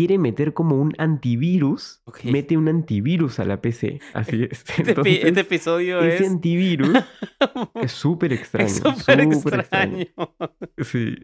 quiere 0.00 0.16
meter 0.16 0.54
como 0.54 0.76
un 0.76 0.94
antivirus, 0.96 2.00
mete 2.24 2.56
un 2.56 2.68
antivirus 2.68 3.38
a 3.38 3.44
la 3.44 3.60
PC. 3.60 4.00
Así 4.14 4.48
es. 4.50 4.64
Este, 4.78 4.88
Entonces, 4.92 5.24
este 5.24 5.40
episodio 5.40 6.00
ese 6.00 6.24
es, 6.24 6.30
antivirus 6.30 6.98
es 7.82 7.92
súper 7.92 8.32
extraño. 8.32 8.66
es 8.66 8.76
súper 8.76 9.34
súper 9.34 9.60
extraño. 9.60 10.06
Sí. 10.78 11.16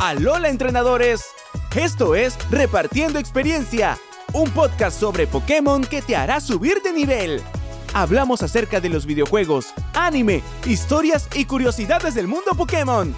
Alola 0.00 0.48
entrenadores, 0.48 1.26
esto 1.74 2.14
es 2.14 2.38
Repartiendo 2.50 3.18
Experiencia, 3.18 3.98
un 4.32 4.50
podcast 4.50 4.98
sobre 4.98 5.26
Pokémon 5.26 5.84
que 5.84 6.00
te 6.00 6.16
hará 6.16 6.40
subir 6.40 6.80
de 6.80 6.94
nivel. 6.94 7.42
Hablamos 7.92 8.42
acerca 8.42 8.80
de 8.80 8.88
los 8.88 9.04
videojuegos, 9.04 9.74
anime, 9.92 10.42
historias 10.64 11.28
y 11.34 11.44
curiosidades 11.44 12.14
del 12.14 12.28
mundo 12.28 12.52
Pokémon. 12.56 13.14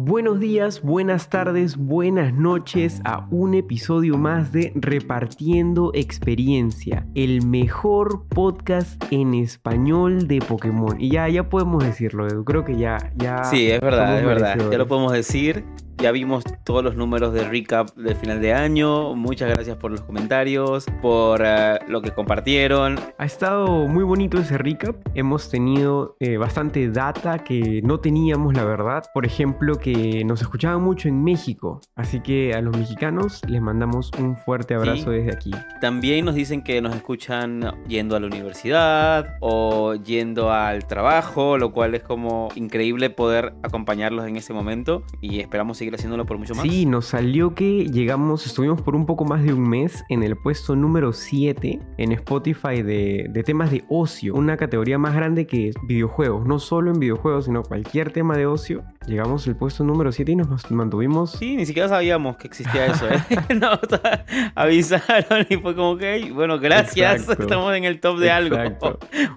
Buenos 0.00 0.38
días, 0.38 0.80
buenas 0.80 1.28
tardes, 1.28 1.76
buenas 1.76 2.32
noches 2.32 3.00
a 3.04 3.26
un 3.32 3.54
episodio 3.54 4.16
más 4.16 4.52
de 4.52 4.70
Repartiendo 4.76 5.90
Experiencia, 5.92 7.04
el 7.16 7.44
mejor 7.44 8.28
podcast 8.28 9.02
en 9.10 9.34
español 9.34 10.28
de 10.28 10.38
Pokémon. 10.38 11.00
Y 11.00 11.10
ya, 11.10 11.28
ya 11.28 11.48
podemos 11.48 11.82
decirlo, 11.82 12.28
Edu. 12.28 12.44
Creo 12.44 12.64
que 12.64 12.76
ya, 12.76 13.12
ya. 13.16 13.42
Sí, 13.42 13.68
es 13.72 13.80
verdad, 13.80 14.20
es 14.20 14.24
verdad. 14.24 14.70
Ya 14.70 14.78
lo 14.78 14.86
podemos 14.86 15.12
decir. 15.12 15.64
Ya 16.00 16.12
vimos 16.12 16.44
todos 16.62 16.84
los 16.84 16.94
números 16.94 17.32
de 17.32 17.48
recap 17.48 17.92
del 17.96 18.14
final 18.14 18.40
de 18.40 18.54
año. 18.54 19.16
Muchas 19.16 19.50
gracias 19.50 19.76
por 19.78 19.90
los 19.90 20.00
comentarios, 20.02 20.86
por 21.02 21.42
eh, 21.44 21.80
lo 21.88 22.02
que 22.02 22.12
compartieron. 22.12 23.00
Ha 23.18 23.24
estado 23.24 23.88
muy 23.88 24.04
bonito 24.04 24.38
ese 24.38 24.58
recap. 24.58 24.94
Hemos 25.14 25.50
tenido 25.50 26.16
eh, 26.20 26.36
bastante 26.36 26.88
data 26.88 27.42
que 27.42 27.82
no 27.82 27.98
teníamos, 27.98 28.54
la 28.54 28.64
verdad. 28.64 29.06
Por 29.12 29.26
ejemplo, 29.26 29.74
que 29.74 30.24
nos 30.24 30.40
escuchaban 30.40 30.82
mucho 30.82 31.08
en 31.08 31.24
México. 31.24 31.80
Así 31.96 32.20
que 32.20 32.54
a 32.54 32.60
los 32.60 32.76
mexicanos 32.76 33.40
les 33.48 33.60
mandamos 33.60 34.12
un 34.20 34.36
fuerte 34.36 34.74
abrazo 34.74 35.10
desde 35.10 35.32
aquí. 35.32 35.50
También 35.80 36.24
nos 36.24 36.36
dicen 36.36 36.62
que 36.62 36.80
nos 36.80 36.94
escuchan 36.94 37.72
yendo 37.88 38.14
a 38.14 38.20
la 38.20 38.28
universidad 38.28 39.36
o 39.40 39.96
yendo 39.96 40.52
al 40.52 40.86
trabajo, 40.86 41.58
lo 41.58 41.72
cual 41.72 41.96
es 41.96 42.04
como 42.04 42.50
increíble 42.54 43.10
poder 43.10 43.54
acompañarlos 43.64 44.28
en 44.28 44.36
ese 44.36 44.52
momento 44.52 45.02
y 45.20 45.40
esperamos 45.40 45.76
seguir 45.78 45.87
haciéndolo 45.94 46.26
por 46.26 46.38
mucho 46.38 46.54
más. 46.54 46.62
Sí, 46.62 46.86
nos 46.86 47.06
salió 47.06 47.54
que 47.54 47.86
llegamos, 47.86 48.46
estuvimos 48.46 48.82
por 48.82 48.94
un 48.94 49.06
poco 49.06 49.24
más 49.24 49.42
de 49.42 49.52
un 49.52 49.68
mes 49.68 50.04
en 50.08 50.22
el 50.22 50.36
puesto 50.36 50.76
número 50.76 51.12
7 51.12 51.80
en 51.96 52.12
Spotify 52.12 52.82
de, 52.82 53.26
de 53.30 53.42
temas 53.42 53.70
de 53.70 53.84
ocio, 53.88 54.34
una 54.34 54.56
categoría 54.56 54.98
más 54.98 55.14
grande 55.14 55.46
que 55.46 55.72
videojuegos, 55.84 56.46
no 56.46 56.58
solo 56.58 56.90
en 56.92 57.00
videojuegos, 57.00 57.46
sino 57.46 57.62
cualquier 57.62 58.12
tema 58.12 58.36
de 58.36 58.46
ocio. 58.46 58.84
Llegamos 59.06 59.46
al 59.48 59.56
puesto 59.56 59.84
número 59.84 60.12
7 60.12 60.32
y 60.32 60.36
nos 60.36 60.70
mantuvimos. 60.70 61.32
Sí, 61.32 61.56
ni 61.56 61.64
siquiera 61.64 61.88
sabíamos 61.88 62.36
que 62.36 62.46
existía 62.46 62.86
eso, 62.86 63.08
¿eh? 63.08 63.18
no, 63.54 63.72
o 63.72 63.88
sea, 63.88 64.24
avisaron 64.54 65.46
y 65.48 65.56
fue 65.56 65.74
como 65.74 65.96
que, 65.96 66.30
bueno, 66.32 66.58
gracias, 66.58 67.22
Exacto. 67.22 67.44
estamos 67.44 67.74
en 67.74 67.84
el 67.84 68.00
top 68.00 68.18
de 68.18 68.30
algo. 68.30 68.56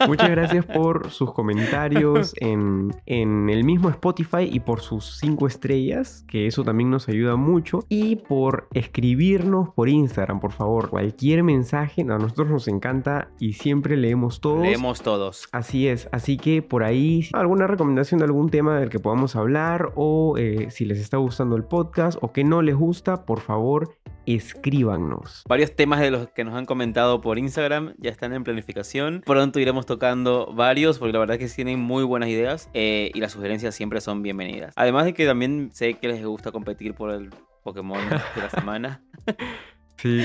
Muchas 0.08 0.30
gracias 0.30 0.66
por 0.66 1.10
sus 1.12 1.34
comentarios 1.34 2.34
en, 2.38 2.92
en 3.06 3.50
el 3.50 3.64
mismo 3.64 3.90
Spotify 3.90 4.50
y 4.52 4.60
por 4.60 4.82
sus 4.82 5.18
5 5.20 5.48
estrellas, 5.48 6.26
que 6.28 6.41
eso 6.48 6.64
también 6.64 6.90
nos 6.90 7.08
ayuda 7.10 7.36
mucho. 7.36 7.80
Y 7.90 8.18
por 8.18 8.68
escribirnos 8.74 9.70
por 9.70 9.90
Instagram, 9.90 10.40
por 10.40 10.52
favor. 10.52 10.90
Cualquier 10.90 11.44
mensaje, 11.44 12.02
a 12.02 12.18
nosotros 12.18 12.50
nos 12.50 12.68
encanta 12.68 13.30
y 13.40 13.54
siempre 13.54 13.98
leemos 13.98 14.42
todos. 14.42 14.62
Leemos 14.62 15.02
todos. 15.02 15.48
Así 15.52 15.88
es, 15.88 16.10
así 16.12 16.38
que 16.38 16.62
por 16.62 16.84
ahí 16.84 17.28
alguna 17.34 17.68
recomendación 17.68 18.20
de 18.20 18.26
algún 18.26 18.50
tema 18.50 18.80
del 18.80 18.90
que 18.90 19.00
podamos 19.00 19.36
hablar 19.36 19.92
o 19.96 20.36
eh, 20.38 20.70
si 20.72 20.86
les 20.86 21.00
está 21.00 21.18
gustando 21.18 21.56
el 21.56 21.64
podcast 21.64 22.18
o 22.22 22.32
que 22.32 22.44
no 22.44 22.62
les 22.62 22.76
gusta, 22.76 23.26
por 23.26 23.40
favor 23.40 24.01
escríbanos. 24.26 25.44
Varios 25.48 25.76
temas 25.76 26.00
de 26.00 26.12
los 26.12 26.30
que 26.30 26.44
nos 26.44 26.56
han 26.56 26.66
comentado 26.66 27.22
por 27.22 27.38
Instagram 27.38 27.94
ya 27.98 28.12
están 28.12 28.34
en 28.34 28.44
planificación. 28.44 29.24
Pronto 29.26 29.60
iremos 29.60 29.86
tocando 29.86 30.52
varios 30.54 31.00
porque 31.00 31.14
la 31.14 31.20
verdad 31.20 31.42
es 31.42 31.50
que 31.50 31.56
tienen 31.56 31.80
muy 31.80 32.04
buenas 32.04 32.30
ideas 32.30 32.70
eh, 32.74 33.12
y 33.14 33.20
las 33.20 33.32
sugerencias 33.32 33.76
siempre 33.76 34.02
son 34.02 34.22
bienvenidas. 34.22 34.74
Además 34.76 35.06
de 35.06 35.14
que 35.14 35.26
también 35.26 35.70
sé 35.74 35.96
que 35.96 36.08
les 36.08 36.26
gusta 36.26 36.52
competir 36.52 36.94
por 36.94 37.12
el 37.12 37.30
Pokémon 37.64 38.00
de 38.10 38.42
la 38.42 38.50
semana. 38.50 39.04
Sí, 40.02 40.22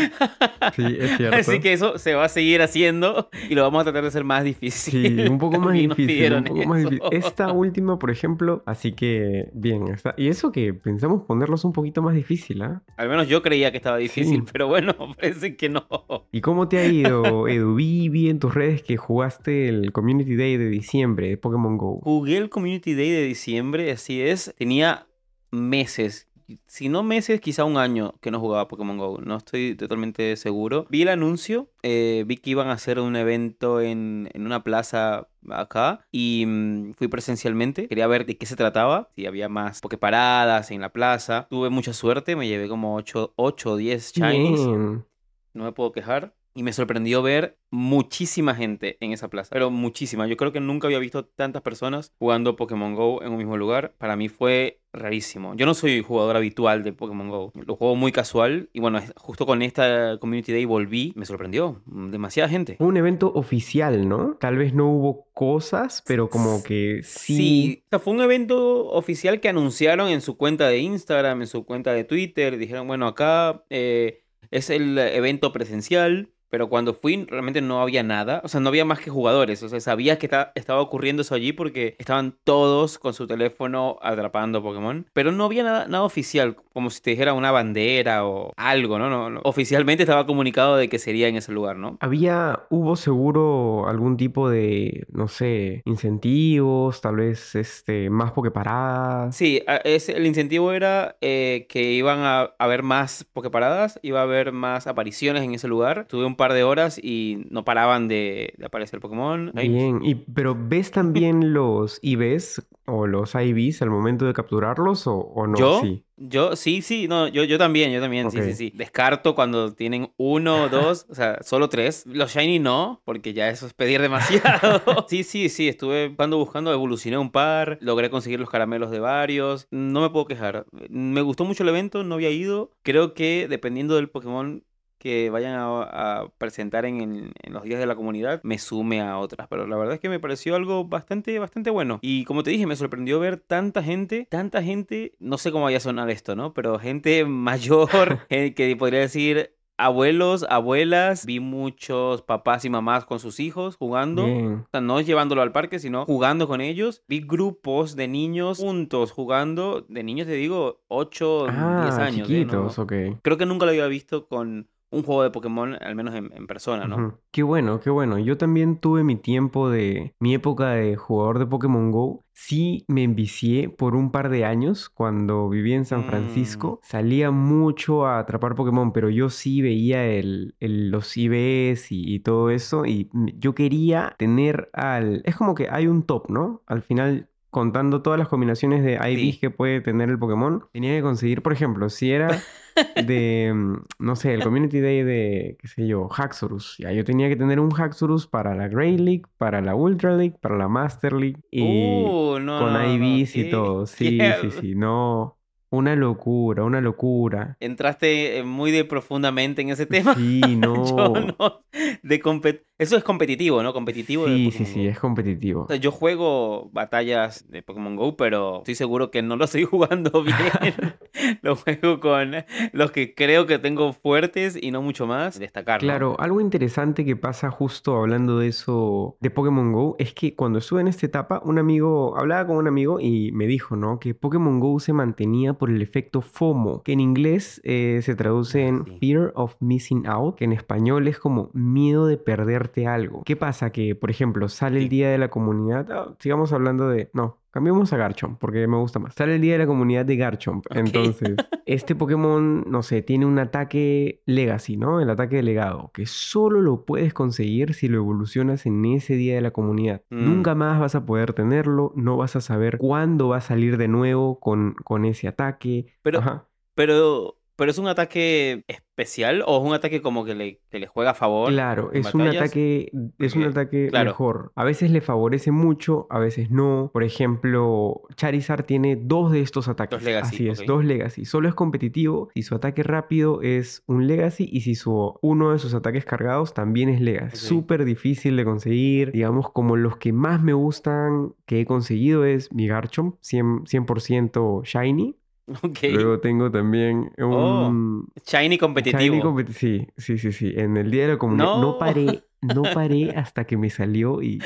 sí, 0.74 0.96
es 0.98 1.10
cierto. 1.16 1.36
Así 1.36 1.60
que 1.60 1.72
eso 1.72 1.98
se 1.98 2.14
va 2.14 2.24
a 2.24 2.28
seguir 2.28 2.62
haciendo 2.62 3.28
y 3.50 3.54
lo 3.54 3.62
vamos 3.62 3.80
a 3.80 3.84
tratar 3.84 4.02
de 4.02 4.08
hacer 4.08 4.24
más 4.24 4.42
difícil. 4.44 5.16
Sí, 5.16 5.28
un 5.28 5.38
poco 5.38 5.58
más 5.60 5.74
difícil. 5.74 6.06
pidieron 6.06 6.38
Un 6.38 6.56
poco 6.56 6.68
más 6.68 6.80
eso. 6.80 6.90
difícil. 6.90 7.08
Esta 7.18 7.52
última, 7.52 7.98
por 7.98 8.10
ejemplo, 8.10 8.62
así 8.66 8.92
que 8.92 9.50
bien. 9.52 9.88
está- 9.88 10.14
Y 10.16 10.28
eso 10.28 10.52
que 10.52 10.72
pensamos 10.74 11.22
ponerlos 11.26 11.64
un 11.64 11.72
poquito 11.72 12.02
más 12.02 12.14
difícil, 12.14 12.62
¿ah? 12.62 12.82
Al 12.96 13.08
menos 13.08 13.28
yo 13.28 13.42
creía 13.42 13.70
que 13.70 13.76
estaba 13.76 13.98
difícil, 13.98 14.40
Sí. 14.44 14.50
pero 14.52 14.68
bueno, 14.68 14.94
parece 15.16 15.56
que 15.56 15.68
no. 15.68 15.86
¿Y 16.32 16.40
cómo 16.40 16.68
te 16.68 16.78
ha 16.78 16.86
ido, 16.86 17.48
Edu? 17.48 17.74
Vi, 17.74 18.08
vi 18.08 18.30
en 18.30 18.38
tus 18.38 18.54
redes 18.54 18.82
que 18.82 18.96
jugaste 18.96 19.68
el 19.68 19.92
Community 19.92 20.36
Day 20.36 20.56
de 20.56 20.68
diciembre 20.68 21.28
de 21.28 21.36
Pokémon 21.36 21.76
Go. 21.76 22.00
Jugué 22.02 22.36
el 22.38 22.48
Community 22.48 22.94
Day 22.94 23.10
de 23.10 23.22
diciembre, 23.24 23.90
así 23.90 24.20
es. 24.22 24.54
Tenía 24.56 25.06
meses, 25.50 26.25
si 26.66 26.88
no 26.88 27.02
meses, 27.02 27.40
quizá 27.40 27.64
un 27.64 27.76
año 27.76 28.14
que 28.20 28.30
no 28.30 28.40
jugaba 28.40 28.68
Pokémon 28.68 28.98
Go. 28.98 29.20
No 29.20 29.36
estoy 29.36 29.74
totalmente 29.74 30.36
seguro. 30.36 30.86
Vi 30.90 31.02
el 31.02 31.08
anuncio, 31.08 31.70
eh, 31.82 32.24
vi 32.26 32.36
que 32.36 32.50
iban 32.50 32.68
a 32.68 32.72
hacer 32.72 33.00
un 33.00 33.16
evento 33.16 33.80
en, 33.80 34.30
en 34.32 34.46
una 34.46 34.62
plaza 34.62 35.28
acá 35.50 36.06
y 36.12 36.44
mm, 36.46 36.94
fui 36.94 37.08
presencialmente. 37.08 37.88
Quería 37.88 38.06
ver 38.06 38.26
de 38.26 38.36
qué 38.36 38.46
se 38.46 38.56
trataba, 38.56 39.10
si 39.16 39.26
había 39.26 39.48
más 39.48 39.80
Poképaradas 39.80 40.70
en 40.70 40.80
la 40.80 40.92
plaza. 40.92 41.46
Tuve 41.50 41.70
mucha 41.70 41.92
suerte, 41.92 42.36
me 42.36 42.48
llevé 42.48 42.68
como 42.68 42.96
8 42.96 43.34
o 43.36 43.76
10 43.76 44.12
shinies. 44.12 44.60
No 44.60 45.64
me 45.64 45.72
puedo 45.72 45.92
quejar. 45.92 46.34
Y 46.56 46.62
me 46.62 46.72
sorprendió 46.72 47.22
ver 47.22 47.58
muchísima 47.70 48.54
gente 48.54 48.96
en 49.00 49.12
esa 49.12 49.28
plaza. 49.28 49.50
Pero 49.52 49.70
muchísima. 49.70 50.26
Yo 50.26 50.38
creo 50.38 50.52
que 50.52 50.60
nunca 50.60 50.88
había 50.88 50.98
visto 50.98 51.26
tantas 51.26 51.60
personas 51.60 52.14
jugando 52.18 52.56
Pokémon 52.56 52.94
Go 52.94 53.22
en 53.22 53.32
un 53.32 53.36
mismo 53.36 53.58
lugar. 53.58 53.94
Para 53.98 54.16
mí 54.16 54.30
fue 54.30 54.80
rarísimo. 54.90 55.54
Yo 55.54 55.66
no 55.66 55.74
soy 55.74 56.02
jugador 56.02 56.34
habitual 56.34 56.82
de 56.82 56.94
Pokémon 56.94 57.28
Go. 57.28 57.52
Lo 57.54 57.76
juego 57.76 57.94
muy 57.94 58.10
casual. 58.10 58.70
Y 58.72 58.80
bueno, 58.80 59.00
justo 59.16 59.44
con 59.44 59.60
esta 59.60 60.16
Community 60.18 60.52
Day 60.52 60.64
volví. 60.64 61.12
Me 61.14 61.26
sorprendió. 61.26 61.82
Demasiada 61.84 62.48
gente. 62.48 62.76
Fue 62.76 62.86
un 62.86 62.96
evento 62.96 63.32
oficial, 63.34 64.08
¿no? 64.08 64.38
Tal 64.40 64.56
vez 64.56 64.72
no 64.72 64.88
hubo 64.88 65.26
cosas, 65.34 66.02
pero 66.06 66.30
como 66.30 66.62
que 66.62 67.02
sí. 67.04 67.82
O 67.84 67.88
sea, 67.90 67.98
fue 67.98 68.14
un 68.14 68.22
evento 68.22 68.86
oficial 68.88 69.40
que 69.40 69.50
anunciaron 69.50 70.08
en 70.08 70.22
su 70.22 70.38
cuenta 70.38 70.68
de 70.68 70.78
Instagram, 70.78 71.42
en 71.42 71.48
su 71.48 71.66
cuenta 71.66 71.92
de 71.92 72.04
Twitter. 72.04 72.56
Dijeron, 72.56 72.86
bueno, 72.86 73.06
acá 73.06 73.64
eh, 73.68 74.22
es 74.50 74.70
el 74.70 74.96
evento 74.98 75.52
presencial. 75.52 76.30
Pero 76.56 76.70
cuando 76.70 76.94
fui 76.94 77.22
realmente 77.28 77.60
no 77.60 77.82
había 77.82 78.02
nada. 78.02 78.40
O 78.42 78.48
sea, 78.48 78.60
no 78.60 78.70
había 78.70 78.86
más 78.86 78.98
que 79.00 79.10
jugadores. 79.10 79.62
O 79.62 79.68
sea, 79.68 79.78
sabías 79.78 80.16
que 80.16 80.26
ta- 80.26 80.52
estaba 80.54 80.80
ocurriendo 80.80 81.20
eso 81.20 81.34
allí 81.34 81.52
porque 81.52 81.96
estaban 81.98 82.34
todos 82.44 82.98
con 82.98 83.12
su 83.12 83.26
teléfono 83.26 83.98
atrapando 84.00 84.62
Pokémon. 84.62 85.04
Pero 85.12 85.32
no 85.32 85.44
había 85.44 85.62
nada, 85.64 85.86
nada 85.86 86.04
oficial. 86.04 86.56
Como 86.72 86.88
si 86.88 87.02
te 87.02 87.10
dijera 87.10 87.34
una 87.34 87.50
bandera 87.50 88.24
o 88.26 88.52
algo, 88.56 88.98
¿no? 88.98 89.10
No, 89.10 89.28
no. 89.28 89.40
Oficialmente 89.44 90.04
estaba 90.04 90.24
comunicado 90.26 90.76
de 90.78 90.88
que 90.88 90.98
sería 90.98 91.28
en 91.28 91.36
ese 91.36 91.52
lugar, 91.52 91.76
¿no? 91.76 91.98
Había, 92.00 92.60
hubo 92.70 92.96
seguro 92.96 93.86
algún 93.86 94.16
tipo 94.16 94.48
de, 94.48 95.04
no 95.10 95.28
sé, 95.28 95.82
incentivos, 95.84 97.00
tal 97.02 97.16
vez 97.16 97.54
este, 97.54 98.08
más 98.08 98.32
Poképaradas. 98.32 99.36
Sí, 99.36 99.62
es, 99.84 100.08
el 100.08 100.24
incentivo 100.24 100.72
era 100.72 101.16
eh, 101.20 101.66
que 101.68 101.92
iban 101.92 102.20
a 102.20 102.52
haber 102.58 102.82
más 102.82 103.24
Poképaradas, 103.32 104.00
iba 104.02 104.20
a 104.20 104.22
haber 104.22 104.52
más 104.52 104.86
apariciones 104.86 105.42
en 105.42 105.52
ese 105.54 105.68
lugar. 105.68 106.06
Tuve 106.08 106.24
un 106.24 106.36
par 106.36 106.45
de 106.52 106.64
horas 106.64 106.98
y 107.02 107.46
no 107.50 107.64
paraban 107.64 108.08
de, 108.08 108.54
de 108.56 108.66
aparecer 108.66 109.00
Pokémon. 109.00 109.52
Bien, 109.54 110.00
y, 110.04 110.14
pero 110.14 110.56
¿ves 110.58 110.90
también 110.90 111.52
los 111.52 111.98
IVs 112.02 112.66
o 112.86 113.06
los 113.06 113.34
IVs 113.34 113.82
al 113.82 113.90
momento 113.90 114.26
de 114.26 114.32
capturarlos 114.32 115.06
o, 115.06 115.16
o 115.16 115.46
no? 115.46 115.56
¿Yo? 115.58 115.80
Sí. 115.82 116.02
Yo, 116.18 116.56
sí, 116.56 116.80
sí, 116.80 117.08
no, 117.08 117.28
yo, 117.28 117.44
yo 117.44 117.58
también, 117.58 117.92
yo 117.92 118.00
también, 118.00 118.30
sí, 118.30 118.38
Ok. 118.38 118.44
sí, 118.44 118.54
sí. 118.54 118.72
Descarto 118.74 119.34
cuando 119.34 119.74
tienen 119.74 120.12
uno 120.16 120.62
o 120.62 120.68
dos, 120.70 121.06
o 121.10 121.14
sea, 121.14 121.42
solo 121.42 121.68
tres. 121.68 122.04
Los 122.06 122.32
Shiny 122.34 122.58
no, 122.58 123.02
porque 123.04 123.34
ya 123.34 123.50
eso 123.50 123.66
es 123.66 123.74
pedir 123.74 124.00
demasiado. 124.00 124.82
Sí, 125.08 125.24
sí, 125.24 125.48
sí, 125.50 125.68
estuve 125.68 126.08
buscando, 126.08 126.38
buscando, 126.38 126.72
evolucioné 126.72 127.18
un 127.18 127.30
par, 127.30 127.78
logré 127.82 128.08
conseguir 128.08 128.40
los 128.40 128.48
caramelos 128.50 128.90
de 128.90 128.98
varios. 128.98 129.68
No 129.70 130.00
me 130.00 130.08
puedo 130.10 130.26
quejar. 130.26 130.66
Me 130.88 131.20
gustó 131.20 131.44
mucho 131.44 131.62
el 131.62 131.68
evento, 131.68 132.02
no 132.02 132.14
había 132.14 132.30
ido. 132.30 132.72
Creo 132.82 133.12
que 133.14 133.46
dependiendo 133.48 133.96
del 133.96 134.08
Pokémon 134.08 134.64
que 134.98 135.30
vayan 135.30 135.54
a, 135.54 135.82
a 136.22 136.28
presentar 136.38 136.84
en, 136.86 137.00
en- 137.00 137.32
en 137.42 137.52
los 137.52 137.62
días 137.64 137.78
de 137.80 137.86
la 137.86 137.96
comunidad, 137.96 138.40
me 138.42 138.58
sume 138.58 139.00
a 139.00 139.18
otras. 139.18 139.48
Pero 139.48 139.66
la 139.66 139.76
verdad 139.76 139.94
es 139.94 140.00
que 140.00 140.08
me 140.08 140.20
pareció 140.20 140.54
algo 140.56 140.84
bastante, 140.84 141.38
bastante 141.38 141.70
bueno. 141.70 141.98
Y 142.02 142.24
como 142.24 142.42
te 142.42 142.50
dije, 142.50 142.66
me 142.66 142.76
sorprendió 142.76 143.20
ver 143.20 143.36
tanta 143.38 143.82
gente, 143.82 144.26
tanta 144.30 144.62
gente, 144.62 145.12
no 145.18 145.38
sé 145.38 145.52
cómo 145.52 145.64
vaya 145.64 145.78
a 145.78 145.80
sonar 145.80 146.10
esto, 146.10 146.34
¿no? 146.36 146.54
Pero 146.54 146.78
gente 146.78 147.24
mayor, 147.26 148.20
eh, 148.28 148.54
que 148.54 148.74
podría 148.76 149.00
decir 149.00 149.52
abuelos, 149.78 150.46
abuelas, 150.48 151.26
vi 151.26 151.38
muchos 151.38 152.22
papás 152.22 152.64
y 152.64 152.70
mamás 152.70 153.04
con 153.04 153.20
sus 153.20 153.38
hijos 153.40 153.76
jugando. 153.76 154.24
Bien. 154.24 154.54
O 154.64 154.68
sea, 154.72 154.80
no 154.80 155.00
llevándolo 155.02 155.42
al 155.42 155.52
parque, 155.52 155.78
sino 155.78 156.06
jugando 156.06 156.48
con 156.48 156.62
ellos. 156.62 157.02
Vi 157.08 157.20
grupos 157.20 157.94
de 157.94 158.08
niños 158.08 158.58
juntos 158.58 159.12
jugando. 159.12 159.82
De 159.88 160.02
niños, 160.02 160.26
te 160.26 160.32
digo, 160.32 160.80
8, 160.88 161.44
10 161.46 161.98
Ah, 161.98 162.04
años. 162.06 162.30
¿eh? 162.30 162.44
No- 162.46 162.68
chiquitos, 162.68 162.78
ok. 162.78 162.92
Creo 163.22 163.36
que 163.36 163.44
nunca 163.44 163.66
lo 163.66 163.70
había 163.72 163.86
visto 163.86 164.26
con 164.28 164.68
un 164.90 165.02
juego 165.02 165.22
de 165.22 165.30
Pokémon, 165.30 165.74
al 165.80 165.94
menos 165.94 166.14
en, 166.14 166.32
en 166.34 166.46
persona, 166.46 166.86
¿no? 166.88 167.08
Qué 167.30 167.42
bueno, 167.42 167.80
qué 167.80 167.90
bueno. 167.90 168.18
Yo 168.18 168.38
también 168.38 168.78
tuve 168.80 169.04
mi 169.04 169.16
tiempo 169.16 169.68
de 169.68 170.14
mi 170.20 170.34
época 170.34 170.70
de 170.70 170.96
jugador 170.96 171.38
de 171.38 171.46
Pokémon 171.46 171.90
Go. 171.90 172.24
Sí 172.32 172.84
me 172.88 173.02
envicié 173.04 173.68
por 173.68 173.94
un 173.94 174.10
par 174.10 174.30
de 174.30 174.44
años 174.46 174.88
cuando 174.88 175.48
vivía 175.50 175.76
en 175.76 175.84
San 175.84 176.00
Mm. 176.00 176.06
Francisco. 176.06 176.80
Salía 176.82 177.30
mucho 177.30 178.06
a 178.06 178.18
atrapar 178.20 178.54
Pokémon, 178.54 178.92
pero 178.92 179.10
yo 179.10 179.28
sí 179.28 179.60
veía 179.60 180.06
el, 180.06 180.54
el- 180.60 180.90
los 180.90 181.14
IBs 181.16 181.92
y, 181.92 182.14
y 182.14 182.20
todo 182.20 182.50
eso. 182.50 182.86
Y 182.86 183.10
yo 183.36 183.54
quería 183.54 184.14
tener 184.18 184.70
al... 184.72 185.22
Es 185.26 185.36
como 185.36 185.54
que 185.54 185.68
hay 185.70 185.86
un 185.88 186.04
top, 186.06 186.30
¿no? 186.30 186.62
Al 186.66 186.82
final... 186.82 187.28
Contando 187.56 188.02
todas 188.02 188.18
las 188.18 188.28
combinaciones 188.28 188.84
de 188.84 188.94
IVs 189.10 189.38
Sí. 189.38 189.40
que 189.40 189.48
puede 189.50 189.80
tener 189.80 190.10
el 190.10 190.18
Pokémon, 190.18 190.68
tenía 190.72 190.94
que 190.94 191.00
conseguir, 191.02 191.40
por 191.42 191.54
ejemplo, 191.54 191.88
si 191.88 192.10
era 192.12 192.28
de, 192.94 193.50
mm, 193.54 193.76
no 193.98 194.14
sé, 194.16 194.34
el 194.34 194.42
Community 194.42 194.80
Day 194.80 195.02
de, 195.02 195.56
qué 195.60 195.68
sé 195.68 195.86
yo, 195.86 196.08
Haxorus. 196.12 196.76
Ya, 196.78 196.92
yo 196.92 197.04
tenía 197.04 197.28
que 197.30 197.36
tener 197.36 197.58
un 197.60 197.72
Haxorus 197.72 198.26
para 198.26 198.54
la 198.54 198.68
Grey 198.68 198.98
League, 198.98 199.22
para 199.38 199.62
la 199.62 199.74
Ultra 199.74 200.14
League, 200.16 200.36
para 200.40 200.56
la 200.58 200.68
Master 200.68 201.14
League 201.14 201.40
y 201.50 201.62
Uh, 201.62 202.38
no, 202.40 202.58
con 202.58 202.72
no, 202.74 202.78
no, 202.78 202.84
IVs 202.84 203.36
y 203.36 203.44
¿qué? 203.44 203.50
todo. 203.50 203.86
Sí, 203.86 204.34
sí, 204.42 204.50
sí, 204.50 204.74
no. 204.74 205.35
Una 205.70 205.96
locura, 205.96 206.64
una 206.64 206.80
locura. 206.80 207.56
Entraste 207.60 208.38
eh, 208.38 208.42
muy 208.44 208.70
de 208.70 208.84
profundamente 208.84 209.62
en 209.62 209.70
ese 209.70 209.86
tema. 209.86 210.14
Sí, 210.14 210.40
Yo 210.62 211.12
no. 211.38 211.62
De 212.02 212.22
compet- 212.22 212.62
Eso 212.78 212.96
es 212.96 213.04
competitivo, 213.04 213.62
¿no? 213.62 213.72
Competitivo 213.72 214.26
de 214.26 214.36
Sí, 214.36 214.50
sí, 214.52 214.64
sí, 214.64 214.86
es 214.86 214.98
competitivo. 214.98 215.62
O 215.62 215.66
sea, 215.68 215.76
yo 215.76 215.90
juego 215.90 216.70
batallas 216.72 217.48
de 217.50 217.62
Pokémon 217.62 217.96
Go, 217.96 218.16
pero 218.16 218.58
estoy 218.58 218.74
seguro 218.74 219.10
que 219.10 219.22
no 219.22 219.36
lo 219.36 219.44
estoy 219.46 219.64
jugando 219.70 220.22
bien. 220.22 220.36
lo 221.42 221.56
juego 221.56 222.00
con 222.00 222.32
los 222.72 222.90
que 222.92 223.14
creo 223.14 223.46
que 223.46 223.58
tengo 223.58 223.92
fuertes 223.92 224.58
y 224.60 224.70
no 224.70 224.82
mucho 224.82 225.06
más. 225.06 225.38
Destacar. 225.38 225.80
Claro, 225.80 226.16
algo 226.20 226.40
interesante 226.40 227.04
que 227.04 227.16
pasa 227.16 227.50
justo 227.50 227.96
hablando 227.96 228.38
de 228.38 228.48
eso 228.48 229.16
de 229.20 229.30
Pokémon 229.30 229.72
Go 229.72 229.96
es 229.98 230.14
que 230.14 230.34
cuando 230.34 230.58
estuve 230.58 230.80
en 230.80 230.88
esta 230.88 231.06
etapa, 231.06 231.40
un 231.44 231.58
amigo, 231.58 232.16
hablaba 232.18 232.46
con 232.46 232.56
un 232.56 232.68
amigo 232.68 233.00
y 233.00 233.32
me 233.32 233.46
dijo, 233.46 233.76
¿no? 233.76 233.98
Que 233.98 234.14
Pokémon 234.14 234.60
Go 234.60 234.78
se 234.80 234.92
mantenía 234.92 235.54
por 235.58 235.70
el 235.70 235.80
efecto 235.82 236.20
FOMO, 236.20 236.82
que 236.82 236.92
en 236.92 237.00
inglés 237.00 237.60
eh, 237.64 238.00
se 238.02 238.14
traduce 238.14 238.64
Ah, 238.64 238.68
en 238.68 238.84
sí. 238.84 238.98
Fear 239.00 239.32
of 239.34 239.56
Missing 239.60 240.06
Out, 240.06 240.36
que 240.36 240.44
en 240.44 240.52
español 240.52 241.08
es 241.08 241.18
como 241.18 241.50
miedo 241.52 242.06
de 242.06 242.16
perderte 242.18 242.86
algo. 242.86 243.22
¿Qué 243.24 243.36
pasa? 243.36 243.70
Que, 243.70 243.94
por 243.94 244.10
ejemplo, 244.10 244.48
sale 244.48 244.78
el 244.80 244.88
día 244.88 245.10
de 245.10 245.18
la 245.18 245.28
comunidad, 245.28 245.90
ah, 245.90 246.14
sigamos 246.18 246.52
hablando 246.52 246.88
de, 246.88 247.10
no. 247.12 247.38
Cambiemos 247.56 247.90
a 247.94 247.96
Garchomp 247.96 248.38
porque 248.38 248.66
me 248.66 248.76
gusta 248.76 248.98
más. 248.98 249.14
Sale 249.14 249.36
el 249.36 249.40
día 249.40 249.54
de 249.54 249.60
la 249.60 249.66
comunidad 249.66 250.04
de 250.04 250.18
Garchomp. 250.18 250.66
Entonces, 250.74 251.36
este 251.64 251.94
Pokémon, 251.94 252.70
no 252.70 252.82
sé, 252.82 253.00
tiene 253.00 253.24
un 253.24 253.38
ataque 253.38 254.20
Legacy, 254.26 254.76
¿no? 254.76 255.00
El 255.00 255.08
ataque 255.08 255.36
de 255.36 255.42
legado, 255.42 255.90
que 255.94 256.04
solo 256.04 256.60
lo 256.60 256.84
puedes 256.84 257.14
conseguir 257.14 257.72
si 257.72 257.88
lo 257.88 257.96
evolucionas 257.96 258.66
en 258.66 258.84
ese 258.84 259.14
día 259.14 259.36
de 259.36 259.40
la 259.40 259.52
comunidad. 259.52 260.02
Mm. 260.10 260.24
Nunca 260.26 260.54
más 260.54 260.78
vas 260.78 260.96
a 260.96 261.06
poder 261.06 261.32
tenerlo, 261.32 261.94
no 261.96 262.18
vas 262.18 262.36
a 262.36 262.42
saber 262.42 262.76
cuándo 262.76 263.28
va 263.28 263.38
a 263.38 263.40
salir 263.40 263.78
de 263.78 263.88
nuevo 263.88 264.38
con, 264.38 264.74
con 264.84 265.06
ese 265.06 265.26
ataque. 265.26 265.86
Pero, 266.02 266.18
Ajá. 266.18 266.48
pero, 266.74 267.38
pero 267.56 267.70
es 267.70 267.78
un 267.78 267.88
ataque 267.88 268.64
especial 268.68 269.42
o 269.46 269.58
es 269.58 269.64
un 269.64 269.74
ataque 269.74 270.02
como 270.02 270.24
que 270.24 270.34
le, 270.34 270.60
que 270.70 270.78
le 270.78 270.86
juega 270.86 271.10
a 271.10 271.14
favor. 271.14 271.50
Claro, 271.50 271.90
es 271.92 272.14
un 272.14 272.22
ataque, 272.22 272.90
es 273.18 273.34
un 273.34 273.44
ataque 273.44 273.88
claro. 273.88 274.10
mejor. 274.10 274.52
A 274.54 274.64
veces 274.64 274.90
le 274.90 275.00
favorece 275.00 275.50
mucho, 275.50 276.06
a 276.10 276.18
veces 276.18 276.50
no. 276.50 276.90
Por 276.92 277.02
ejemplo, 277.02 278.02
Charizard 278.14 278.64
tiene 278.64 278.96
dos 278.96 279.32
de 279.32 279.40
estos 279.40 279.68
ataques. 279.68 280.02
Legacy, 280.02 280.34
Así 280.34 280.48
es, 280.48 280.66
dos 280.66 280.84
Legacy. 280.84 281.24
Solo 281.24 281.48
es 281.48 281.54
competitivo 281.54 282.28
si 282.34 282.42
su 282.42 282.54
ataque 282.54 282.82
rápido 282.82 283.40
es 283.42 283.82
un 283.86 284.06
Legacy 284.06 284.48
y 284.50 284.60
si 284.60 284.74
su, 284.74 285.18
uno 285.22 285.52
de 285.52 285.58
sus 285.58 285.74
ataques 285.74 286.04
cargados 286.04 286.52
también 286.52 286.90
es 286.90 287.00
Legacy. 287.00 287.36
Ok. 287.36 287.42
Súper 287.42 287.84
difícil 287.84 288.36
de 288.36 288.44
conseguir. 288.44 289.12
Digamos, 289.12 289.50
como 289.50 289.76
los 289.76 289.96
que 289.96 290.12
más 290.12 290.42
me 290.42 290.52
gustan 290.52 291.34
que 291.46 291.60
he 291.60 291.66
conseguido 291.66 292.24
es 292.24 292.52
mi 292.52 292.68
Garchomp, 292.68 293.16
100%, 293.22 293.64
100% 293.66 294.64
Shiny. 294.64 295.16
Luego 295.82 296.20
tengo 296.20 296.50
también 296.50 297.12
Oh, 297.20 297.68
un... 297.68 298.08
Shiny 298.26 298.58
competitivo. 298.58 299.00
Shiny 299.00 299.20
competi- 299.22 299.52
sí, 299.52 299.86
sí, 299.96 300.18
sí, 300.18 300.32
sí. 300.32 300.52
En 300.56 300.76
el 300.76 300.90
día 300.90 301.02
de 301.06 301.12
la 301.14 301.18
comunidad 301.18 301.54
no, 301.54 301.60
No. 301.72 301.78
paré, 301.78 302.24
no 302.40 302.62
paré 302.74 303.10
hasta 303.16 303.44
que 303.44 303.56
me 303.56 303.70
salió 303.70 304.22
y 304.22 304.40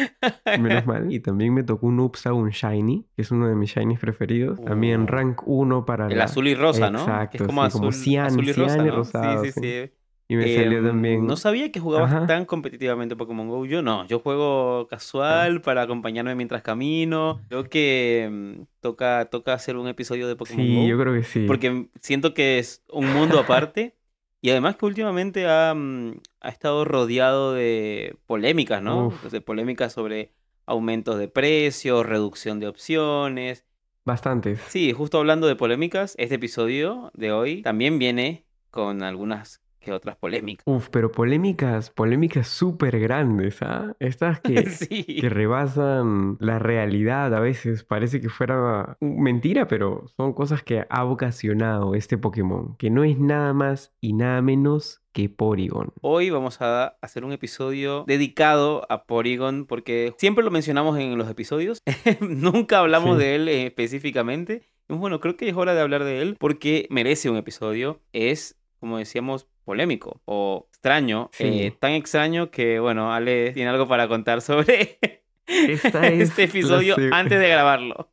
menos 0.55 0.87
mal. 0.87 1.11
Y 1.13 1.21
también 1.21 1.55
me 1.55 1.63
tocó 1.63 1.87
un 1.87 2.01
Upsa, 2.01 2.33
un 2.35 2.51
Shiny, 2.51 3.07
que 3.17 3.23
es 3.23 3.31
uno 3.31 3.49
de 3.49 3.55
mis 3.55 3.71
Shinies 3.71 3.99
preferidos. 4.01 4.63
También 4.63 5.03
Uh. 5.03 5.07
rank 5.07 5.43
1 5.47 5.85
para 5.87 6.07
El 6.09 6.19
la... 6.19 6.25
azul 6.25 6.49
y 6.49 6.55
rosa, 6.55 6.91
¿no? 6.91 6.99
Que 7.31 7.39
Exacto, 7.39 7.45
es 7.45 7.49
como 7.49 7.63
sí, 7.63 7.67
azul, 7.67 7.81
como 7.81 7.93
cian, 7.93 8.27
azul 8.27 8.49
y 8.49 8.53
rosa, 8.53 8.75
cian 8.75 8.87
y 8.87 8.91
¿no? 8.91 8.97
rosado, 8.97 9.45
sí, 9.45 9.53
sí, 9.53 9.61
sí. 9.61 9.61
sí. 9.87 9.93
Y 10.31 10.37
me 10.37 10.55
salió 10.55 10.79
Em, 10.79 10.87
también... 10.87 11.27
No 11.27 11.37
sabía 11.37 11.73
que 11.73 11.81
jugabas 11.81 12.13
Ajá. 12.13 12.27
tan 12.27 12.45
competitivamente 12.45 13.17
Pokémon 13.17 13.49
Go. 13.49 13.67
Yo 13.67 13.83
no, 13.83 14.07
yo 14.07 14.21
juego 14.21 14.87
casual 14.89 15.61
para 15.61 15.83
acompañarme 15.83 16.37
mientras 16.37 16.63
camino. 16.63 17.41
Creo 17.49 17.65
que 17.65 18.23
em, 18.25 18.67
toca, 18.79 19.25
toca 19.25 19.55
hacer 19.55 19.77
un 19.77 19.89
episodio 19.89 20.29
de 20.29 20.37
Pokémon 20.37 20.65
Sí, 20.65 20.77
Go. 20.77 20.87
yo 20.87 20.99
creo 21.01 21.15
que 21.15 21.25
sí. 21.25 21.47
Porque 21.49 21.89
siento 22.01 22.33
que 22.33 22.61
es 22.61 22.85
un 22.93 23.13
mundo 23.13 23.39
aparte. 23.41 23.97
Y 24.43 24.49
además 24.49 24.77
que 24.77 24.87
últimamente 24.87 25.47
ha, 25.47 25.75
mm, 25.75 26.13
ha 26.41 26.49
estado 26.49 26.87
rodeado 26.87 27.53
de 27.53 28.17
polémicas, 28.25 28.81
¿no? 28.83 29.09
Uf. 29.09 29.31
De 29.31 29.43
polémicas 29.43 29.93
sobre 29.93 30.33
aumentos 30.65 31.19
de 31.19 31.29
precios, 31.29 32.07
reducción 32.07 32.59
de 32.59 32.69
opciones. 32.69 33.67
Bastantes. 34.07 34.59
Sí, 34.69 34.95
justo 34.95 35.19
hablando 35.19 35.47
de 35.47 35.57
polémicas, 35.57 36.15
este 36.19 36.37
episodio 36.37 37.11
de 37.13 37.33
hoy 37.33 37.61
también 37.61 37.99
viene 37.99 38.47
con 38.71 39.03
algunas 39.03 39.61
que 39.81 39.93
otras 39.93 40.17
polémicas. 40.17 40.63
Uf, 40.67 40.89
pero 40.91 41.11
polémicas, 41.11 41.91
polémicas 41.91 42.49
súper 42.49 42.99
grandes, 43.01 43.63
¿ah? 43.63 43.95
Estas 43.99 44.41
que, 44.43 44.69
Sí. 44.71 45.05
que 45.21 45.29
rebasan 45.29 46.37
la 46.41 46.59
realidad 46.59 47.35
a 47.35 47.41
veces. 47.41 47.85
Parece 47.85 48.21
que 48.21 48.29
fuera 48.29 48.97
mentira, 49.01 49.67
pero 49.67 50.05
son 50.17 50.33
cosas 50.33 50.63
que 50.63 50.85
ha 50.89 51.05
ocasionado 51.05 51.95
este 51.95 52.19
Pokémon, 52.19 52.77
que 52.77 52.91
no 52.91 53.05
es 53.05 53.19
nada 53.19 53.53
más 53.53 53.93
y 54.01 54.13
nada 54.13 54.43
menos 54.43 55.03
que 55.13 55.29
Porygon. 55.29 55.93
Hoy 56.03 56.31
vamos 56.31 56.61
a 56.61 56.97
hacer 57.03 57.25
un 57.25 57.33
episodio 57.33 58.05
dedicado 58.07 58.87
a 58.91 59.05
Porygon 59.07 59.67
porque 59.67 60.15
siempre 60.19 60.45
lo 60.45 60.51
mencionamos 60.53 60.99
en 60.99 61.19
los 61.19 61.29
episodios, 61.29 61.83
nunca 62.21 62.79
hablamos 62.79 63.17
Sí. 63.17 63.25
de 63.25 63.35
él 63.35 63.49
eh, 63.49 63.67
específicamente. 63.67 64.63
Bueno, 64.89 65.21
creo 65.21 65.37
que 65.37 65.49
es 65.49 65.57
hora 65.57 65.75
de 65.75 65.81
hablar 65.81 66.05
de 66.05 66.21
él 66.23 66.37
porque 66.39 66.87
merece 66.91 67.31
un 67.31 67.37
episodio. 67.37 68.01
Es, 68.13 68.59
como 68.81 68.99
decíamos, 68.99 69.47
polémico 69.71 70.21
o 70.25 70.67
extraño. 70.71 71.29
Sí. 71.33 71.45
eh, 71.45 71.77
tan 71.79 71.93
extraño 71.93 72.51
que, 72.51 72.81
bueno, 72.81 73.13
Ale 73.13 73.53
tiene 73.53 73.71
algo 73.71 73.87
para 73.87 74.09
contar 74.09 74.41
sobre 74.41 74.99
Esta 75.47 76.07
es 76.09 76.31
este 76.31 76.45
episodio 76.45 76.97
antes 77.13 77.39
de 77.39 77.49
grabarlo. 77.49 78.11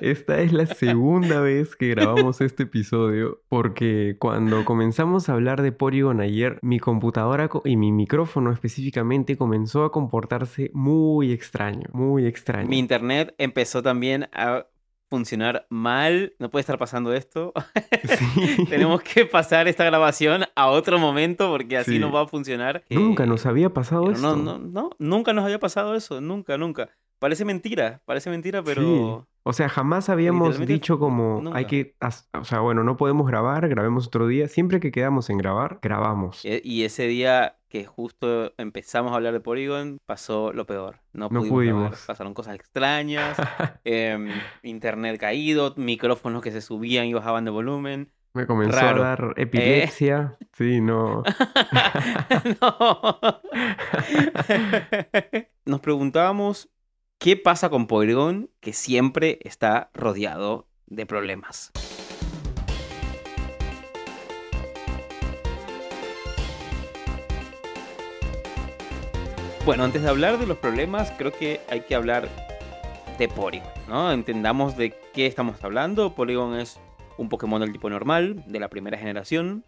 Esta 0.00 0.40
es 0.40 0.52
la 0.52 0.66
segunda 0.66 1.40
vez 1.40 1.76
que 1.76 1.88
grabamos 1.90 2.40
este 2.40 2.64
episodio 2.64 3.42
porque 3.48 4.16
cuando 4.18 4.64
comenzamos 4.64 5.28
a 5.28 5.34
hablar 5.34 5.62
de 5.62 5.70
Porygon 5.70 6.20
ayer, 6.20 6.58
mi 6.62 6.80
computadora 6.80 7.46
co- 7.48 7.62
y 7.64 7.76
mi 7.76 7.92
micrófono 7.92 8.50
específicamente 8.52 9.36
comenzó 9.36 9.84
a 9.84 9.92
comportarse 9.92 10.70
muy 10.74 11.30
extraño, 11.32 11.88
muy 11.92 12.26
extraño. 12.26 12.68
Mi 12.68 12.80
internet 12.80 13.36
empezó 13.38 13.84
también 13.84 14.28
a 14.32 14.66
funcionar 15.12 15.66
mal. 15.68 16.32
No 16.38 16.50
puede 16.50 16.62
estar 16.62 16.78
pasando 16.78 17.12
esto. 17.12 17.52
Sí. 18.18 18.64
Tenemos 18.68 19.02
que 19.02 19.26
pasar 19.26 19.68
esta 19.68 19.84
grabación 19.84 20.44
a 20.56 20.66
otro 20.68 20.98
momento 20.98 21.50
porque 21.50 21.76
así 21.76 21.92
Sí. 21.92 21.98
no 21.98 22.10
va 22.10 22.22
a 22.22 22.26
funcionar. 22.26 22.82
Nunca 22.90 23.24
Eh, 23.24 23.26
nos 23.26 23.44
había 23.46 23.70
pasado 23.70 24.10
esto. 24.10 24.22
no, 24.22 24.36
no, 24.36 24.58
no, 24.58 24.90
nunca 24.98 25.32
nos 25.32 25.44
había 25.44 25.58
pasado 25.60 25.94
eso, 25.94 26.20
nunca, 26.20 26.56
nunca. 26.58 26.88
Parece 27.18 27.44
mentira, 27.44 28.00
parece 28.06 28.30
mentira, 28.30 28.62
pero. 28.64 29.28
O 29.44 29.52
sea, 29.52 29.68
jamás 29.68 30.08
habíamos 30.08 30.58
dicho 30.66 30.98
como 30.98 31.40
nunca. 31.42 31.58
hay 31.58 31.64
que, 31.66 31.96
o 32.32 32.44
sea, 32.44 32.60
bueno, 32.60 32.84
no 32.84 32.96
podemos 32.96 33.26
grabar, 33.26 33.68
grabemos 33.68 34.06
otro 34.06 34.26
día. 34.28 34.46
Siempre 34.48 34.78
que 34.78 34.92
quedamos 34.92 35.30
en 35.30 35.38
grabar, 35.38 35.80
grabamos. 35.82 36.44
E- 36.44 36.62
y 36.64 36.84
ese 36.84 37.06
día 37.08 37.56
que 37.68 37.84
justo 37.84 38.52
empezamos 38.58 39.12
a 39.12 39.16
hablar 39.16 39.32
de 39.32 39.40
Polygon 39.40 39.98
pasó 40.06 40.52
lo 40.52 40.64
peor. 40.66 41.00
No, 41.12 41.28
No 41.30 41.40
pudimos 41.42 41.80
grabar. 41.82 41.98
Pasaron 42.06 42.34
cosas 42.34 42.54
extrañas, 42.54 43.36
em, 43.84 44.28
internet 44.62 45.18
caído, 45.18 45.74
micrófonos 45.76 46.42
que 46.42 46.52
se 46.52 46.60
subían 46.60 47.06
y 47.06 47.14
bajaban 47.14 47.44
de 47.44 47.50
volumen. 47.50 48.12
Me 48.34 48.46
comenzó 48.46 48.78
Raro. 48.80 49.02
a 49.02 49.06
dar 49.08 49.34
epilepsia. 49.36 50.36
Sí, 50.52 50.80
no. 50.82 51.22
no. 52.60 53.20
Nos 55.64 55.80
preguntábamos 55.80 56.68
¿Qué 57.22 57.36
pasa 57.36 57.70
con 57.70 57.86
Polygon 57.86 58.50
que 58.58 58.72
siempre 58.72 59.38
está 59.42 59.92
rodeado 59.94 60.66
de 60.88 61.06
problemas? 61.06 61.70
Bueno, 69.64 69.84
antes 69.84 70.02
de 70.02 70.08
hablar 70.08 70.40
de 70.40 70.48
los 70.48 70.58
problemas, 70.58 71.12
creo 71.12 71.30
que 71.30 71.60
hay 71.70 71.82
que 71.82 71.94
hablar 71.94 72.28
de 73.20 73.28
Porygon, 73.28 73.70
¿no? 73.86 74.10
Entendamos 74.10 74.76
de 74.76 74.92
qué 75.12 75.26
estamos 75.26 75.62
hablando. 75.62 76.16
Polygon 76.16 76.58
es 76.58 76.80
un 77.18 77.28
Pokémon 77.28 77.60
del 77.60 77.70
tipo 77.70 77.88
normal, 77.88 78.42
de 78.48 78.58
la 78.58 78.66
primera 78.66 78.98
generación, 78.98 79.64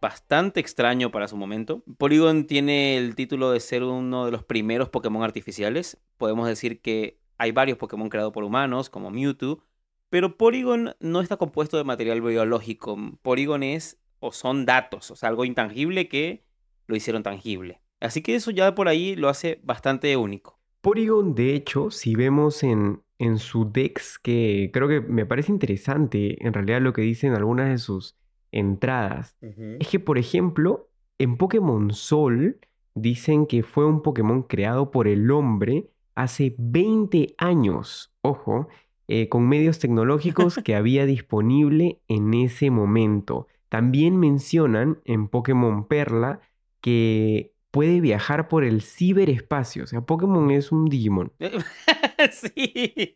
bastante 0.00 0.60
extraño 0.60 1.10
para 1.10 1.28
su 1.28 1.36
momento. 1.36 1.82
Porygon 1.98 2.46
tiene 2.46 2.96
el 2.96 3.14
título 3.14 3.50
de 3.50 3.60
ser 3.60 3.82
uno 3.82 4.26
de 4.26 4.32
los 4.32 4.44
primeros 4.44 4.88
Pokémon 4.88 5.22
artificiales. 5.22 5.98
Podemos 6.16 6.46
decir 6.46 6.80
que 6.80 7.20
hay 7.36 7.52
varios 7.52 7.78
Pokémon 7.78 8.08
creados 8.08 8.32
por 8.32 8.44
humanos, 8.44 8.90
como 8.90 9.10
Mewtwo, 9.10 9.62
pero 10.10 10.36
Porygon 10.36 10.94
no 11.00 11.20
está 11.20 11.36
compuesto 11.36 11.76
de 11.76 11.84
material 11.84 12.20
biológico. 12.20 12.96
Porygon 13.22 13.62
es 13.62 14.00
o 14.20 14.32
son 14.32 14.66
datos, 14.66 15.10
o 15.10 15.16
sea, 15.16 15.28
algo 15.28 15.44
intangible 15.44 16.08
que 16.08 16.44
lo 16.86 16.96
hicieron 16.96 17.22
tangible. 17.22 17.80
Así 18.00 18.22
que 18.22 18.34
eso 18.34 18.50
ya 18.50 18.74
por 18.74 18.88
ahí 18.88 19.16
lo 19.16 19.28
hace 19.28 19.60
bastante 19.62 20.16
único. 20.16 20.58
Porygon, 20.80 21.34
de 21.34 21.54
hecho, 21.54 21.90
si 21.90 22.14
vemos 22.14 22.62
en, 22.62 23.02
en 23.18 23.38
su 23.38 23.70
Dex, 23.70 24.18
que 24.18 24.70
creo 24.72 24.88
que 24.88 25.00
me 25.00 25.26
parece 25.26 25.52
interesante 25.52 26.44
en 26.44 26.52
realidad 26.52 26.80
lo 26.80 26.92
que 26.92 27.02
dicen 27.02 27.34
algunas 27.34 27.68
de 27.68 27.78
sus 27.78 28.16
entradas, 28.52 29.36
es 29.40 29.88
que, 29.88 30.00
por 30.00 30.18
ejemplo, 30.18 30.88
en 31.18 31.36
Pokémon 31.36 31.92
Sol 31.92 32.58
dicen 32.94 33.46
que 33.46 33.62
fue 33.62 33.86
un 33.86 34.02
Pokémon 34.02 34.42
creado 34.42 34.90
por 34.90 35.08
el 35.08 35.30
hombre 35.30 35.90
hace 36.14 36.54
20 36.58 37.34
años, 37.38 38.12
ojo, 38.22 38.68
eh, 39.06 39.28
con 39.28 39.48
medios 39.48 39.78
tecnológicos 39.78 40.56
que 40.64 40.74
había 40.74 41.06
disponible 41.06 42.00
en 42.08 42.34
ese 42.34 42.70
momento. 42.70 43.46
También 43.68 44.18
mencionan 44.18 44.98
en 45.04 45.28
Pokémon 45.28 45.86
Perla 45.86 46.40
que 46.80 47.52
puede 47.70 48.00
viajar 48.00 48.48
por 48.48 48.64
el 48.64 48.82
ciberespacio. 48.82 49.84
O 49.84 49.86
sea, 49.86 50.00
Pokémon 50.00 50.50
es 50.50 50.72
un 50.72 50.86
Digimon. 50.86 51.32
sí. 52.32 53.14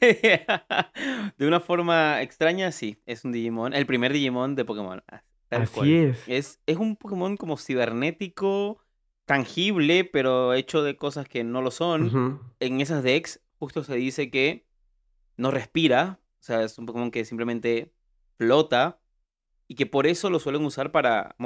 De 1.38 1.46
una 1.46 1.60
forma 1.60 2.22
extraña, 2.22 2.72
sí, 2.72 2.98
es 3.06 3.24
un 3.24 3.32
Digimon. 3.32 3.72
El 3.74 3.86
primer 3.86 4.12
Digimon 4.12 4.54
de 4.54 4.64
Pokémon. 4.64 5.02
Ah, 5.08 5.22
Así 5.50 5.94
es. 5.94 6.22
es. 6.26 6.60
Es 6.66 6.76
un 6.76 6.96
Pokémon 6.96 7.36
como 7.36 7.56
cibernético, 7.56 8.84
tangible, 9.24 10.04
pero 10.04 10.54
hecho 10.54 10.82
de 10.82 10.96
cosas 10.96 11.28
que 11.28 11.44
no 11.44 11.62
lo 11.62 11.70
son. 11.70 12.40
En 12.60 12.80
esas 12.80 13.02
decks 13.02 13.40
justo 13.58 13.84
se 13.84 13.94
dice 13.94 14.30
que 14.30 14.66
no 15.36 15.50
respira. 15.50 16.20
O 16.40 16.42
sea, 16.42 16.62
es 16.62 16.78
un 16.78 16.86
Pokémon 16.86 17.10
que 17.10 17.24
simplemente 17.24 17.92
flota 18.38 18.98
y 19.68 19.74
que 19.74 19.86
por 19.86 20.06
eso 20.06 20.30
lo 20.30 20.40
suelen 20.40 20.64
usar 20.64 20.90
para 20.90 21.36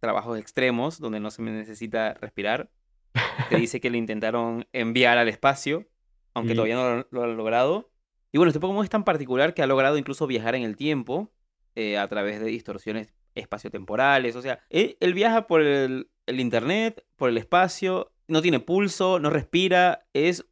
trabajos 0.00 0.38
extremos 0.38 0.98
donde 0.98 1.20
no 1.20 1.30
se 1.30 1.40
necesita 1.40 2.14
respirar. 2.14 2.70
Se 3.48 3.56
dice 3.56 3.80
que 3.80 3.88
lo 3.88 3.96
intentaron 3.96 4.66
enviar 4.72 5.16
al 5.16 5.28
espacio, 5.28 5.86
aunque 6.34 6.54
todavía 6.54 6.76
no 6.76 7.06
lo, 7.10 7.22
han 7.22 7.36
logrado. 7.36 7.90
Y 8.32 8.38
bueno, 8.38 8.50
este 8.50 8.60
Pokémon 8.60 8.84
es 8.84 8.90
tan 8.90 9.04
particular 9.04 9.54
que 9.54 9.62
ha 9.62 9.66
logrado 9.66 9.98
incluso 9.98 10.26
viajar 10.26 10.54
en 10.54 10.62
el 10.62 10.76
tiempo 10.76 11.32
eh, 11.74 11.98
a 11.98 12.08
través 12.08 12.40
de 12.40 12.46
distorsiones 12.46 13.14
espaciotemporales. 13.34 14.36
O 14.36 14.42
sea, 14.42 14.60
él, 14.68 15.14
viaja 15.14 15.46
por 15.46 15.62
el, 15.62 16.10
el 16.26 16.40
internet, 16.40 17.04
por 17.16 17.28
el 17.28 17.38
espacio, 17.38 18.12
no 18.28 18.42
tiene 18.42 18.60
pulso, 18.60 19.18
no 19.18 19.30
respira, 19.30 20.06
es 20.12 20.46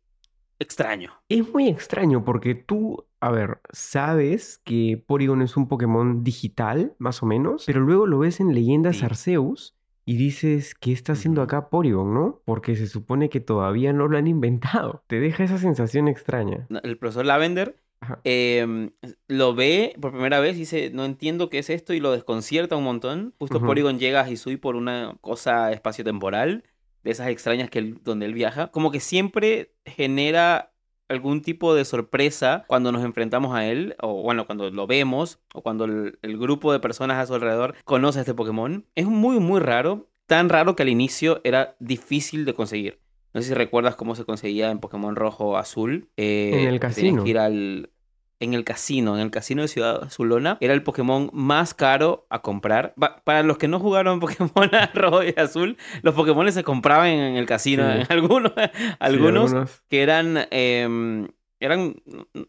extraño. 0.59 1.13
Es 1.29 1.49
muy 1.53 1.69
extraño 1.69 2.25
porque 2.25 2.55
tú, 2.55 3.07
a 3.21 3.31
ver, 3.31 3.61
sabes 3.73 4.61
que 4.65 5.03
Porygon 5.07 5.43
es 5.43 5.57
un 5.57 5.69
Pokémon 5.69 6.25
digital, 6.25 6.95
más 6.99 7.23
o 7.23 7.27
menos, 7.27 7.65
pero 7.67 7.81
luego 7.81 8.07
lo 8.07 8.19
ves 8.19 8.41
en 8.41 8.55
Leyendas 8.55 9.03
Arceus 9.03 9.78
y 10.09 10.17
dices, 10.17 10.75
¿qué 10.75 10.91
está 10.91 11.13
haciendo 11.13 11.43
acá 11.43 11.69
Porygon, 11.69 12.15
no? 12.15 12.41
Porque 12.47 12.77
se 12.77 12.87
supone 12.87 13.29
que 13.29 13.41
todavía 13.41 13.93
no 13.93 14.09
lo 14.09 14.17
han 14.17 14.27
inventado. 14.27 15.05
Te 15.07 15.21
deja 15.21 15.45
esa 15.45 15.59
sensación 15.59 16.09
extraña. 16.09 16.67
El 16.83 16.97
profesor 16.97 17.27
Lavender 17.27 17.77
em, 18.25 18.89
lo 19.27 19.55
ve 19.55 19.95
por 20.01 20.13
primera 20.13 20.41
vez 20.41 20.57
y 20.57 20.61
dice, 20.61 20.91
no 20.95 21.05
entiendo 21.05 21.51
qué 21.51 21.59
es 21.59 21.69
esto 21.69 21.93
y 21.93 22.01
lo 22.01 22.13
desconcierta 22.13 22.75
un 22.75 22.85
montón. 22.85 23.35
Justo 23.39 23.61
Porygon 23.61 23.99
llega 23.99 24.23
a 24.23 24.31
Hisui 24.31 24.57
por 24.57 24.77
una 24.77 25.15
cosa 25.21 25.73
espaciotemporal 25.73 26.65
de 27.05 27.11
esas 27.11 27.29
extrañas 27.29 27.69
que 27.69 27.95
donde 28.03 28.25
él 28.25 28.33
viaja, 28.33 28.69
como 28.69 28.91
que 28.91 29.01
siempre 29.01 29.75
genera 29.85 30.73
algún 31.09 31.43
tipo 31.43 31.75
de 31.75 31.85
sorpresa 31.85 32.65
cuando 32.67 32.93
nos 32.93 33.05
enfrentamos 33.05 33.55
a 33.55 33.67
él, 33.67 33.97
o 34.01 34.23
bueno, 34.23 34.47
cuando 34.47 34.71
lo 34.71 34.87
vemos, 34.87 35.41
o 35.55 35.63
cuando 35.63 35.85
el, 35.85 36.39
grupo 36.39 36.73
de 36.73 36.81
personas 36.81 37.19
a 37.19 37.27
su 37.27 37.35
alrededor 37.35 37.75
conoce 37.85 38.19
a 38.19 38.23
este 38.23 38.35
Pokémon. 38.35 38.85
Es 38.95 39.07
muy, 39.07 39.41
muy 39.41 39.61
raro, 39.61 40.09
tan 40.27 40.49
raro 40.49 40.77
que 40.77 40.83
al 40.83 40.89
inicio 40.89 41.41
era 41.45 41.77
difícil 41.81 42.45
de 42.45 42.55
conseguir. 42.55 43.01
No 43.35 43.43
sé 43.43 43.49
si 43.49 43.55
recuerdas 43.55 43.97
cómo 43.97 44.15
se 44.15 44.25
conseguía 44.25 44.71
en 44.71 44.79
Pokémon 44.79 45.17
Rojo 45.17 45.59
Azul. 45.59 46.09
Eh, 46.17 46.63
en 46.63 46.69
el 46.69 46.81
casino. 46.81 47.27
ir 47.27 47.39
al, 47.39 47.91
en 48.41 48.55
el 48.55 48.65
casino, 48.65 49.17
en 49.17 49.23
el 49.23 49.31
casino 49.31 49.63
de 49.63 49.69
Ciudad 49.69 50.05
Azulona, 50.05 50.59
era 50.61 50.75
el 50.75 50.83
Pokémon 50.83 51.31
más 51.33 51.75
caro 51.75 52.27
a 52.31 52.41
comprar. 52.41 52.95
para 53.25 53.43
los 53.43 53.59
que 53.59 53.69
no 53.69 53.81
jugaron 53.81 54.21
Pokémon 54.21 54.71
rojo 54.95 55.25
y 55.25 55.35
azul, 55.37 55.77
los 56.03 56.15
Pokémon 56.15 56.51
se 56.53 56.63
compraban 56.65 57.09
en 57.09 57.37
el 57.37 57.47
casino. 57.47 57.85
En 57.99 58.07
algunos, 58.11 58.53
algunos, 59.01 59.83
que 59.89 60.03
eran, 60.03 60.47
em, 60.51 61.29
eran 61.59 61.97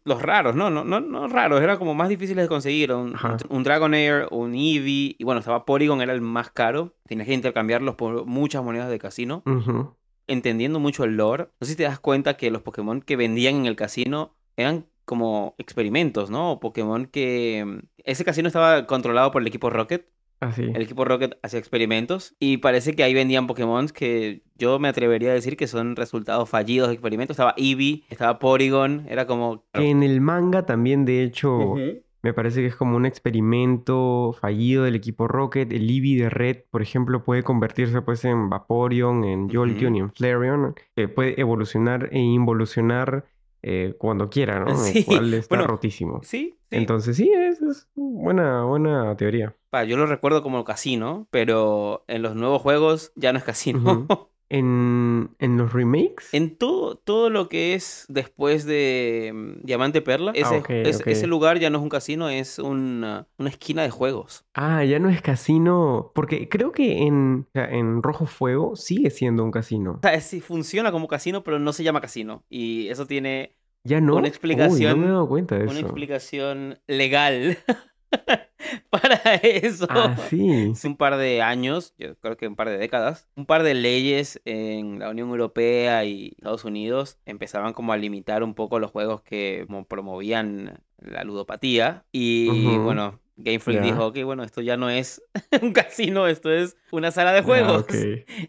los 0.03 0.21
raros, 0.21 0.55
¿no? 0.55 0.69
No, 0.69 0.83
no, 0.83 0.99
no 0.99 1.27
raros, 1.27 1.61
eran 1.61 1.77
como 1.77 1.95
más 1.95 2.09
difíciles 2.09 2.45
de 2.45 2.47
conseguir. 2.47 2.91
Un, 2.93 3.15
un 3.49 3.63
Dragonair, 3.63 4.27
un 4.31 4.53
Eevee, 4.53 5.15
y 5.17 5.23
bueno, 5.23 5.39
estaba 5.39 5.65
Porygon, 5.65 6.01
era 6.01 6.13
el 6.13 6.21
más 6.21 6.51
caro. 6.51 6.95
Tenías 7.07 7.27
que 7.27 7.33
intercambiarlos 7.33 7.95
por 7.95 8.25
muchas 8.25 8.63
monedas 8.63 8.89
de 8.89 8.99
casino. 8.99 9.43
Entendiendo 10.27 10.79
mucho 10.79 11.03
el 11.03 11.17
lore. 11.17 11.49
No 11.59 11.65
sé 11.65 11.71
si 11.71 11.77
te 11.77 11.83
das 11.83 11.99
cuenta 11.99 12.37
que 12.37 12.51
los 12.51 12.61
Pokémon 12.61 13.01
que 13.01 13.15
vendían 13.15 13.55
en 13.55 13.65
el 13.65 13.75
casino 13.75 14.35
eran 14.55 14.85
como 15.09 15.55
experimentos, 15.57 16.29
¿no? 16.29 16.59
Pokémon 16.59 17.07
que... 17.07 17.65
Mm, 17.65 17.79
ese 18.03 18.23
casino 18.23 18.47
estaba 18.47 18.85
controlado 18.85 19.31
por 19.31 19.41
el 19.41 19.47
equipo 19.47 19.71
Rocket. 19.71 20.07
Ah, 20.39 20.51
sí. 20.51 20.69
El 20.71 20.83
equipo 20.83 21.03
Rocket 21.03 21.39
hacía 21.41 21.57
experimentos 21.57 22.35
y 22.39 22.57
parece 22.57 22.93
que 22.93 23.01
ahí 23.01 23.15
vendían 23.15 23.47
Pokémon 23.47 23.87
que 23.87 24.43
yo 24.55 24.77
me 24.77 24.87
atrevería 24.87 25.31
a 25.31 25.33
decir 25.33 25.57
que 25.57 25.65
son 25.65 25.95
resultados 25.95 26.47
fallidos 26.47 26.89
de 26.89 26.93
experimentos. 26.93 27.33
Estaba 27.33 27.55
Eevee, 27.57 28.03
estaba 28.11 28.37
Porygon, 28.37 29.07
era 29.09 29.25
como... 29.25 29.65
En 29.73 30.03
el 30.03 30.21
manga 30.21 30.67
también, 30.67 31.05
de 31.05 31.23
hecho, 31.23 31.73
me 32.21 32.33
parece 32.33 32.61
que 32.61 32.67
es 32.67 32.75
como 32.75 32.95
un 32.95 33.07
experimento 33.07 34.35
fallido 34.39 34.83
del 34.83 34.95
equipo 34.95 35.27
Rocket. 35.27 35.73
El 35.73 35.89
Eevee 35.89 36.21
de 36.21 36.29
Red, 36.29 36.57
por 36.69 36.83
ejemplo, 36.83 37.23
puede 37.23 37.41
convertirse 37.41 38.03
pues 38.03 38.23
en 38.25 38.49
Vaporeon, 38.49 39.23
en 39.23 39.49
Jolteon 39.49 39.95
y 39.95 39.99
en 40.01 40.11
Flareon. 40.11 40.75
Que 40.95 41.07
puede 41.07 41.41
evolucionar 41.41 42.09
e 42.11 42.19
involucionar 42.19 43.25
eh, 43.61 43.95
cuando 43.97 44.29
quiera, 44.29 44.59
¿no? 44.59 44.75
Sí. 44.75 45.03
Cual 45.03 45.33
está 45.33 45.57
rotísimo. 45.61 46.21
Sí, 46.23 46.57
Entonces, 46.69 47.17
sí, 47.17 47.31
es, 47.33 47.61
es, 47.61 47.87
buena, 47.95 48.63
buena 48.63 49.15
teoría. 49.17 49.55
yo 49.87 49.97
lo 49.97 50.05
recuerdo 50.05 50.43
como 50.43 50.63
casino, 50.63 51.27
pero 51.31 52.03
en 52.07 52.21
los 52.21 52.35
nuevos 52.35 52.61
juegos 52.61 53.11
ya 53.15 53.31
no 53.33 53.39
es 53.39 53.43
casino. 53.43 54.07
En, 54.49 55.35
en, 55.39 55.57
los 55.57 55.73
remakes. 55.73 56.33
En 56.33 56.57
todo, 56.57 56.95
todo 56.95 57.29
lo 57.29 57.49
que 57.49 57.75
es 57.75 58.05
después 58.09 58.65
de 58.65 59.31
mm, 59.33 59.65
Diamante 59.65 60.01
Perla, 60.01 60.31
ese, 60.33 60.55
ah, 60.55 60.63
ese, 60.67 61.27
lugar 61.27 61.59
ya 61.59 61.69
no 61.69 61.77
es 61.77 61.83
un 61.83 61.89
casino, 61.89 62.29
es 62.29 62.57
una, 62.57 63.27
una, 63.37 63.49
esquina 63.49 63.83
de 63.83 63.91
juegos. 63.91 64.45
Ah, 64.55 64.83
ya 64.83 64.97
no 64.97 65.09
es 65.09 65.21
casino. 65.21 66.11
Porque 66.15 66.49
creo 66.49 66.71
que 66.71 67.03
en, 67.03 67.47
en 67.53 68.01
Rojo 68.01 68.25
Fuego 68.25 68.75
sigue 68.75 69.11
siendo 69.11 69.43
un 69.43 69.51
casino. 69.51 69.99
O 69.99 69.99
sea, 70.01 70.19
sí 70.19 70.41
funciona 70.41 70.91
como 70.91 71.07
casino, 71.07 71.43
pero 71.43 71.59
no 71.59 71.71
se 71.71 71.83
llama 71.83 72.01
casino. 72.01 72.43
Y 72.49 72.87
eso 72.87 73.05
tiene 73.05 73.55
ya 73.83 74.01
no. 74.01 74.15
Una 74.15 74.27
explicación. 74.27 74.91
no 74.91 74.97
me 74.97 75.05
he 75.07 75.09
dado 75.09 75.27
cuenta 75.27 75.57
de 75.57 75.65
una 75.65 75.79
explicación 75.79 76.79
legal. 76.87 77.57
para 78.89 79.35
eso. 79.35 79.87
Ah, 79.89 80.15
sí. 80.29 80.71
Hace 80.71 80.87
un 80.87 80.97
par 80.97 81.17
de 81.17 81.41
años, 81.41 81.93
yo 81.97 82.15
creo 82.15 82.37
que 82.37 82.47
un 82.47 82.55
par 82.55 82.69
de 82.69 82.77
décadas, 82.77 83.27
un 83.35 83.45
par 83.45 83.63
de 83.63 83.73
leyes 83.73 84.41
en 84.45 84.99
la 84.99 85.09
Unión 85.09 85.29
Europea 85.29 86.05
y 86.05 86.33
Estados 86.37 86.65
Unidos 86.65 87.17
empezaban 87.25 87.73
como 87.73 87.93
a 87.93 87.97
limitar 87.97 88.43
un 88.43 88.53
poco 88.53 88.79
los 88.79 88.91
juegos 88.91 89.21
que 89.21 89.65
promovían 89.87 90.81
la 90.97 91.23
ludopatía. 91.23 92.05
Y 92.11 92.77
bueno, 92.77 93.19
Game 93.41 93.59
Freak 93.59 93.81
dijo, 93.81 94.11
que 94.11 94.23
bueno, 94.23 94.43
esto 94.43 94.61
ya 94.61 94.75
no 94.75 94.89
es 94.89 95.21
un 95.61 95.71
casino, 95.71 96.27
esto 96.27 96.51
es 96.51 96.75
una 96.91 97.11
sala 97.11 97.31
de 97.33 97.41
juegos. 97.41 97.85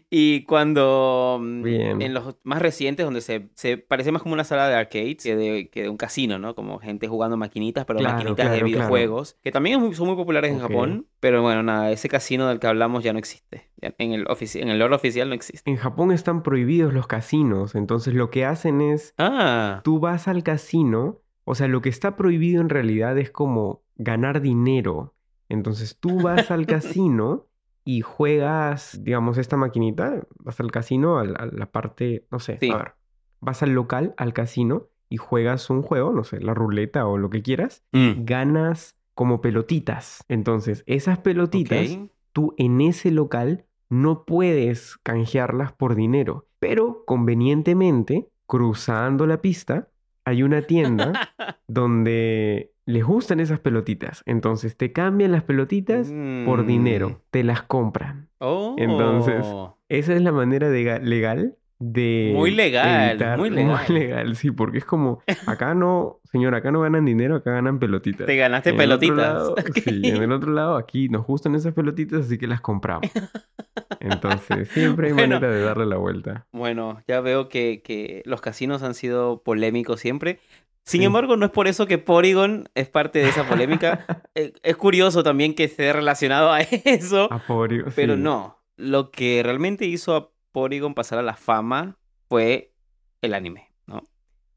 Y 0.09 0.43
cuando 0.43 1.39
mm, 1.41 2.01
en 2.01 2.13
los 2.13 2.35
más 2.43 2.61
recientes, 2.61 3.05
donde 3.05 3.21
se, 3.21 3.49
se, 3.55 3.77
parece 3.77 4.11
más 4.11 4.21
como 4.21 4.33
una 4.33 4.43
sala 4.43 4.67
de 4.67 4.75
arcades 4.75 5.23
que 5.23 5.35
de, 5.35 5.69
que 5.69 5.83
de 5.83 5.89
un 5.89 5.97
casino, 5.97 6.37
¿no? 6.37 6.53
Como 6.53 6.79
gente 6.79 7.07
jugando 7.07 7.37
maquinitas, 7.37 7.85
pero 7.85 8.01
maquinitas 8.01 8.51
de 8.51 8.63
videojuegos, 8.63 9.37
que 9.41 9.51
también 9.51 9.93
son 9.95 10.07
muy 10.07 10.10
populares 10.15 10.51
en 10.51 10.59
Japón. 10.59 11.07
Pero 11.19 11.41
bueno, 11.41 11.63
nada, 11.63 11.91
ese 11.91 12.09
casino 12.09 12.47
del 12.47 12.59
que 12.59 12.67
hablamos 12.67 13.03
ya 13.03 13.13
no 13.13 13.19
existe. 13.19 13.71
En 13.81 14.13
el, 14.13 14.25
en 14.27 14.69
el 14.69 14.79
lore 14.79 14.95
oficial 14.95 15.29
no 15.29 15.35
existe. 15.35 15.69
En 15.69 15.77
Japón 15.77 16.11
están 16.11 16.43
prohibidos 16.43 16.93
los 16.93 17.07
casinos, 17.07 17.75
entonces 17.75 18.13
lo 18.13 18.29
que 18.29 18.45
hacen 18.45 18.81
es, 18.81 19.13
ah. 19.17 19.81
tú 19.83 19.99
vas 19.99 20.27
al 20.27 20.43
casino, 20.43 21.21
o 21.43 21.55
sea, 21.55 21.67
lo 21.67 21.81
que 21.81 21.89
está 21.89 22.15
prohibido 22.15 22.61
en 22.61 22.69
realidad 22.69 23.17
es 23.17 23.31
como 23.31 23.83
ganar 23.95 24.41
dinero. 24.41 25.15
Entonces 25.49 25.97
tú 25.99 26.21
vas 26.21 26.51
al 26.51 26.65
casino 26.67 27.47
y 27.83 28.01
juegas, 28.01 28.99
digamos, 29.03 29.37
esta 29.37 29.57
maquinita, 29.57 30.21
vas 30.37 30.59
al 30.59 30.71
casino, 30.71 31.17
a, 31.19 31.25
la 31.25 31.71
parte, 31.71 32.27
no 32.31 32.39
sé, 32.39 32.57
Sí. 32.59 32.69
a 32.69 32.77
ver, 32.77 32.93
vas 33.39 33.63
al 33.63 33.71
local, 33.71 34.13
al 34.17 34.33
casino 34.33 34.87
y 35.09 35.17
juegas 35.17 35.69
un 35.69 35.81
juego, 35.81 36.13
no 36.13 36.23
sé, 36.23 36.39
la 36.39 36.53
ruleta 36.53 37.05
o 37.05 37.17
lo 37.17 37.29
que 37.29 37.41
quieras, 37.41 37.83
Mm, 37.91 38.23
ganas 38.23 38.95
como 39.13 39.41
pelotitas. 39.41 40.23
Entonces, 40.29 40.83
esas 40.87 41.19
pelotitas, 41.19 41.97
tú 42.31 42.53
en 42.57 42.81
ese 42.81 43.11
local 43.11 43.65
no 43.89 44.23
puedes 44.25 44.97
canjearlas 45.03 45.73
por 45.73 45.95
dinero, 45.95 46.47
pero 46.59 47.03
convenientemente, 47.05 48.29
cruzando 48.47 49.25
la 49.27 49.41
pista, 49.41 49.89
hay 50.25 50.43
una 50.43 50.61
tienda 50.61 51.11
donde 51.67 52.71
les 52.85 53.03
gustan 53.03 53.39
esas 53.39 53.59
pelotitas. 53.59 54.23
Entonces 54.25 54.75
te 54.77 54.91
cambian 54.91 55.31
las 55.31 55.43
pelotitas 55.43 56.07
por 56.45 56.63
Mm. 56.63 56.67
dinero, 56.67 57.21
te 57.31 57.43
las 57.43 57.63
compran. 57.63 58.29
Oh. 58.39 58.75
Entonces, 58.77 59.45
Esa 59.89 60.13
es 60.15 60.21
la 60.21 60.31
manera 60.31 60.69
de 60.69 60.83
ga- 60.85 61.01
legal 61.01 61.57
de 61.83 62.31
Muy 62.35 62.51
legal, 62.51 63.17
muy 63.39 63.49
legal. 63.49 63.85
legal, 63.89 64.35
sí, 64.35 64.51
porque 64.51 64.77
es 64.77 64.85
como, 64.85 65.23
acá 65.47 65.73
no, 65.73 66.19
señor, 66.31 66.53
acá 66.53 66.71
no 66.71 66.81
ganan 66.81 67.05
dinero, 67.05 67.37
acá 67.37 67.51
ganan 67.53 67.79
pelotitas. 67.79 68.27
Te 68.27 68.35
ganaste 68.37 68.69
En 68.69 68.77
pelotitas. 68.77 69.17
lado- 69.17 69.55
sí, 69.83 70.01
en 70.03 70.21
el 70.21 70.31
otro 70.31 70.51
lado, 70.51 70.77
aquí 70.77 71.09
nos 71.09 71.25
gustan 71.25 71.55
esas 71.55 71.73
pelotitas, 71.73 72.25
así 72.25 72.37
que 72.37 72.45
las 72.45 72.61
compramos. 72.61 73.09
Entonces, 73.99 74.69
siempre 74.69 75.07
hay 75.07 75.13
Bueno. 75.13 75.35
manera 75.39 75.53
de 75.53 75.61
darle 75.61 75.85
la 75.85 75.97
vuelta. 75.97 76.47
Bueno, 76.51 77.01
ya 77.07 77.21
veo 77.21 77.49
que, 77.49 77.81
que 77.83 78.21
los 78.25 78.41
casinos 78.41 78.83
han 78.83 78.93
sido 78.93 79.41
polémicos 79.43 79.99
siempre. 79.99 80.39
Sin 80.83 81.01
Sí. 81.01 81.05
embargo, 81.05 81.37
no 81.37 81.45
es 81.45 81.51
por 81.51 81.67
eso 81.67 81.85
que 81.85 81.97
Porygon 81.99 82.67
es 82.73 82.89
parte 82.89 83.19
de 83.19 83.29
esa 83.29 83.47
polémica. 83.47 84.05
Eh, 84.33 84.53
es 84.63 84.77
curioso 84.77 85.23
también 85.23 85.53
que 85.53 85.65
esté 85.65 85.91
relacionado 85.91 86.53
a 86.53 86.61
eso, 86.61 87.27
Aporio, 87.33 87.85
pero 87.95 88.15
sí. 88.15 88.21
no. 88.21 88.57
Lo 88.77 89.11
que 89.11 89.41
realmente 89.43 89.85
hizo 89.85 90.15
a 90.15 90.30
Porygon 90.51 90.93
pasar 90.93 91.19
a 91.19 91.23
la 91.23 91.35
fama 91.35 91.97
fue 92.27 92.73
el 93.21 93.33
anime, 93.33 93.71
¿no? 93.85 94.03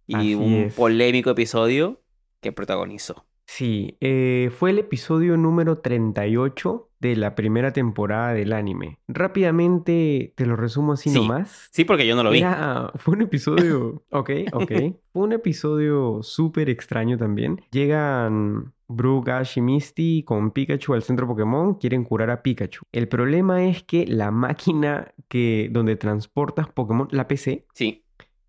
Y 0.07 0.17
Así 0.17 0.35
un 0.35 0.55
es. 0.55 0.75
polémico 0.75 1.31
episodio 1.31 2.03
que 2.41 2.53
protagonizó. 2.53 3.27
Sí, 3.47 3.97
eh, 4.01 4.51
fue 4.57 4.71
el 4.71 4.79
episodio 4.79 5.37
número 5.37 5.79
38 5.79 6.89
de 7.01 7.17
la 7.17 7.35
primera 7.35 7.73
temporada 7.73 8.33
del 8.33 8.53
anime. 8.55 8.99
Rápidamente 9.09 10.33
te 10.37 10.47
lo 10.47 10.57
resumo 10.57 10.95
así 10.95 11.11
Sí. 11.11 11.17
nomás. 11.17 11.69
Sí, 11.71 11.85
porque 11.85 12.07
yo 12.07 12.17
no 12.17 12.23
lo 12.23 12.31
vi. 12.31 12.39
Era- 12.39 12.91
fue 12.97 13.15
un 13.15 13.23
episodio, 13.23 14.03
ok, 14.11 14.31
ok. 14.53 14.71
Fue 15.13 15.23
un 15.23 15.33
episodio 15.33 16.23
súper 16.23 16.69
extraño 16.71 17.17
también. 17.17 17.61
Llegan 17.71 18.73
Brook, 18.89 19.29
Ash 19.31 19.59
y 19.59 19.61
Misty 19.61 20.25
con 20.25 20.51
Pikachu 20.51 20.93
al 20.95 21.03
centro 21.03 21.27
Pokémon, 21.29 21.75
quieren 21.75 22.03
curar 22.05 22.31
a 22.31 22.43
Pikachu. 22.43 22.83
El 22.91 23.07
problema 23.09 23.65
es 23.65 23.83
que 23.85 24.07
la 24.07 24.31
máquina 24.33 25.13
que, 25.29 25.69
donde 25.71 25.95
transportas 25.97 26.69
Pokémon, 26.69 27.07
la 27.13 27.29
PC, 27.29 27.67
Sí. 27.75 28.04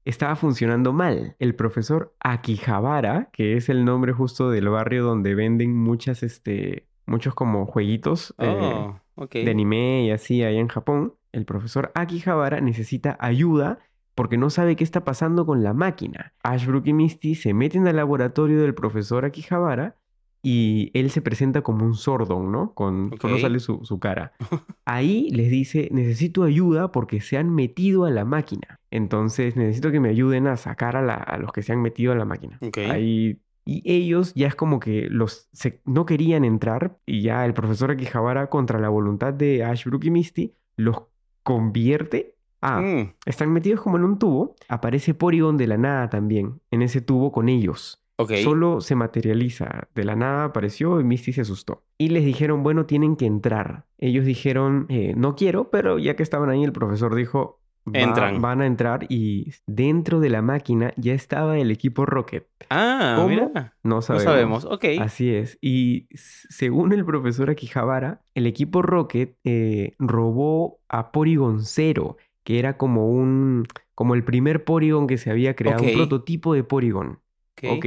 Estaba 0.05 0.35
funcionando 0.35 0.93
mal. 0.93 1.35
El 1.39 1.55
profesor 1.55 2.15
Akihabara, 2.19 3.29
que 3.33 3.57
es 3.57 3.69
el 3.69 3.83
nombre 3.83 4.13
justo 4.13 4.49
del 4.49 4.69
barrio 4.69 5.03
donde 5.03 5.35
venden 5.35 5.75
muchas, 5.75 6.23
este, 6.23 6.87
muchos 7.05 7.33
como 7.33 7.65
jueguitos 7.65 8.33
eh, 8.37 8.91
Oh, 9.17 9.27
de 9.31 9.49
anime 9.49 10.05
y 10.05 10.11
así 10.11 10.43
allá 10.43 10.59
en 10.59 10.67
Japón, 10.67 11.13
el 11.31 11.45
profesor 11.45 11.91
Akihabara 11.95 12.61
necesita 12.61 13.17
ayuda 13.19 13.79
porque 14.13 14.37
no 14.37 14.49
sabe 14.49 14.75
qué 14.75 14.83
está 14.83 15.03
pasando 15.03 15.45
con 15.45 15.63
la 15.63 15.73
máquina. 15.73 16.33
Ash, 16.43 16.65
Brook 16.65 16.87
y 16.87 16.93
Misty 16.93 17.35
se 17.35 17.53
meten 17.53 17.87
al 17.87 17.97
laboratorio 17.97 18.61
del 18.61 18.73
profesor 18.73 19.25
Akihabara 19.25 19.95
y 20.47 20.91
él 20.93 21.09
se 21.09 21.21
presenta 21.23 21.63
como 21.63 21.83
un 21.83 21.95
sordon, 21.95 22.51
¿no? 22.51 22.73
Con 22.75 23.11
solo 23.19 23.35
Ok. 23.35 23.41
sale 23.41 23.59
su, 23.59 23.79
su 23.83 23.97
cara. 23.99 24.33
Ahí 24.85 25.29
les 25.31 25.49
dice, 25.49 25.89
necesito 25.91 26.43
ayuda 26.43 26.91
porque 26.91 27.19
se 27.19 27.37
han 27.37 27.49
metido 27.49 28.05
a 28.05 28.11
la 28.11 28.25
máquina. 28.25 28.79
Entonces 28.91 29.55
necesito 29.55 29.91
que 29.91 29.99
me 29.99 30.09
ayuden 30.09 30.45
a 30.45 30.55
sacar 30.57 30.95
a, 30.97 31.01
la- 31.01 31.15
a 31.15 31.37
los 31.39 31.51
que 31.51 31.63
se 31.63 31.73
han 31.73 31.81
metido 31.81 32.11
a 32.11 32.15
la 32.15 32.25
máquina. 32.25 32.59
Ahí... 32.89 33.39
Y 33.67 33.81
ellos 33.91 34.31
ya 34.35 34.45
es 34.47 34.53
como 34.53 34.79
que 34.79 35.07
los 35.09 35.49
se- 35.51 35.81
no 35.85 36.05
querían 36.05 36.45
entrar 36.45 36.99
y 37.07 37.23
ya 37.23 37.43
el 37.47 37.55
profesor 37.55 37.89
Akihabara 37.89 38.47
contra 38.51 38.79
la 38.79 38.89
voluntad 38.89 39.33
de 39.33 39.63
Ash, 39.63 39.85
Brook 39.85 40.03
y 40.05 40.11
Misty 40.11 40.53
los 40.77 41.01
convierte 41.55 42.35
a... 42.61 42.81
Mm, 42.81 43.13
Están 43.25 43.51
metidos 43.51 43.81
como 43.81 43.97
en 43.97 44.03
un 44.03 44.19
tubo. 44.19 44.55
Aparece 44.69 45.13
Porygon 45.13 45.57
de 45.57 45.67
la 45.67 45.77
nada 45.77 46.09
también 46.09 46.61
en 46.69 46.81
ese 46.83 47.01
tubo 47.01 47.31
con 47.31 47.49
ellos. 47.49 48.04
Solo 48.43 48.81
se 48.81 48.95
materializa. 48.95 49.87
De 49.93 50.03
la 50.05 50.15
nada 50.15 50.45
apareció 50.45 50.99
y 50.99 51.03
Misty 51.03 51.33
se 51.33 51.41
asustó. 51.41 51.83
Y 51.97 52.09
les 52.09 52.23
dijeron, 52.25 52.63
bueno, 52.63 52.85
tienen 52.85 53.15
que 53.15 53.25
entrar. 53.25 53.85
Ellos 53.97 54.25
dijeron, 54.25 54.85
eh, 54.89 55.13
no 55.17 55.35
quiero, 55.35 55.69
pero 55.69 55.99
ya 55.99 56.15
que 56.15 56.23
estaban 56.23 56.49
ahí, 56.49 56.63
el 56.63 56.71
profesor 56.71 57.13
dijo, 57.15 57.59
"Va- 57.87 57.99
Entran. 57.99 58.41
van 58.41 58.61
a 58.61 58.65
entrar. 58.67 59.05
Y 59.09 59.51
dentro 59.67 60.19
de 60.21 60.29
la 60.29 60.41
máquina 60.41 60.93
ya 60.97 61.13
estaba 61.13 61.57
el 61.59 61.71
equipo 61.71 62.05
Rocket. 62.05 62.47
Ah, 62.69 63.15
¿Cómo? 63.17 63.29
mira. 63.29 63.51
No 63.83 63.95
No 63.95 64.01
sabemos. 64.01 64.23
sabemos. 64.23 64.65
Ok. 64.65 64.85
Así 65.01 65.29
es. 65.33 65.57
Y 65.61 66.07
según 66.13 66.93
el 66.93 67.05
profesor 67.05 67.49
Akihabara, 67.49 68.21
el 68.33 68.47
equipo 68.47 68.81
Rocket 68.81 69.35
eh, 69.43 69.93
robó 69.99 70.79
a 70.89 71.11
Porygon 71.11 71.61
Zero, 71.63 72.17
que 72.43 72.59
era 72.59 72.77
como 72.77 73.09
un, 73.09 73.65
como 73.93 74.15
el 74.15 74.23
primer 74.23 74.63
Porygon 74.63 75.05
que 75.07 75.17
se 75.17 75.29
había 75.31 75.55
creado, 75.55 75.83
un 75.83 75.93
prototipo 75.93 76.53
de 76.53 76.63
Porygon. 76.63 77.19
Ok. 77.63 77.77
Ok. 77.77 77.85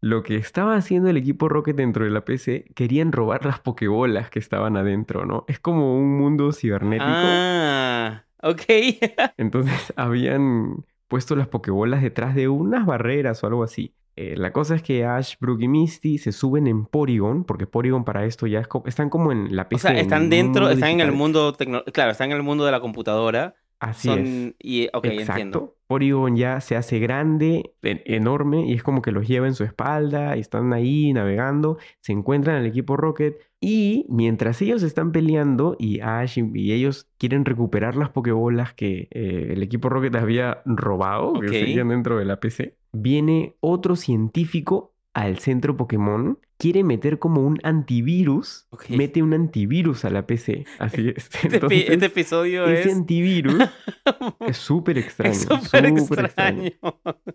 Lo 0.00 0.22
que 0.22 0.36
estaba 0.36 0.76
haciendo 0.76 1.10
el 1.10 1.16
equipo 1.16 1.48
Rocket 1.48 1.74
dentro 1.74 2.04
de 2.04 2.10
la 2.12 2.24
PC, 2.24 2.66
querían 2.76 3.10
robar 3.10 3.44
las 3.44 3.58
Pokébolas 3.58 4.30
que 4.30 4.38
estaban 4.38 4.76
adentro, 4.76 5.26
¿no? 5.26 5.44
Es 5.48 5.58
como 5.58 5.98
un 5.98 6.16
mundo 6.16 6.52
cibernético. 6.52 7.08
Ah, 7.10 8.24
ok. 8.42 8.62
Entonces 9.36 9.92
habían 9.96 10.84
puesto 11.08 11.34
las 11.34 11.48
Pokébolas 11.48 12.00
detrás 12.02 12.36
de 12.36 12.46
unas 12.48 12.86
barreras 12.86 13.42
o 13.42 13.48
algo 13.48 13.64
así. 13.64 13.92
Eh, 14.14 14.34
la 14.36 14.52
cosa 14.52 14.74
es 14.76 14.82
que 14.82 15.04
Ash, 15.04 15.34
Brook 15.40 15.62
y 15.62 15.68
Misty 15.68 16.18
se 16.18 16.30
suben 16.32 16.66
en 16.68 16.86
Porygon, 16.86 17.44
porque 17.44 17.66
Porygon 17.66 18.04
para 18.04 18.24
esto 18.24 18.46
ya 18.46 18.60
es 18.60 18.68
co- 18.68 18.82
están 18.86 19.10
como 19.10 19.32
en 19.32 19.54
la 19.56 19.62
O 19.62 19.68
PC. 19.68 19.82
sea, 19.82 19.90
en 19.92 19.98
están 19.98 20.28
dentro, 20.30 20.68
están 20.70 20.90
en 20.90 21.00
el 21.00 21.12
mundo. 21.12 21.56
Claro, 21.92 22.10
están 22.12 22.30
en 22.30 22.36
el 22.36 22.42
mundo 22.44 22.64
de 22.64 22.72
la 22.72 22.80
computadora. 22.80 23.54
Así 23.80 24.08
Son... 24.08 24.18
es. 24.20 24.54
Y, 24.58 24.88
ok, 24.92 25.04
entiendo. 25.04 25.22
Exacto. 25.22 25.74
Porygon 25.86 26.36
ya 26.36 26.60
se 26.60 26.76
hace 26.76 26.98
grande, 26.98 27.72
en- 27.82 28.02
enorme, 28.04 28.66
y 28.68 28.74
es 28.74 28.82
como 28.82 29.00
que 29.00 29.10
los 29.10 29.26
lleva 29.26 29.46
en 29.46 29.54
su 29.54 29.64
espalda 29.64 30.36
y 30.36 30.40
están 30.40 30.72
ahí 30.74 31.12
navegando, 31.14 31.78
se 32.00 32.12
encuentran 32.12 32.56
al 32.56 32.66
equipo 32.66 32.96
Rocket 32.96 33.38
y 33.60 34.04
mientras 34.10 34.60
ellos 34.60 34.82
están 34.82 35.12
peleando 35.12 35.76
y 35.78 36.00
Ash 36.00 36.38
y, 36.38 36.50
y 36.54 36.72
ellos 36.72 37.08
quieren 37.16 37.44
recuperar 37.46 37.96
las 37.96 38.10
Pokébolas 38.10 38.74
que 38.74 39.08
eh, 39.12 39.48
el 39.52 39.62
equipo 39.62 39.88
Rocket 39.88 40.14
había 40.16 40.60
robado, 40.66 41.40
que 41.40 41.48
seguían 41.48 41.88
dentro 41.88 42.18
de 42.18 42.26
la 42.26 42.38
PC, 42.38 42.76
viene 42.92 43.56
otro 43.60 43.96
científico 43.96 44.92
al 45.14 45.38
centro 45.38 45.76
Pokémon, 45.76 46.38
quiere 46.58 46.82
meter 46.84 47.18
como 47.18 47.46
un 47.46 47.58
antivirus, 47.62 48.66
mete 48.88 49.22
un 49.22 49.32
antivirus 49.32 50.04
a 50.04 50.10
la 50.10 50.26
PC. 50.26 50.64
Así 50.78 51.08
es. 51.16 51.30
Este, 51.42 51.54
Entonces, 51.54 51.84
este 51.88 52.06
episodio 52.06 52.66
ese 52.66 52.90
es... 52.90 52.96
antivirus 52.96 53.54
es 54.46 54.56
súper 54.56 54.98
extraño. 54.98 55.32
es 55.32 55.42
súper 55.42 55.86
extraño. 55.86 56.70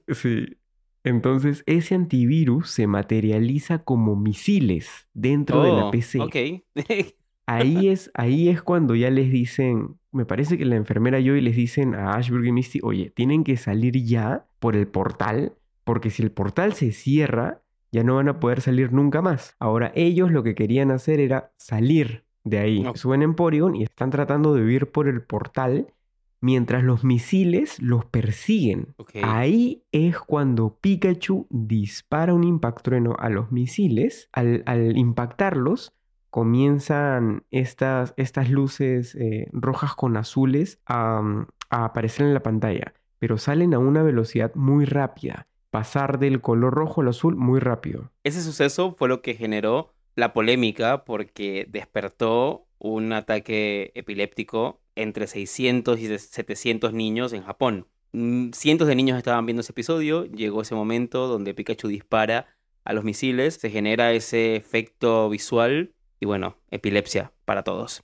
Sí. 0.10 0.58
Entonces, 1.06 1.64
ese 1.66 1.96
antivirus 1.96 2.70
se 2.70 2.88
materializa 2.88 3.80
como 3.80 4.16
misiles 4.16 5.08
dentro 5.14 5.64
de 5.64 5.70
la 5.74 5.86
Oh, 5.88 5.92
PC. 5.92 6.20
ok. 6.22 6.36
Ahí 7.46 7.90
es, 7.90 8.10
ahí 8.14 8.48
es 8.48 8.62
cuando 8.62 8.96
ya 8.96 9.10
les 9.10 9.30
dicen, 9.30 10.00
me 10.14 10.26
parece 10.26 10.58
que 10.58 10.64
la 10.64 10.78
enfermera 10.78 11.20
Joy 11.20 11.42
les 11.42 11.58
dicen 11.58 11.94
a 11.94 12.14
Ashburg 12.14 12.46
y 12.46 12.54
Misty, 12.54 12.80
oye, 12.84 13.10
tienen 13.14 13.44
que 13.44 13.58
salir 13.58 14.02
ya 14.02 14.46
por 14.60 14.78
el 14.78 14.88
portal, 14.88 15.52
porque 15.84 16.10
si 16.10 16.24
el 16.24 16.32
portal 16.32 16.72
se 16.72 16.94
cierra, 16.94 17.62
ya 17.94 18.04
no 18.04 18.16
van 18.16 18.28
a 18.28 18.40
poder 18.40 18.60
salir 18.60 18.92
nunca 18.92 19.22
más. 19.22 19.56
Ahora, 19.60 19.92
ellos 19.94 20.32
lo 20.32 20.42
que 20.42 20.56
querían 20.56 20.90
hacer 20.90 21.20
era 21.20 21.54
salir 21.58 22.26
de 22.44 22.58
ahí. 22.58 22.86
Ok. 22.86 22.98
Suben 22.98 23.22
en 23.22 23.36
Porygon 23.36 23.76
y 23.76 23.84
están 23.84 24.10
tratando 24.10 24.56
de 24.56 24.64
huir 24.64 24.92
por 24.92 25.08
el 25.08 25.22
portal 25.22 25.94
mientras 26.42 26.84
los 26.84 27.04
misiles 27.04 27.80
los 27.80 28.04
persiguen. 28.06 28.96
Ahí 29.22 29.84
es 29.92 30.18
cuando 30.18 30.80
Pikachu 30.82 31.46
dispara 31.52 32.34
un 32.34 32.44
impactrueno 32.44 33.16
a 33.20 33.30
los 33.30 33.52
misiles. 33.52 34.28
Al, 34.34 34.64
al 34.66 34.98
impactarlos, 34.98 35.94
comienzan 36.32 37.44
estas, 37.52 38.16
estas 38.18 38.50
luces 38.50 39.14
eh, 39.14 39.48
rojas 39.52 39.94
con 39.94 40.18
azules 40.18 40.82
a, 40.88 41.22
a 41.70 41.86
aparecer 41.86 42.26
en 42.26 42.34
la 42.34 42.42
pantalla, 42.42 42.96
pero 43.20 43.38
salen 43.38 43.76
a 43.76 43.80
una 43.80 44.02
velocidad 44.02 44.52
muy 44.56 44.86
rápida. 44.86 45.48
Pasar 45.74 46.20
del 46.20 46.40
color 46.40 46.72
rojo 46.76 47.02
al 47.02 47.08
azul 47.08 47.36
muy 47.36 47.60
rápido. 47.60 48.12
Ese 48.24 48.44
suceso 48.44 48.92
fue 48.92 49.10
lo 49.10 49.24
que 49.24 49.34
generó 49.34 49.92
la 50.14 50.32
polémica 50.32 51.04
porque 51.04 51.66
despertó 51.68 52.68
un 52.78 53.12
ataque 53.12 53.92
epiléptico 53.96 54.82
entre 54.94 55.26
600 55.26 56.00
y 56.00 56.16
700 56.16 56.94
niños 56.94 57.34
en 57.34 57.42
Japón. 57.42 57.88
Mm, 58.12 58.52
Cientos 58.52 58.88
de 58.88 58.94
niños 58.94 59.18
estaban 59.18 59.48
viendo 59.48 59.62
ese 59.62 59.72
episodio, 59.72 60.26
llegó 60.26 60.62
ese 60.62 60.76
momento 60.76 61.28
donde 61.28 61.56
Pikachu 61.56 61.88
dispara 61.88 62.56
a 62.86 62.94
los 62.94 63.04
misiles, 63.04 63.56
se 63.56 63.72
genera 63.72 64.12
ese 64.12 64.56
efecto 64.56 65.28
visual 65.28 65.96
y 66.20 66.28
bueno, 66.28 66.56
epilepsia 66.70 67.32
para 67.46 67.64
todos. 67.64 68.04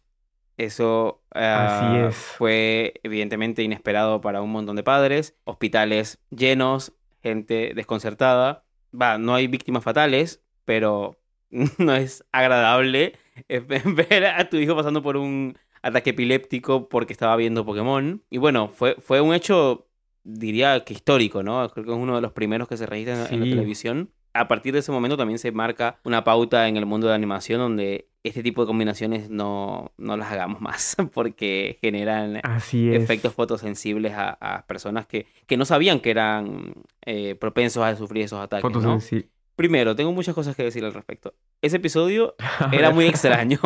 Eso 0.58 1.22
Así 1.30 1.46
ah, 1.46 2.08
es. 2.10 2.16
fue 2.16 2.96
evidentemente 3.04 3.62
inesperado 3.62 4.22
para 4.22 4.42
un 4.42 4.52
montón 4.52 4.76
de 4.76 4.82
padres. 4.84 5.38
Hospitales 5.44 6.20
llenos, 6.32 6.94
gente 7.22 7.74
desconcertada. 7.76 8.66
Va, 9.00 9.18
no 9.18 9.36
hay 9.36 9.48
víctimas 9.48 9.84
fatales, 9.84 10.44
pero 10.66 11.20
no 11.78 11.94
es 11.94 12.26
agradable 12.32 13.14
eh, 13.50 13.60
ver 13.60 14.26
a 14.26 14.50
tu 14.50 14.58
hijo 14.58 14.76
pasando 14.76 15.02
por 15.02 15.18
un 15.18 15.58
ataque 15.82 16.12
epiléptico 16.12 16.90
porque 16.90 17.14
estaba 17.14 17.36
viendo 17.36 17.66
Pokémon. 17.66 18.24
Y 18.30 18.38
bueno, 18.38 18.70
fue, 18.70 18.96
fue 19.00 19.22
un 19.22 19.34
hecho, 19.34 19.88
diría 20.24 20.84
que 20.84 20.94
histórico, 20.94 21.44
¿no? 21.44 21.70
Creo 21.70 21.86
que 21.86 21.92
es 21.92 21.98
uno 21.98 22.16
de 22.16 22.22
los 22.22 22.34
primeros 22.34 22.68
que 22.68 22.78
se 22.78 22.86
registran 22.86 23.32
en 23.32 23.40
la 23.40 23.46
televisión. 23.46 24.12
A 24.34 24.48
partir 24.48 24.74
de 24.74 24.80
ese 24.80 24.92
momento 24.92 25.18
también 25.18 25.40
se 25.40 25.52
marca 25.52 26.00
una 26.04 26.24
pauta 26.24 26.68
en 26.68 26.78
el 26.78 26.86
mundo 26.86 27.08
de 27.08 27.12
la 27.12 27.16
animación 27.16 27.60
donde 27.60 28.10
este 28.24 28.44
tipo 28.44 28.62
de 28.62 28.68
combinaciones 28.68 29.30
no, 29.30 29.92
no 29.98 30.18
las 30.18 30.32
hagamos 30.32 30.62
más 30.62 30.98
porque 31.14 31.78
generan 31.82 32.40
Así 32.44 32.94
efectos 32.94 33.34
fotosensibles 33.34 34.14
a, 34.14 34.38
a 34.40 34.66
personas 34.68 35.08
que, 35.08 35.26
que 35.48 35.58
no 35.58 35.66
sabían 35.66 36.00
que 36.00 36.12
eran 36.12 36.74
eh, 37.06 37.36
propensos 37.36 37.84
a 37.84 37.96
sufrir 37.96 38.24
esos 38.24 38.40
ataques, 38.40 39.26
Primero, 39.56 39.94
tengo 39.94 40.14
muchas 40.14 40.34
cosas 40.34 40.56
que 40.56 40.64
decir 40.64 40.86
al 40.86 40.94
respecto. 40.94 41.34
Ese 41.62 41.78
episodio 41.78 42.36
era 42.72 42.92
muy 42.92 43.06
extraño. 43.08 43.60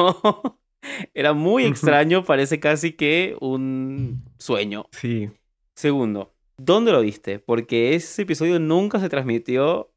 Era 1.14 1.34
muy 1.34 1.66
extraño, 1.66 2.24
parece 2.24 2.60
casi 2.60 2.94
que 2.94 3.38
un 3.40 4.24
sueño. 4.40 4.86
Sí. 4.92 5.30
Segundo, 5.76 6.34
¿dónde 6.58 6.92
lo 6.92 7.02
viste? 7.02 7.38
Porque 7.38 7.94
ese 7.94 8.24
episodio 8.24 8.60
nunca 8.60 9.00
se 9.00 9.08
transmitió 9.08 9.93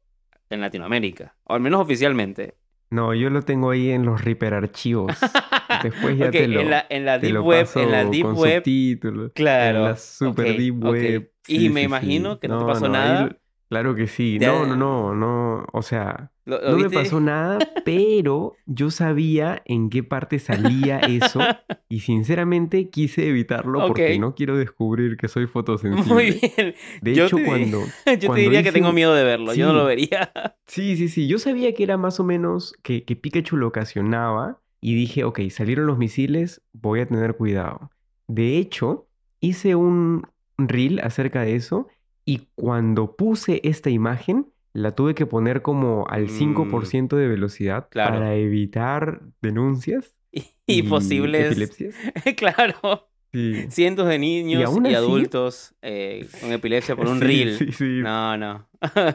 en 0.49 0.61
Latinoamérica, 0.61 1.35
o 1.43 1.53
al 1.53 1.61
menos 1.61 1.81
oficialmente. 1.81 2.55
No, 2.89 3.13
yo 3.13 3.29
lo 3.29 3.41
tengo 3.41 3.71
ahí 3.71 3.89
en 3.89 4.05
los 4.05 4.23
Reaper 4.23 4.53
archivos. 4.53 5.11
Después 5.83 6.17
ya 6.17 6.31
te 6.31 6.47
lo, 6.47 6.61
en 6.61 6.69
la, 6.69 6.85
en 6.89 7.05
la 7.05 7.19
Deep 7.19 7.43
Web, 7.43 7.67
en 7.75 7.91
la 7.91 8.05
Deep 8.05 8.25
Web, 8.25 8.57
subtítulos. 8.57 9.31
claro. 9.33 9.79
En 9.79 9.83
la 9.83 9.97
Super 9.97 10.57
Deep. 10.57 10.83
Web. 10.83 11.31
Y 11.47 11.69
me 11.69 11.81
sí, 11.81 11.85
imagino 11.85 12.33
sí. 12.33 12.39
que 12.41 12.47
no 12.47 12.59
te 12.59 12.65
pasó 12.65 12.87
no, 12.87 12.93
nada. 12.93 13.37
Claro 13.69 13.95
que 13.95 14.07
sí. 14.07 14.39
No, 14.39 14.65
no, 14.65 14.75
no, 14.75 15.13
no. 15.13 15.65
O 15.73 15.81
sea, 15.81 16.31
¿Lo, 16.45 16.61
lo 16.61 16.71
no 16.71 16.77
me 16.77 16.89
pasó 16.89 17.19
nada, 17.19 17.59
pero 17.85 18.55
yo 18.65 18.89
sabía 18.89 19.61
en 19.65 19.89
qué 19.89 20.03
parte 20.03 20.39
salía 20.39 20.99
eso 20.99 21.41
y 21.89 21.99
sinceramente 21.99 22.89
quise 22.89 23.27
evitarlo 23.27 23.85
porque 23.87 24.17
no 24.17 24.33
quiero 24.35 24.57
descubrir 24.57 25.17
que 25.17 25.27
soy 25.27 25.47
fotosensible. 25.47 26.13
Muy 26.13 26.31
bien. 26.31 26.75
De 27.01 27.13
Yo 27.13 27.25
hecho, 27.25 27.37
cuando... 27.45 27.83
Yo 28.19 28.31
te 28.31 28.39
diría 28.39 28.63
que 28.63 28.71
tengo 28.71 28.93
miedo 28.93 29.13
de 29.13 29.25
verlo. 29.25 29.53
Yo 29.53 29.67
no 29.67 29.73
lo 29.73 29.85
vería. 29.85 30.31
Sí, 30.65 30.95
sí, 30.95 31.09
sí. 31.09 31.27
Yo 31.27 31.37
sabía 31.37 31.73
que 31.73 31.83
era 31.83 31.97
más 31.97 32.21
o 32.21 32.23
menos 32.23 32.73
que, 32.81 33.03
que 33.03 33.17
Pikachu 33.17 33.57
lo 33.57 33.67
ocasionaba 33.67 34.61
y 34.79 34.95
dije, 34.95 35.25
ok, 35.25 35.41
salieron 35.49 35.85
los 35.85 35.97
misiles, 35.97 36.61
voy 36.71 37.01
a 37.01 37.07
tener 37.07 37.35
cuidado. 37.35 37.91
De 38.27 38.57
hecho, 38.57 39.09
hice 39.41 39.75
un 39.75 40.25
reel 40.57 40.99
acerca 40.99 41.41
de 41.41 41.55
eso 41.55 41.87
y 42.27 42.47
cuando 42.55 43.15
puse 43.15 43.61
esta 43.63 43.89
imagen, 43.89 44.47
la 44.73 44.91
tuve 44.91 45.15
que 45.15 45.25
poner 45.25 45.61
como 45.63 46.05
al 46.09 46.25
Mm. 46.25 46.29
5% 46.29 47.15
de 47.15 47.27
velocidad 47.27 47.87
Claro. 47.89 48.13
para 48.15 48.35
evitar 48.35 49.21
denuncias 49.41 50.15
Y, 50.31 50.43
y 50.67 50.83
posibles. 50.83 51.51
epilepsias. 51.53 51.95
claro. 52.37 53.07
Sí. 53.33 53.65
Cientos 53.69 54.07
de 54.07 54.19
niños 54.19 54.61
y, 54.61 54.63
aún 54.63 54.85
así- 54.85 54.95
adultos 54.95 55.75
eh, 55.81 56.27
con 56.41 56.51
epilepsia 56.51 56.95
por 56.95 57.07
un 57.07 57.19
Sí, 57.19 57.25
reel. 57.25 57.73
Sí. 57.73 57.99
No, 58.03 58.37
no. 58.37 58.67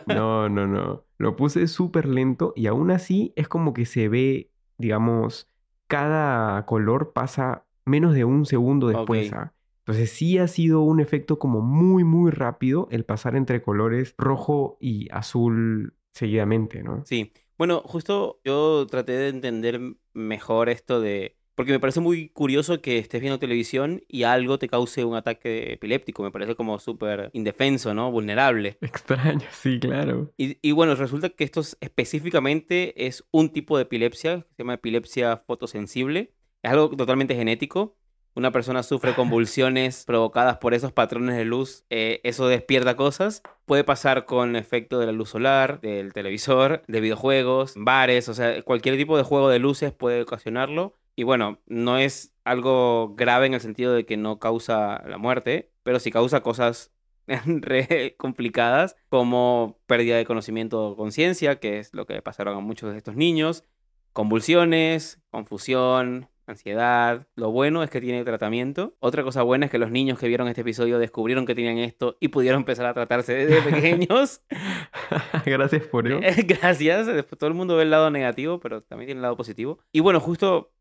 No, 0.06 0.48
no, 0.48 0.66
no. 0.66 1.04
Lo 1.18 1.36
puse 1.36 1.66
súper 1.68 2.06
lento 2.06 2.52
y 2.56 2.66
aún 2.66 2.90
así 2.90 3.32
es 3.36 3.46
como 3.46 3.72
que 3.72 3.84
se 3.86 4.08
ve, 4.08 4.50
digamos, 4.78 5.48
cada 5.86 6.64
color 6.66 7.12
pasa 7.12 7.64
menos 7.84 8.14
de 8.14 8.24
un 8.24 8.44
segundo 8.46 8.88
después. 8.88 9.28
Ok. 9.32 9.38
¿ah? 9.38 9.52
Entonces 9.84 10.10
sí 10.10 10.38
ha 10.38 10.46
sido 10.48 10.82
un 10.82 11.00
efecto 11.00 11.38
como 11.38 11.60
muy, 11.60 12.04
muy 12.04 12.30
rápido 12.30 12.88
el 12.90 13.04
pasar 13.04 13.34
entre 13.36 13.62
colores 13.62 14.14
rojo 14.16 14.76
y 14.80 15.08
azul 15.10 15.94
seguidamente, 16.12 16.82
¿no? 16.82 17.02
Sí. 17.04 17.32
Bueno, 17.58 17.82
justo 17.84 18.40
yo 18.44 18.86
traté 18.88 19.12
de 19.12 19.28
entender 19.28 19.80
mejor 20.12 20.68
esto 20.68 21.00
de... 21.00 21.36
Porque 21.54 21.72
me 21.72 21.80
parece 21.80 22.00
muy 22.00 22.30
curioso 22.30 22.80
que 22.80 22.98
estés 22.98 23.20
viendo 23.20 23.38
televisión 23.38 24.02
y 24.08 24.22
algo 24.22 24.58
te 24.58 24.68
cause 24.68 25.04
un 25.04 25.16
ataque 25.16 25.74
epiléptico. 25.74 26.22
Me 26.22 26.30
parece 26.30 26.54
como 26.54 26.78
súper 26.78 27.30
indefenso, 27.34 27.92
¿no? 27.92 28.10
Vulnerable. 28.10 28.78
Extraño, 28.80 29.46
sí, 29.52 29.78
claro. 29.78 30.32
Y, 30.38 30.56
y 30.66 30.72
bueno, 30.72 30.94
resulta 30.94 31.28
que 31.28 31.44
esto 31.44 31.60
es- 31.60 31.76
específicamente 31.80 33.06
es 33.06 33.24
un 33.32 33.50
tipo 33.50 33.76
de 33.76 33.82
epilepsia, 33.82 34.42
que 34.42 34.54
se 34.56 34.62
llama 34.62 34.74
epilepsia 34.74 35.36
fotosensible. 35.36 36.32
Es 36.62 36.70
algo 36.70 36.88
totalmente 36.96 37.34
genético. 37.34 37.96
Una 38.34 38.50
persona 38.50 38.82
sufre 38.82 39.14
convulsiones 39.14 40.04
provocadas 40.06 40.58
por 40.58 40.74
esos 40.74 40.92
patrones 40.92 41.36
de 41.36 41.44
luz. 41.44 41.84
eh, 41.90 42.20
eso 42.24 42.48
despierta 42.48 42.96
cosas. 42.96 43.42
Puede 43.66 43.84
pasar 43.84 44.24
con 44.24 44.56
efecto 44.56 44.98
de 44.98 45.06
la 45.06 45.12
luz 45.12 45.30
solar, 45.30 45.80
del 45.80 46.12
televisor, 46.12 46.82
de 46.88 47.00
videojuegos, 47.00 47.74
bares, 47.76 48.28
o 48.28 48.34
sea, 48.34 48.62
cualquier 48.62 48.96
tipo 48.96 49.16
de 49.16 49.22
juego 49.22 49.48
de 49.48 49.58
luces 49.58 49.92
puede 49.92 50.22
ocasionarlo. 50.22 50.98
Y 51.14 51.24
bueno, 51.24 51.60
no 51.66 51.98
es 51.98 52.34
algo 52.44 53.14
grave 53.14 53.46
en 53.46 53.54
el 53.54 53.60
sentido 53.60 53.92
de 53.92 54.06
que 54.06 54.16
no 54.16 54.38
causa 54.38 55.02
la 55.06 55.18
muerte, 55.18 55.70
pero 55.82 56.00
sí 56.00 56.10
causa 56.10 56.42
cosas 56.42 56.92
re 57.26 58.16
complicadas 58.18 58.96
como 59.08 59.78
pérdida 59.86 60.16
de 60.16 60.24
conocimiento 60.24 60.90
o 60.90 60.96
conciencia, 60.96 61.60
que 61.60 61.78
es 61.78 61.92
lo 61.92 62.06
que 62.06 62.22
pasaron 62.22 62.56
a 62.56 62.60
muchos 62.60 62.92
de 62.92 62.98
estos 62.98 63.16
niños, 63.16 63.64
convulsiones, 64.12 65.20
confusión, 65.30 66.28
ansiedad. 66.52 67.26
Lo 67.34 67.50
bueno 67.50 67.82
es 67.82 67.90
que 67.90 68.00
tiene 68.00 68.24
tratamiento. 68.24 68.94
Otra 69.00 69.22
cosa 69.22 69.42
buena 69.42 69.66
es 69.66 69.72
que 69.72 69.78
los 69.78 69.90
niños 69.90 70.18
que 70.18 70.28
vieron 70.28 70.48
este 70.48 70.62
episodio 70.62 70.98
descubrieron 70.98 71.46
que 71.46 71.54
tenían 71.54 71.78
esto 71.78 72.16
y 72.20 72.28
pudieron 72.28 72.60
empezar 72.60 72.86
a 72.86 72.94
tratarse 72.94 73.34
desde 73.34 73.62
pequeños. 73.70 74.42
Gracias 75.44 75.82
por 75.86 76.06
ello. 76.06 76.20
Gracias. 76.46 77.06
Después 77.06 77.38
todo 77.38 77.48
el 77.48 77.54
mundo 77.54 77.76
ve 77.76 77.82
el 77.82 77.90
lado 77.90 78.10
negativo, 78.10 78.60
pero 78.60 78.82
también 78.82 79.08
tiene 79.08 79.18
el 79.18 79.22
lado 79.22 79.36
positivo. 79.36 79.78
Y 79.92 80.00
bueno, 80.00 80.20
justo 80.20 80.72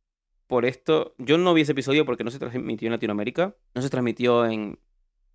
por 0.47 0.65
esto, 0.65 1.15
yo 1.17 1.37
no 1.37 1.53
vi 1.53 1.61
ese 1.61 1.71
episodio 1.71 2.05
porque 2.05 2.23
no 2.23 2.31
se 2.31 2.37
transmitió 2.37 2.87
en 2.87 2.91
Latinoamérica, 2.91 3.55
no 3.73 3.81
se 3.81 3.89
transmitió 3.89 4.45
en 4.45 4.79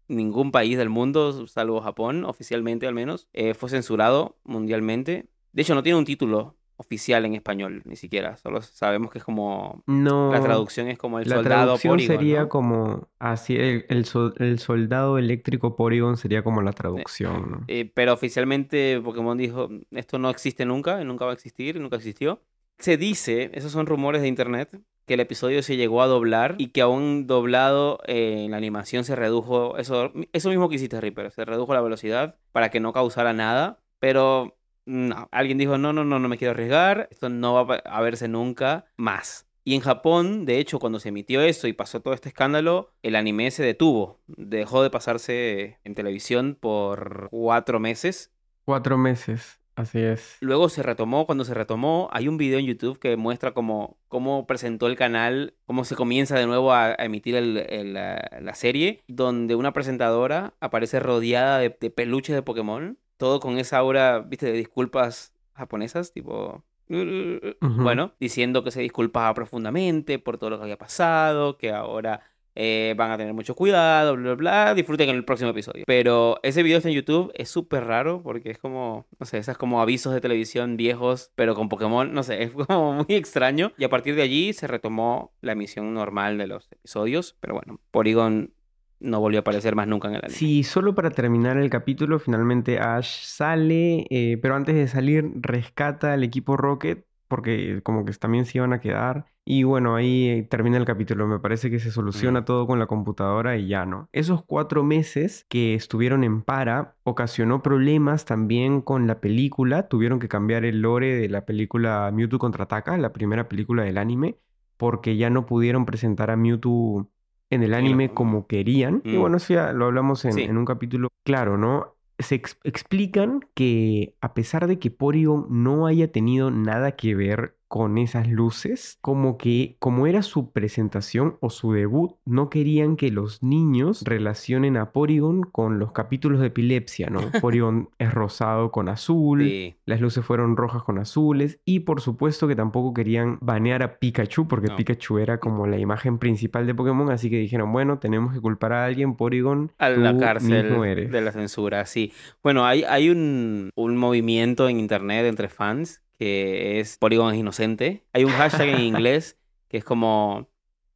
ningún 0.08 0.52
país 0.52 0.76
del 0.76 0.90
mundo, 0.90 1.46
salvo 1.46 1.80
Japón, 1.80 2.24
oficialmente 2.24 2.86
al 2.86 2.94
menos. 2.94 3.28
Eh, 3.32 3.54
fue 3.54 3.70
censurado 3.70 4.36
mundialmente. 4.44 5.26
De 5.52 5.62
hecho, 5.62 5.74
no 5.74 5.82
tiene 5.82 5.98
un 5.98 6.04
título 6.04 6.56
oficial 6.76 7.24
en 7.24 7.34
español, 7.34 7.82
ni 7.84 7.96
siquiera. 7.96 8.36
Solo 8.36 8.60
sabemos 8.62 9.10
que 9.10 9.18
es 9.18 9.24
como... 9.24 9.82
No. 9.86 10.30
La 10.32 10.40
traducción 10.40 10.88
es 10.88 10.98
como 10.98 11.18
el 11.18 11.28
La 11.28 11.36
soldado 11.36 11.64
traducción 11.64 11.92
Porygon, 11.92 12.16
sería 12.16 12.40
¿no? 12.42 12.48
como 12.48 13.08
así 13.18 13.56
el, 13.56 13.86
el 13.88 14.58
soldado 14.58 15.18
eléctrico 15.18 15.76
Porygon 15.76 16.16
sería 16.16 16.42
como 16.42 16.62
la 16.62 16.72
traducción, 16.72 17.50
¿no? 17.50 17.64
Eh, 17.68 17.90
pero 17.92 18.12
oficialmente 18.12 19.00
Pokémon 19.02 19.36
dijo, 19.36 19.68
esto 19.90 20.18
no 20.18 20.30
existe 20.30 20.64
nunca, 20.66 21.02
nunca 21.04 21.24
va 21.24 21.30
a 21.32 21.34
existir, 21.34 21.80
nunca 21.80 21.96
existió. 21.96 22.40
Se 22.78 22.96
dice, 22.96 23.50
esos 23.54 23.72
son 23.72 23.86
rumores 23.86 24.20
de 24.20 24.28
internet, 24.28 24.78
que 25.06 25.14
el 25.14 25.20
episodio 25.20 25.62
se 25.62 25.76
llegó 25.76 26.02
a 26.02 26.06
doblar 26.06 26.56
y 26.58 26.68
que 26.68 26.82
aún 26.82 27.26
doblado 27.26 28.00
eh, 28.06 28.42
en 28.44 28.50
la 28.50 28.56
animación 28.56 29.04
se 29.04 29.16
redujo, 29.16 29.78
eso, 29.78 30.12
eso 30.32 30.50
mismo 30.50 30.68
que 30.68 30.74
hiciste 30.74 31.00
Reaper, 31.00 31.30
se 31.30 31.44
redujo 31.44 31.72
la 31.72 31.80
velocidad 31.80 32.36
para 32.52 32.70
que 32.70 32.80
no 32.80 32.92
causara 32.92 33.32
nada, 33.32 33.78
pero 33.98 34.56
no, 34.86 35.28
alguien 35.32 35.58
dijo, 35.58 35.76
no, 35.78 35.92
no, 35.92 36.04
no, 36.04 36.18
no 36.18 36.28
me 36.28 36.38
quiero 36.38 36.52
arriesgar, 36.52 37.08
esto 37.10 37.28
no 37.28 37.66
va 37.66 37.76
a 37.76 38.00
verse 38.00 38.28
nunca 38.28 38.86
más. 38.96 39.46
Y 39.64 39.74
en 39.74 39.80
Japón, 39.80 40.44
de 40.46 40.60
hecho, 40.60 40.78
cuando 40.78 41.00
se 41.00 41.08
emitió 41.08 41.42
eso 41.42 41.66
y 41.66 41.72
pasó 41.72 42.00
todo 42.00 42.14
este 42.14 42.28
escándalo, 42.28 42.92
el 43.02 43.16
anime 43.16 43.50
se 43.50 43.64
detuvo, 43.64 44.20
dejó 44.28 44.82
de 44.82 44.90
pasarse 44.90 45.78
en 45.82 45.94
televisión 45.96 46.56
por 46.60 47.28
cuatro 47.30 47.80
meses 47.80 48.32
Cuatro 48.64 48.96
meses, 48.98 49.60
así 49.76 50.00
es. 50.00 50.36
Luego 50.40 50.68
se 50.68 50.82
retomó, 50.82 51.26
cuando 51.26 51.44
se 51.44 51.54
retomó, 51.54 52.08
hay 52.12 52.26
un 52.28 52.36
video 52.36 52.58
en 52.58 52.66
YouTube 52.66 52.98
que 52.98 53.16
muestra 53.16 53.54
cómo, 53.54 53.96
cómo 54.08 54.46
presentó 54.46 54.86
el 54.88 54.96
canal, 54.96 55.54
cómo 55.66 55.84
se 55.84 55.94
comienza 55.96 56.36
de 56.38 56.46
nuevo 56.46 56.72
a, 56.72 56.86
a 56.98 57.04
emitir 57.04 57.36
el- 57.36 57.58
el- 57.68 57.94
la, 57.94 58.28
la 58.40 58.54
serie, 58.54 59.02
donde 59.08 59.54
una 59.54 59.72
presentadora 59.72 60.54
aparece 60.60 60.98
rodeada 61.00 61.58
de, 61.58 61.76
de 61.80 61.90
peluches 61.90 62.34
de 62.34 62.42
Pokémon, 62.42 62.98
todo 63.16 63.40
con 63.40 63.58
esa 63.58 63.78
aura, 63.78 64.20
viste, 64.20 64.46
de 64.46 64.52
disculpas 64.52 65.34
japonesas, 65.54 66.12
tipo... 66.12 66.62
Bueno, 66.88 68.12
diciendo 68.20 68.62
que 68.62 68.70
se 68.70 68.80
disculpaba 68.80 69.34
profundamente 69.34 70.20
por 70.20 70.38
todo 70.38 70.50
lo 70.50 70.58
que 70.58 70.64
había 70.64 70.78
pasado, 70.78 71.58
que 71.58 71.72
ahora 71.72 72.22
eh, 72.58 72.94
van 72.96 73.10
a 73.10 73.18
tener 73.18 73.34
mucho 73.34 73.54
cuidado, 73.54 74.16
bla, 74.16 74.34
bla, 74.34 74.34
bla. 74.34 74.74
Disfruten 74.74 75.10
en 75.10 75.16
el 75.16 75.24
próximo 75.24 75.50
episodio. 75.50 75.84
Pero 75.86 76.40
ese 76.42 76.62
video 76.62 76.78
está 76.78 76.88
en 76.88 76.94
YouTube, 76.94 77.30
es 77.34 77.50
súper 77.50 77.84
raro 77.84 78.22
porque 78.22 78.50
es 78.50 78.58
como, 78.58 79.06
no 79.20 79.26
sé, 79.26 79.36
esas 79.36 79.58
como 79.58 79.82
avisos 79.82 80.14
de 80.14 80.22
televisión 80.22 80.78
viejos, 80.78 81.30
pero 81.34 81.54
con 81.54 81.68
Pokémon, 81.68 82.12
no 82.12 82.22
sé, 82.22 82.42
es 82.42 82.52
como 82.52 82.94
muy 82.94 83.14
extraño. 83.14 83.72
Y 83.76 83.84
a 83.84 83.90
partir 83.90 84.16
de 84.16 84.22
allí 84.22 84.54
se 84.54 84.66
retomó 84.66 85.34
la 85.42 85.52
emisión 85.52 85.92
normal 85.92 86.38
de 86.38 86.46
los 86.46 86.72
episodios, 86.72 87.36
pero 87.40 87.54
bueno, 87.54 87.78
Porygon 87.90 88.54
no 89.00 89.20
volvió 89.20 89.38
a 89.38 89.42
aparecer 89.42 89.74
más 89.74 89.86
nunca 89.86 90.08
en 90.08 90.14
el 90.14 90.20
anime. 90.24 90.34
Sí, 90.34 90.62
solo 90.62 90.94
para 90.94 91.10
terminar 91.10 91.56
el 91.56 91.70
capítulo, 91.70 92.18
finalmente 92.18 92.78
Ash 92.78 93.22
sale, 93.24 94.06
eh, 94.10 94.38
pero 94.40 94.54
antes 94.56 94.74
de 94.74 94.88
salir 94.88 95.30
rescata 95.36 96.12
al 96.12 96.24
equipo 96.24 96.56
Rocket, 96.56 97.04
porque 97.28 97.80
como 97.82 98.04
que 98.04 98.12
también 98.12 98.44
se 98.46 98.58
iban 98.58 98.72
a 98.72 98.80
quedar. 98.80 99.26
Y 99.44 99.62
bueno, 99.62 99.94
ahí 99.94 100.46
termina 100.50 100.76
el 100.76 100.84
capítulo. 100.84 101.26
Me 101.28 101.38
parece 101.38 101.70
que 101.70 101.78
se 101.78 101.90
soluciona 101.92 102.40
Mm. 102.40 102.44
todo 102.44 102.66
con 102.66 102.78
la 102.80 102.86
computadora 102.86 103.56
y 103.56 103.68
ya, 103.68 103.84
¿no? 103.86 104.08
Esos 104.12 104.44
cuatro 104.44 104.82
meses 104.82 105.44
que 105.48 105.74
estuvieron 105.74 106.24
en 106.24 106.42
para 106.42 106.96
ocasionó 107.04 107.62
problemas 107.62 108.24
también 108.24 108.80
con 108.80 109.06
la 109.06 109.20
película. 109.20 109.88
Tuvieron 109.88 110.18
que 110.18 110.28
cambiar 110.28 110.64
el 110.64 110.82
lore 110.82 111.14
de 111.16 111.28
la 111.28 111.44
película 111.46 112.10
Mewtwo 112.12 112.38
Contraataca, 112.40 112.96
la 112.98 113.12
primera 113.12 113.48
película 113.48 113.84
del 113.84 113.98
anime, 113.98 114.36
porque 114.76 115.16
ya 115.16 115.30
no 115.30 115.46
pudieron 115.46 115.84
presentar 115.86 116.30
a 116.30 116.36
Mewtwo 116.36 117.08
en 117.50 117.62
el 117.62 117.74
anime 117.74 118.12
como 118.12 118.46
querían. 118.46 119.02
Y 119.04 119.16
Mm. 119.16 119.20
bueno, 119.20 119.36
eso 119.38 119.54
ya 119.54 119.72
lo 119.72 119.86
hablamos 119.86 120.24
en, 120.24 120.32
Sí. 120.32 120.42
en 120.42 120.56
un 120.58 120.64
capítulo 120.64 121.08
claro, 121.24 121.56
¿no? 121.58 121.94
Se 122.18 122.34
ex- 122.36 122.58
explican 122.64 123.40
que 123.54 124.14
a 124.20 124.32
pesar 124.34 124.66
de 124.66 124.78
que 124.78 124.90
Porygon 124.90 125.46
no 125.50 125.86
haya 125.86 126.10
tenido 126.10 126.50
nada 126.50 126.92
que 126.92 127.14
ver 127.14 127.55
con 127.68 127.98
esas 127.98 128.28
luces, 128.28 128.98
como 129.00 129.38
que 129.38 129.76
como 129.78 130.06
era 130.06 130.22
su 130.22 130.52
presentación 130.52 131.36
o 131.40 131.50
su 131.50 131.72
debut, 131.72 132.12
no 132.24 132.48
querían 132.48 132.96
que 132.96 133.10
los 133.10 133.42
niños 133.42 134.02
relacionen 134.04 134.76
a 134.76 134.92
Porygon 134.92 135.42
con 135.42 135.78
los 135.78 135.92
capítulos 135.92 136.40
de 136.40 136.46
epilepsia, 136.46 137.08
¿no? 137.10 137.20
Porygon 137.42 137.90
es 137.98 138.12
rosado 138.14 138.70
con 138.70 138.88
azul, 138.88 139.42
Sí. 139.42 139.76
las 139.84 140.00
luces 140.00 140.24
fueron 140.24 140.56
rojas 140.56 140.82
con 140.84 140.98
azules 140.98 141.58
y 141.64 141.80
por 141.80 142.00
supuesto 142.00 142.46
que 142.48 142.54
tampoco 142.56 142.94
querían 142.94 143.38
banear 143.40 143.82
a 143.82 143.98
Pikachu 143.98 144.46
porque 144.48 144.68
No. 144.68 144.76
Pikachu 144.76 145.18
era 145.18 145.38
como 145.40 145.66
la 145.66 145.78
imagen 145.78 146.18
principal 146.18 146.66
de 146.66 146.74
Pokémon, 146.74 147.10
así 147.10 147.30
que 147.30 147.38
dijeron, 147.38 147.72
bueno, 147.72 147.98
tenemos 147.98 148.32
que 148.32 148.40
culpar 148.40 148.72
a 148.72 148.84
alguien, 148.84 149.16
Porygon, 149.16 149.72
A 149.78 149.92
tú 149.92 150.00
la 150.00 150.16
cárcel 150.16 150.64
mismo 150.68 150.84
eres. 150.84 151.10
de 151.10 151.20
la 151.20 151.32
censura, 151.32 151.84
sí. 151.86 152.12
Bueno, 152.42 152.64
hay, 152.64 152.84
hay 152.84 153.10
un, 153.10 153.70
un 153.74 153.96
movimiento 153.96 154.68
en 154.68 154.78
internet 154.78 155.26
entre 155.26 155.48
fans 155.48 156.02
que 156.18 156.80
es 156.80 156.98
Polygon 156.98 157.32
es 157.34 157.40
inocente. 157.40 158.04
Hay 158.12 158.24
un 158.24 158.32
hashtag 158.32 158.68
en 158.68 158.80
inglés 158.80 159.38
que 159.68 159.78
es 159.78 159.84
como 159.84 160.48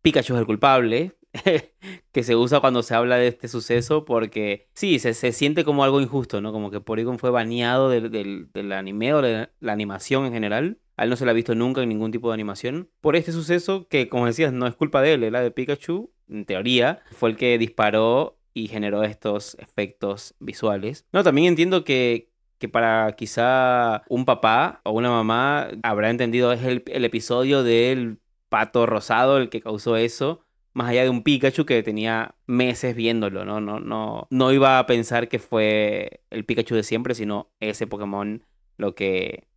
Pikachu 0.02 0.34
es 0.34 0.40
el 0.40 0.46
culpable, 0.46 1.16
que 2.12 2.22
se 2.22 2.36
usa 2.36 2.60
cuando 2.60 2.82
se 2.82 2.94
habla 2.94 3.16
de 3.16 3.28
este 3.28 3.48
suceso 3.48 4.04
porque 4.04 4.68
sí, 4.74 4.98
se, 4.98 5.14
se 5.14 5.32
siente 5.32 5.64
como 5.64 5.84
algo 5.84 6.00
injusto, 6.00 6.40
¿no? 6.40 6.52
Como 6.52 6.70
que 6.70 6.80
Polygon 6.80 7.18
fue 7.18 7.30
baneado 7.30 7.88
del, 7.88 8.10
del, 8.10 8.50
del 8.52 8.72
anime 8.72 9.14
o 9.14 9.22
de 9.22 9.48
la 9.60 9.72
animación 9.72 10.26
en 10.26 10.32
general. 10.32 10.78
A 10.96 11.04
él 11.04 11.10
no 11.10 11.16
se 11.16 11.24
le 11.24 11.30
ha 11.30 11.34
visto 11.34 11.54
nunca 11.54 11.82
en 11.82 11.88
ningún 11.88 12.10
tipo 12.10 12.28
de 12.28 12.34
animación. 12.34 12.90
Por 13.00 13.16
este 13.16 13.32
suceso 13.32 13.86
que, 13.88 14.08
como 14.08 14.26
decías, 14.26 14.52
no 14.52 14.66
es 14.66 14.74
culpa 14.74 15.00
de 15.00 15.14
él, 15.14 15.24
era 15.24 15.40
de 15.40 15.50
Pikachu, 15.50 16.12
en 16.28 16.44
teoría, 16.44 17.02
fue 17.12 17.30
el 17.30 17.36
que 17.36 17.56
disparó 17.58 18.38
y 18.52 18.68
generó 18.68 19.02
estos 19.02 19.54
efectos 19.58 20.34
visuales. 20.40 21.06
No, 21.12 21.22
también 21.22 21.48
entiendo 21.48 21.84
que, 21.84 22.29
que 22.60 22.68
para 22.68 23.16
quizá 23.16 24.02
un 24.08 24.26
papá 24.26 24.82
o 24.84 24.92
una 24.92 25.08
mamá 25.10 25.68
habrá 25.82 26.10
entendido 26.10 26.52
es 26.52 26.62
el, 26.62 26.84
episodio 27.04 27.64
del 27.64 28.18
pato 28.50 28.84
rosado 28.84 29.38
el 29.38 29.48
que 29.48 29.62
causó 29.62 29.96
eso, 29.96 30.44
más 30.74 30.90
allá 30.90 31.02
de 31.02 31.08
un 31.08 31.22
Pikachu 31.22 31.64
que 31.64 31.82
tenía 31.82 32.34
meses 32.46 32.94
viéndolo, 32.94 33.46
¿no? 33.46 33.62
No, 33.62 33.80
no, 33.80 34.28
no 34.30 34.52
iba 34.52 34.78
a 34.78 34.86
pensar 34.86 35.28
que 35.28 35.38
fue 35.38 36.20
el 36.28 36.44
Pikachu 36.44 36.74
de 36.74 36.82
siempre, 36.82 37.14
sino 37.14 37.50
ese 37.60 37.86
Pokémon 37.86 38.44
lo 38.76 38.94
que 38.94 39.48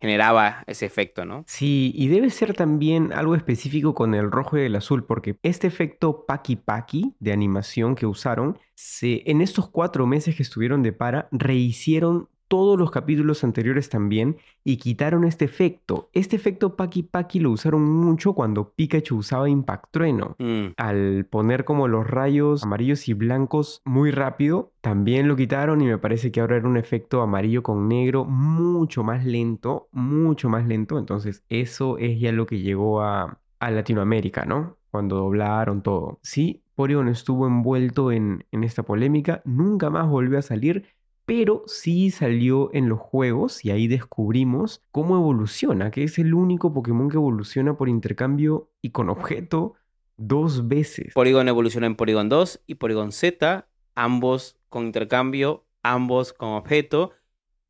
generaba 0.00 0.62
ese 0.68 0.86
efecto, 0.86 1.24
¿no? 1.24 1.42
Sí, 1.48 1.90
y 1.96 2.06
debe 2.06 2.30
ser 2.30 2.54
también 2.54 3.12
algo 3.12 3.34
específico 3.34 3.92
con 3.92 4.14
el 4.14 4.30
rojo 4.30 4.56
y 4.56 4.62
el 4.62 4.76
azul, 4.76 5.04
porque 5.04 5.36
este 5.42 5.66
efecto 5.66 6.26
Paki 6.26 6.54
Paki 6.54 7.16
de 7.18 7.32
animación 7.32 7.96
que 7.96 8.06
usaron, 8.06 8.56
se, 8.76 9.28
en 9.28 9.40
estos 9.40 9.68
cuatro 9.68 10.06
meses 10.06 10.36
que 10.36 10.44
estuvieron 10.44 10.84
de 10.84 10.92
para, 10.92 11.28
rehicieron 11.32 12.28
todos 12.48 12.78
los 12.78 12.90
capítulos 12.90 13.44
anteriores 13.44 13.88
también 13.88 14.36
y 14.64 14.76
quitaron 14.76 15.24
este 15.24 15.44
efecto. 15.44 16.08
Este 16.12 16.36
efecto 16.36 16.76
Paki 16.76 17.02
Paki 17.04 17.40
lo 17.40 17.50
usaron 17.50 17.82
mucho 17.84 18.32
cuando 18.34 18.70
Pikachu 18.72 19.16
usaba 19.16 19.48
Impact 19.48 19.86
Trueno. 19.90 20.36
Mm, 20.38 20.66
Al 20.76 21.26
poner 21.30 21.64
como 21.64 21.88
los 21.88 22.06
rayos 22.06 22.62
amarillos 22.64 23.08
y 23.08 23.14
blancos 23.14 23.82
muy 23.84 24.10
rápido, 24.10 24.72
también 24.80 25.28
lo 25.28 25.36
quitaron 25.36 25.80
y 25.80 25.86
me 25.86 25.98
parece 25.98 26.30
que 26.30 26.40
ahora 26.40 26.56
era 26.56 26.68
un 26.68 26.76
efecto 26.76 27.22
amarillo 27.22 27.62
con 27.62 27.88
negro 27.88 28.24
mucho 28.24 29.02
más 29.02 29.24
lento, 29.24 29.88
mucho 29.92 30.48
más 30.48 30.66
lento. 30.66 30.98
Entonces 30.98 31.44
eso 31.48 31.98
es 31.98 32.20
ya 32.20 32.32
lo 32.32 32.46
que 32.46 32.60
llegó 32.60 33.02
a, 33.02 33.38
a 33.58 33.70
Latinoamérica, 33.70 34.44
¿no? 34.44 34.76
Cuando 34.90 35.16
doblaron 35.16 35.82
todo. 35.82 36.18
Sí, 36.22 36.62
Porygon 36.74 37.08
estuvo 37.08 37.46
envuelto 37.46 38.12
en, 38.12 38.44
en 38.52 38.64
esta 38.64 38.82
polémica, 38.82 39.42
nunca 39.44 39.90
más 39.90 40.08
volvió 40.08 40.38
a 40.38 40.42
salir, 40.42 40.86
pero 41.26 41.64
sí 41.66 42.10
salió 42.12 42.70
en 42.72 42.88
los 42.88 43.00
juegos 43.00 43.64
y 43.64 43.72
ahí 43.72 43.88
descubrimos 43.88 44.80
cómo 44.92 45.16
evoluciona, 45.16 45.90
que 45.90 46.04
es 46.04 46.18
el 46.18 46.32
único 46.32 46.72
Pokémon 46.72 47.10
que 47.10 47.16
evoluciona 47.16 47.76
por 47.76 47.88
intercambio 47.88 48.70
y 48.80 48.90
con 48.90 49.10
objeto 49.10 49.74
dos 50.16 50.68
veces. 50.68 51.12
Porygon 51.14 51.48
evoluciona 51.48 51.88
en 51.88 51.96
Porygon 51.96 52.28
2 52.28 52.62
y 52.66 52.76
Porygon 52.76 53.10
Z, 53.10 53.68
ambos 53.96 54.56
con 54.68 54.86
intercambio, 54.86 55.64
ambos 55.82 56.32
con 56.32 56.50
objeto. 56.50 57.12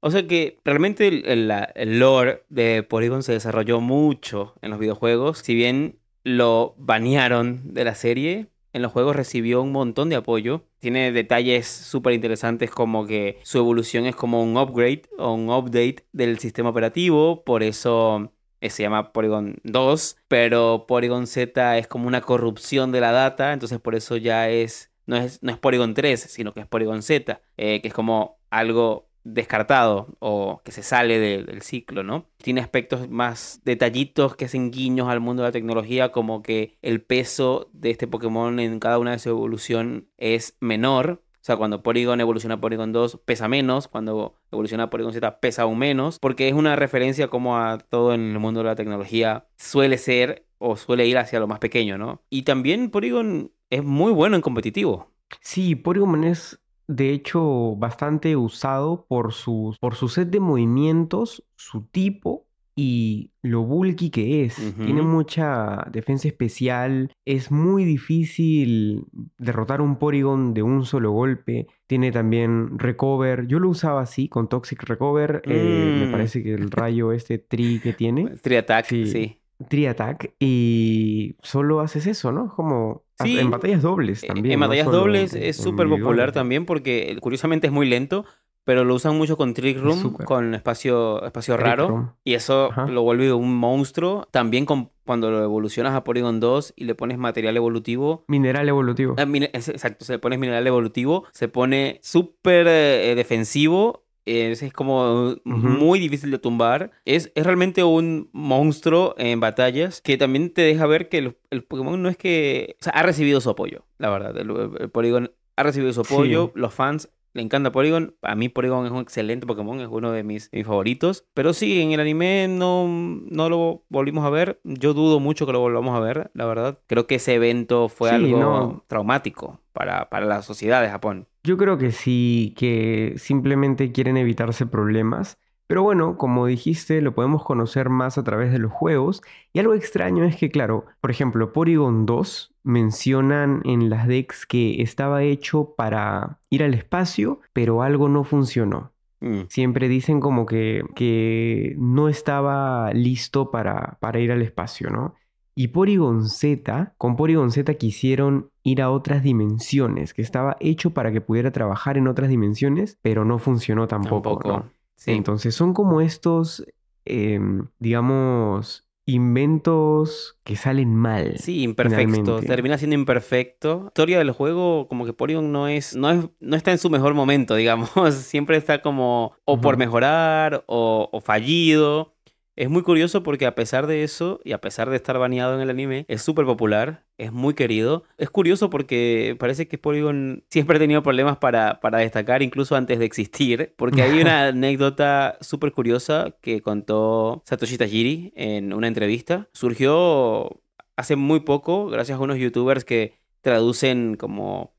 O 0.01 0.11
sea 0.11 0.27
que 0.27 0.59
realmente 0.63 1.09
el, 1.09 1.99
lore 1.99 2.45
de 2.51 2.83
Porygon 2.83 3.23
se 3.23 3.33
desarrolló 3.33 3.81
mucho 3.81 4.55
en 4.61 4.71
los 4.71 4.79
videojuegos. 4.79 5.39
Si 5.39 5.55
bien 5.55 5.99
lo 6.23 6.75
banearon 6.79 7.73
de 7.73 7.85
la 7.85 7.95
serie, 7.95 8.51
en 8.77 8.83
los 8.83 8.93
juegos 8.93 9.17
recibió 9.17 9.63
un 9.63 9.73
montón 9.73 10.11
de 10.11 10.17
apoyo. 10.17 10.67
Tiene 10.81 11.11
detalles 11.11 11.67
súper 11.67 12.13
interesantes 12.13 12.71
como 12.71 13.07
que 13.07 13.39
su 13.43 13.57
evolución 13.57 14.05
es 14.05 14.15
como 14.15 14.43
un 14.43 14.59
upgrade 14.59 15.05
o 15.17 15.33
un 15.33 15.49
update 15.49 16.05
del 16.13 16.39
sistema 16.39 16.69
operativo. 16.69 17.43
Por 17.43 17.63
eso 17.63 18.35
eh, 18.61 18.69
se 18.69 18.83
llama 18.83 19.15
Polygon 19.15 19.57
2, 19.65 20.19
pero 20.29 20.85
Polygon 20.87 21.27
Z 21.27 21.79
es 21.79 21.89
como 21.89 22.07
una 22.07 22.21
corrupción 22.21 22.93
de 22.93 23.01
la 23.01 23.13
data, 23.13 23.55
entonces 23.55 23.81
por 23.81 23.95
eso 23.95 24.19
ya 24.19 24.51
es 24.51 24.93
no 25.07 25.17
es, 25.17 25.43
no 25.43 25.53
es 25.53 25.59
Polygon 25.59 25.95
3, 25.95 26.21
sino 26.21 26.53
que 26.53 26.61
es 26.61 26.67
Polygon 26.67 27.03
Z, 27.03 27.41
eh, 27.57 27.81
que 27.81 27.89
es 27.89 27.95
como 27.95 28.39
algo 28.51 29.06
descartado 29.35 30.17
o 30.21 30.61
que 30.65 30.73
se 30.73 30.83
sale 30.83 31.19
de- 31.19 31.43
del 31.43 31.63
ciclo, 31.63 32.03
¿no? 32.03 32.27
Tiene 32.39 32.61
aspectos 32.61 33.09
más 33.09 33.61
detallitos 33.65 34.37
que 34.37 34.45
hacen 34.47 34.71
guiños 34.71 35.09
al 35.09 35.21
mundo 35.21 35.43
de 35.43 35.49
la 35.49 35.53
tecnología, 35.53 36.13
como 36.13 36.43
que 36.43 36.79
el 36.83 37.03
peso 37.03 37.69
de 37.73 37.91
este 37.91 38.07
Pokémon 38.07 38.59
en 38.61 38.79
cada 38.79 38.99
una 38.99 39.13
de 39.13 39.19
su 39.19 39.29
evolución 39.31 40.09
es 40.17 40.57
menor. 40.61 41.23
O 41.41 41.47
sea, 41.47 41.57
cuando 41.57 41.83
Porygon 41.83 42.21
evoluciona 42.21 42.57
a 42.57 42.61
Porygon 42.61 42.93
2 42.93 43.21
pesa 43.25 43.47
menos, 43.47 43.87
cuando 43.87 44.35
evoluciona 44.51 44.85
a 44.85 44.91
Porygon 44.91 45.13
Z 45.13 45.39
pesa 45.41 45.63
aún 45.63 45.79
menos, 45.79 46.19
porque 46.19 46.49
es 46.49 46.55
una 46.55 46.75
referencia 46.75 47.29
como 47.29 47.57
a 47.57 47.79
todo 47.79 48.15
en 48.15 48.33
el 48.33 48.39
mundo 48.41 48.61
de 48.61 48.67
la 48.67 48.75
tecnología 48.75 49.47
suele 49.57 49.99
ser 49.99 50.45
o 50.59 50.77
suele 50.77 51.07
ir 51.07 51.19
hacia 51.19 51.39
lo 51.39 51.47
más 51.47 51.59
pequeño, 51.61 51.99
¿no? 51.99 52.23
Y 52.31 52.43
también 52.43 52.91
Porygon 52.91 53.53
es 53.71 53.85
muy 53.85 54.11
bueno 54.13 54.35
en 54.37 54.43
competitivo. 54.43 55.13
Sí, 55.41 55.75
Porygon 55.77 56.25
es 56.25 56.59
de 56.89 57.11
hecho 57.11 57.75
bastante 57.77 58.37
usado 58.37 59.07
por 59.09 59.33
sus, 59.33 59.79
por 59.79 59.95
su 59.95 60.09
set 60.09 60.29
de 60.31 60.41
movimientos, 60.41 61.45
su 61.57 61.83
tipo 61.83 62.45
y 62.79 63.31
lo 63.41 63.63
bulky 63.63 64.11
que 64.11 64.45
es. 64.45 64.57
Tiene 64.77 65.01
mucha 65.01 65.87
defensa 65.91 66.29
especial, 66.29 67.11
es 67.25 67.51
muy 67.51 67.85
difícil 67.87 69.07
derrotar 69.39 69.81
un 69.81 69.97
Porygon 69.97 70.53
de 70.53 70.63
un 70.63 70.85
solo 70.85 71.11
golpe. 71.11 71.67
Tiene 71.87 72.13
también 72.13 72.79
Recover. 72.79 73.47
Yo 73.47 73.61
lo 73.61 73.71
usaba 73.71 74.03
así 74.03 74.29
con 74.29 74.49
Toxic 74.51 74.83
Recover. 74.83 75.41
eh, 75.47 75.97
me 76.01 76.07
Mm. 76.09 76.13
parece 76.13 76.43
que 76.43 76.53
el 76.53 76.71
rayo 76.71 77.13
este 77.13 77.39
tri 77.39 77.81
que 77.81 77.95
tiene. 77.95 78.37
Tri-Attack, 78.43 78.85
Sí. 78.87 79.07
sí. 79.07 79.41
Tri-Attack 79.71 80.35
y 80.39 81.35
solo 81.43 81.81
haces 81.81 82.07
eso, 82.07 82.31
¿no? 82.31 82.55
Como 82.55 83.05
Sí. 83.25 83.39
en 83.39 83.51
batallas 83.51 83.83
dobles 83.83 84.23
Eh, 84.25 84.27
también. 84.29 84.53
En 84.53 84.61
no 84.61 84.67
batallas 84.67 84.85
solo 84.87 84.99
dobles 84.99 85.35
en- 85.35 85.43
es 85.45 85.57
súper 85.57 85.89
popular 85.89 86.33
también 86.33 86.67
porque 86.67 87.11
eh, 87.13 87.17
curiosamente 87.19 87.67
es 87.69 87.73
muy 87.73 87.87
lento, 87.89 88.25
pero 88.65 88.85
lo 88.85 88.95
usan 88.97 89.17
mucho 89.17 89.37
con 89.37 89.55
Trick 89.55 89.79
Room, 89.79 90.15
con 90.25 90.53
espacio, 90.55 91.25
espacio 91.25 91.55
Trick 91.55 91.67
raro. 91.67 91.89
Room. 91.89 92.11
Y 92.25 92.35
eso 92.35 92.71
Ajá. 92.73 92.87
lo 92.89 93.03
vuelve 93.03 93.33
un 93.33 93.55
monstruo. 93.57 94.27
También 94.33 94.67
con, 94.67 94.91
cuando 95.05 95.31
lo 95.31 95.43
evolucionas 95.45 95.95
a 95.95 96.03
Porygon 96.03 96.41
2 96.41 96.75
y 96.77 96.85
le 96.85 96.97
pones 96.97 97.17
material 97.17 97.57
evolutivo. 97.57 98.25
Mineral 98.27 98.69
evolutivo. 98.69 99.15
ah, 99.19 99.25
mine- 99.25 99.51
es- 99.53 99.69
exacto, 99.69 100.05
se 100.05 100.15
le 100.15 100.19
pones 100.19 100.41
mineral 100.41 100.67
evolutivo, 100.67 101.25
se 101.33 101.47
pone 101.49 102.01
súper 102.03 102.67
eh, 102.69 103.15
defensivo. 103.15 104.03
Es, 104.27 104.63
es 104.63 104.73
como 104.73 105.31
uh, 105.31 105.41
muy 105.45 105.99
difícil 106.01 106.31
de 106.33 106.39
tumbar. 106.39 106.91
Es, 107.05 107.33
es 107.35 107.47
realmente 107.47 107.85
un 107.85 108.29
monstruo 108.33 109.15
en 109.19 109.41
batallas 109.41 110.01
que 110.03 110.17
también 110.19 110.51
te 110.53 110.63
deja 110.63 110.85
ver 110.87 111.09
que 111.09 111.19
el, 111.19 111.37
el 111.51 111.63
Pokémon 111.63 112.03
no 112.03 112.09
es 112.09 112.17
que... 112.17 112.77
O 112.81 112.85
sea, 112.85 112.93
ha 112.93 113.03
recibido 113.03 113.41
su 113.41 113.49
apoyo, 113.51 113.85
la 113.99 114.11
verdad. 114.11 114.37
El, 114.37 114.51
el 114.81 114.91
Porygon 114.91 115.31
ha 115.57 115.63
recibido 115.63 115.93
su 115.93 116.01
apoyo. 116.01 116.51
Sí. 116.53 116.61
Los 116.61 116.75
fans 116.75 117.09
le 117.35 117.43
encanta 117.43 117.71
Porygon. 117.71 118.17
A 118.23 118.35
mí 118.35 118.49
Porygon 118.49 118.87
es 118.87 118.93
un 118.93 119.01
excelente 119.01 119.47
Pokémon, 119.47 119.81
es 119.81 119.89
uno 119.91 120.11
de 120.11 120.23
mis, 120.25 120.49
mis 120.53 120.67
favoritos. 120.67 121.25
Pero 121.35 121.53
sí, 121.53 121.81
en 121.83 121.93
el 121.93 122.01
anime 122.01 122.49
no, 122.49 122.89
no 122.89 123.49
lo 123.49 123.85
volvimos 123.91 124.25
a 124.25 124.31
ver. 124.31 124.59
Yo 124.65 124.93
dudo 124.95 125.21
mucho 125.21 125.47
que 125.47 125.53
lo 125.53 125.61
volvamos 125.61 125.95
a 125.97 126.01
ver, 126.01 126.31
la 126.35 126.47
verdad. 126.47 126.79
Creo 126.87 127.07
que 127.07 127.17
ese 127.17 127.35
evento 127.35 127.89
fue 127.89 128.09
Sí, 128.09 128.15
algo 128.17 128.39
no. 128.41 128.85
traumático 128.89 129.61
para, 129.73 130.09
para 130.09 130.27
la 130.27 130.43
sociedad 130.43 130.83
de 130.83 130.89
Japón. 130.89 131.29
Yo 131.47 131.57
creo 131.57 131.79
que 131.79 131.93
sí, 131.93 132.55
que 132.57 133.15
simplemente 133.19 133.93
quieren 133.93 134.17
evitarse 134.17 134.67
problemas, 134.67 135.39
Pero 135.69 135.83
bueno, 135.83 136.17
como 136.19 136.47
dijiste, 136.47 137.01
lo 137.01 137.15
podemos 137.15 137.45
conocer 137.45 137.89
más 137.89 138.19
a 138.19 138.25
través 138.25 138.53
de 138.53 138.59
los 138.59 138.73
juegos. 138.73 139.23
Y 139.53 139.59
algo 139.61 139.75
extraño 139.75 140.25
es 140.25 140.37
que, 140.37 140.51
claro, 140.51 140.87
por 141.01 141.11
ejemplo, 141.11 141.53
Porygon 141.53 142.07
2 142.07 142.55
mencionan 142.65 143.63
en 143.65 143.91
las 143.91 144.07
decks 144.09 144.47
que 144.47 144.83
estaba 144.83 145.23
hecho 145.25 145.75
para 145.77 146.41
ir 146.51 146.63
al 146.65 146.75
espacio, 146.75 147.41
pero 147.53 147.83
algo 147.83 148.09
no 148.09 148.25
funcionó. 148.25 148.93
Mm. 149.21 149.43
Siempre 149.49 149.89
dicen 149.89 150.21
como 150.21 150.47
que, 150.47 150.83
que 150.95 151.75
no 151.79 152.09
estaba 152.09 152.93
listo 152.93 153.51
para, 153.51 153.99
para 154.01 154.21
ir 154.21 154.33
al 154.33 154.43
espacio, 154.43 154.91
¿no? 154.91 155.15
Y 155.59 155.69
Porygon 155.69 156.29
Z, 156.29 156.93
con 156.99 157.17
Porygon 157.17 157.51
Z 157.51 157.73
quisieron 157.75 158.51
ir 158.63 158.83
a 158.83 158.91
otras 158.91 159.23
dimensiones, 159.23 160.13
que 160.13 160.21
estaba 160.21 160.59
hecho 160.61 160.91
para 160.91 161.11
que 161.11 161.23
pudiera 161.23 161.51
trabajar 161.51 161.97
en 161.97 162.09
otras 162.09 162.29
dimensiones, 162.29 162.99
pero 163.01 163.25
no 163.25 163.39
funcionó 163.39 163.89
tampoco. 163.89 164.37
Tampoco. 164.37 164.49
¿no? 164.49 164.71
Sí. 164.97 165.13
Entonces 165.13 165.55
son 165.55 165.73
como 165.73 166.03
estos, 166.03 166.67
em, 167.07 167.69
digamos, 167.79 168.87
inventos 169.07 170.39
que 170.45 170.57
salen 170.57 170.95
mal. 170.95 171.39
Sí, 171.39 171.63
imperfecto. 171.63 172.41
Termina 172.41 172.77
siendo 172.77 172.97
imperfecto. 172.97 173.81
La 173.85 173.87
historia 173.87 174.19
del 174.19 174.33
juego, 174.33 174.89
como 174.89 175.07
que 175.07 175.15
Porygon 175.15 175.53
no 175.53 175.69
es, 175.69 175.97
no 175.97 176.11
es, 176.11 176.29
no 176.39 176.57
está 176.57 176.73
en 176.73 176.79
su 176.79 176.91
mejor 176.91 177.15
momento, 177.15 177.55
digamos. 177.57 177.91
Siempre 178.13 178.59
está 178.59 178.83
como 178.83 179.33
o 179.47 179.61
por 179.61 179.79
mejorar 179.79 180.65
o, 180.67 181.09
o 181.11 181.21
fallido. 181.23 182.16
Es 182.57 182.71
muy 182.71 182.83
curioso 182.83 183.23
porque 183.23 183.45
a 183.45 183.55
pesar 183.55 183.87
de 183.87 184.03
eso, 184.03 184.41
y 184.43 184.53
a 184.53 184.61
pesar 184.63 184.89
de 184.89 184.97
estar 184.97 185.19
baneado 185.19 185.55
en 185.55 185.61
el 185.61 185.69
anime, 185.69 186.07
es 186.09 186.23
súper 186.23 186.47
popular, 186.47 187.05
es 187.19 187.31
muy 187.31 187.53
querido. 187.53 188.05
Es 188.17 188.31
curioso 188.31 188.71
porque 188.71 189.37
parece 189.39 189.69
que 189.69 189.77
Polygon 189.77 190.43
siempre 190.49 190.77
ha 190.77 190.81
tenido 190.81 191.03
problemas 191.03 191.37
para, 191.37 191.81
para 191.81 191.99
destacar, 191.99 192.43
incluso 192.43 192.75
antes 192.75 192.99
de 192.99 193.05
existir, 193.05 193.75
porque 193.77 194.01
hay 194.01 194.21
una 194.23 194.49
anécdota 194.49 195.37
súper 195.43 195.73
curiosa 195.73 196.35
que 196.41 196.63
contó 196.63 197.43
Satoshi 197.45 197.77
Tajiri 197.77 198.33
en 198.35 198.73
una 198.73 198.89
entrevista. 198.89 199.49
Surgió 199.53 200.63
hace 200.97 201.15
muy 201.15 201.41
poco, 201.41 201.89
gracias 201.89 202.19
a 202.19 202.23
unos 202.23 202.39
youtubers 202.39 202.87
que 202.87 203.19
traducen 203.43 204.17
como 204.17 204.75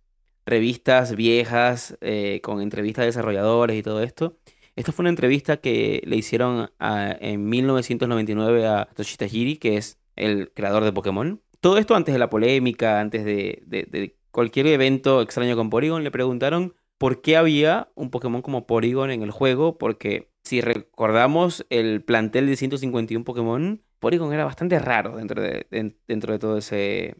revistas 0.48 1.16
viejas 1.16 1.96
eh, 2.02 2.40
con 2.42 2.62
entrevistas 2.62 3.04
de 3.04 3.08
desarrolladores 3.08 3.78
y 3.78 3.84
todo 3.84 4.02
esto. 4.02 4.40
Esta 4.78 4.92
fue 4.94 5.04
una 5.04 5.10
entrevista 5.10 5.58
que 5.58 6.02
le 6.06 6.16
hicieron 6.16 6.70
a- 6.80 7.12
en 7.20 7.50
1999 7.50 8.66
a 8.68 8.86
Satoshi 8.90 9.18
Tajiri, 9.18 9.58
que 9.58 9.76
es 9.78 10.00
el 10.16 10.52
creador 10.54 10.84
de 10.86 10.94
Pokémon. 10.94 11.42
Todo 11.60 11.78
esto 11.78 11.96
antes 11.96 12.14
de 12.14 12.20
la 12.20 12.30
polémica, 12.30 13.00
antes 13.02 13.26
de, 13.26 13.64
de- 13.66 13.84
de 13.90 14.16
cualquier 14.32 14.68
evento 14.68 15.22
extraño 15.22 15.56
con 15.56 15.70
Porygon, 15.70 16.04
le 16.04 16.12
preguntaron 16.12 16.76
por 17.00 17.22
qué 17.22 17.38
había 17.38 17.90
un 17.96 18.12
Pokémon 18.12 18.42
como 18.42 18.66
Porygon 18.68 19.10
en 19.12 19.24
el 19.24 19.32
juego, 19.32 19.78
porque 19.78 20.30
si 20.44 20.62
recordamos 20.62 21.66
el 21.70 22.04
plantel 22.04 22.46
de 22.48 22.56
151 22.56 23.26
Pokémon, 23.26 23.82
Porygon 24.00 24.32
era 24.32 24.46
bastante 24.46 24.78
raro 24.80 25.18
dentro 25.18 25.42
de, 25.42 25.66
de- 25.72 25.96
dentro 26.08 26.34
de 26.34 26.40
todo 26.40 26.58
ese, 26.60 27.16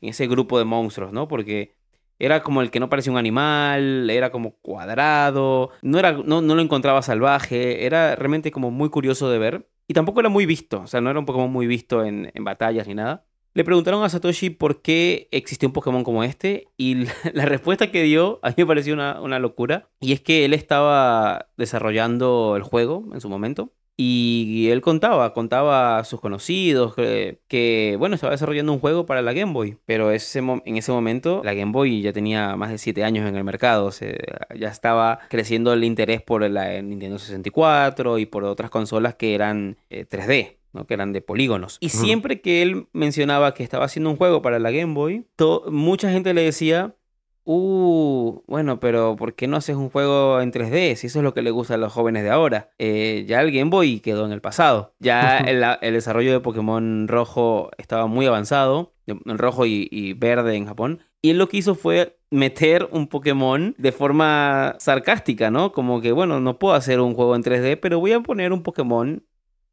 ese 0.00 0.26
grupo 0.28 0.58
de 0.58 0.64
monstruos, 0.64 1.12
¿no? 1.12 1.26
Porque 1.28 1.74
era 2.18 2.42
como 2.42 2.62
el 2.62 2.70
que 2.70 2.80
no 2.80 2.88
parecía 2.88 3.12
un 3.12 3.18
animal, 3.18 4.08
era 4.10 4.30
como 4.30 4.56
cuadrado, 4.56 5.70
no, 5.82 5.98
era, 5.98 6.12
no, 6.12 6.40
no 6.40 6.54
lo 6.54 6.62
encontraba 6.62 7.02
salvaje, 7.02 7.86
era 7.86 8.16
realmente 8.16 8.50
como 8.50 8.70
muy 8.70 8.90
curioso 8.90 9.30
de 9.30 9.38
ver. 9.38 9.68
Y 9.86 9.94
tampoco 9.94 10.20
era 10.20 10.28
muy 10.28 10.46
visto, 10.46 10.80
o 10.80 10.86
sea, 10.86 11.00
no 11.00 11.10
era 11.10 11.18
un 11.18 11.26
Pokémon 11.26 11.50
muy 11.50 11.66
visto 11.66 12.04
en, 12.04 12.30
en 12.34 12.44
batallas 12.44 12.86
ni 12.86 12.94
nada. 12.94 13.26
Le 13.52 13.62
preguntaron 13.62 14.02
a 14.02 14.08
Satoshi 14.08 14.50
por 14.50 14.82
qué 14.82 15.28
existía 15.30 15.68
un 15.68 15.72
Pokémon 15.72 16.02
como 16.02 16.24
este 16.24 16.66
y 16.76 17.06
la 17.34 17.44
respuesta 17.44 17.92
que 17.92 18.02
dio 18.02 18.40
a 18.42 18.48
mí 18.48 18.54
me 18.58 18.66
pareció 18.66 18.94
una, 18.94 19.20
una 19.20 19.38
locura. 19.38 19.90
Y 20.00 20.12
es 20.12 20.20
que 20.20 20.44
él 20.44 20.54
estaba 20.54 21.50
desarrollando 21.56 22.56
el 22.56 22.62
juego 22.62 23.04
en 23.12 23.20
su 23.20 23.28
momento 23.28 23.72
y 23.96 24.68
él 24.70 24.80
contaba, 24.80 25.32
contaba 25.34 25.98
a 25.98 26.04
sus 26.04 26.20
conocidos 26.20 26.94
que, 26.94 27.40
que, 27.46 27.96
bueno, 27.98 28.16
estaba 28.16 28.32
desarrollando 28.32 28.72
un 28.72 28.80
juego 28.80 29.06
para 29.06 29.22
la 29.22 29.32
Game 29.32 29.52
Boy, 29.52 29.78
pero 29.86 30.10
ese, 30.10 30.40
en 30.40 30.76
ese 30.76 30.90
momento 30.90 31.42
la 31.44 31.54
Game 31.54 31.72
Boy 31.72 32.02
ya 32.02 32.12
tenía 32.12 32.56
más 32.56 32.70
de 32.70 32.78
7 32.78 33.04
años 33.04 33.28
en 33.28 33.36
el 33.36 33.44
mercado, 33.44 33.86
o 33.86 33.92
sea, 33.92 34.12
ya 34.58 34.68
estaba 34.68 35.20
creciendo 35.30 35.72
el 35.72 35.84
interés 35.84 36.22
por 36.22 36.48
la 36.50 36.82
Nintendo 36.82 37.18
64 37.18 38.18
y 38.18 38.26
por 38.26 38.44
otras 38.44 38.70
consolas 38.70 39.14
que 39.14 39.34
eran 39.34 39.76
eh, 39.90 40.06
3D. 40.08 40.56
¿no? 40.72 40.88
que 40.88 40.94
eran 40.94 41.12
de 41.12 41.20
polígonos. 41.20 41.78
Y 41.78 41.90
siempre 41.90 42.40
que 42.40 42.60
él 42.60 42.88
mencionaba 42.92 43.54
que 43.54 43.62
estaba 43.62 43.84
haciendo 43.84 44.10
un 44.10 44.16
juego 44.16 44.42
para 44.42 44.58
la 44.58 44.72
Game 44.72 44.92
Boy, 44.92 45.24
mucha 45.68 46.10
gente 46.10 46.34
le 46.34 46.42
decía, 46.42 46.96
Uh, 47.46 48.42
bueno, 48.46 48.80
pero 48.80 49.16
¿por 49.16 49.34
qué 49.34 49.46
no 49.46 49.58
haces 49.58 49.76
un 49.76 49.90
juego 49.90 50.40
en 50.40 50.50
3D? 50.50 50.94
Si 50.96 51.08
eso 51.08 51.18
es 51.18 51.22
lo 51.22 51.34
que 51.34 51.42
le 51.42 51.50
gusta 51.50 51.74
a 51.74 51.76
los 51.76 51.92
jóvenes 51.92 52.22
de 52.22 52.30
ahora. 52.30 52.70
Eh, 52.78 53.24
ya 53.28 53.42
el 53.42 53.52
Game 53.52 53.70
Boy 53.70 54.00
quedó 54.00 54.24
en 54.24 54.32
el 54.32 54.40
pasado. 54.40 54.94
Ya 54.98 55.38
el, 55.46 55.62
el 55.82 55.94
desarrollo 55.94 56.32
de 56.32 56.40
Pokémon 56.40 57.06
rojo 57.06 57.70
estaba 57.76 58.06
muy 58.06 58.26
avanzado, 58.26 58.94
en 59.06 59.38
rojo 59.38 59.66
y, 59.66 59.88
y 59.90 60.14
verde 60.14 60.56
en 60.56 60.66
Japón. 60.66 61.00
Y 61.20 61.30
él 61.30 61.38
lo 61.38 61.48
que 61.48 61.58
hizo 61.58 61.74
fue 61.74 62.18
meter 62.30 62.88
un 62.90 63.08
Pokémon 63.08 63.74
de 63.78 63.92
forma 63.92 64.76
sarcástica, 64.78 65.50
¿no? 65.50 65.72
Como 65.72 66.00
que, 66.00 66.12
bueno, 66.12 66.40
no 66.40 66.58
puedo 66.58 66.74
hacer 66.74 67.00
un 67.00 67.14
juego 67.14 67.36
en 67.36 67.42
3D, 67.42 67.78
pero 67.80 68.00
voy 68.00 68.12
a 68.12 68.20
poner 68.20 68.52
un 68.52 68.62
Pokémon 68.62 69.24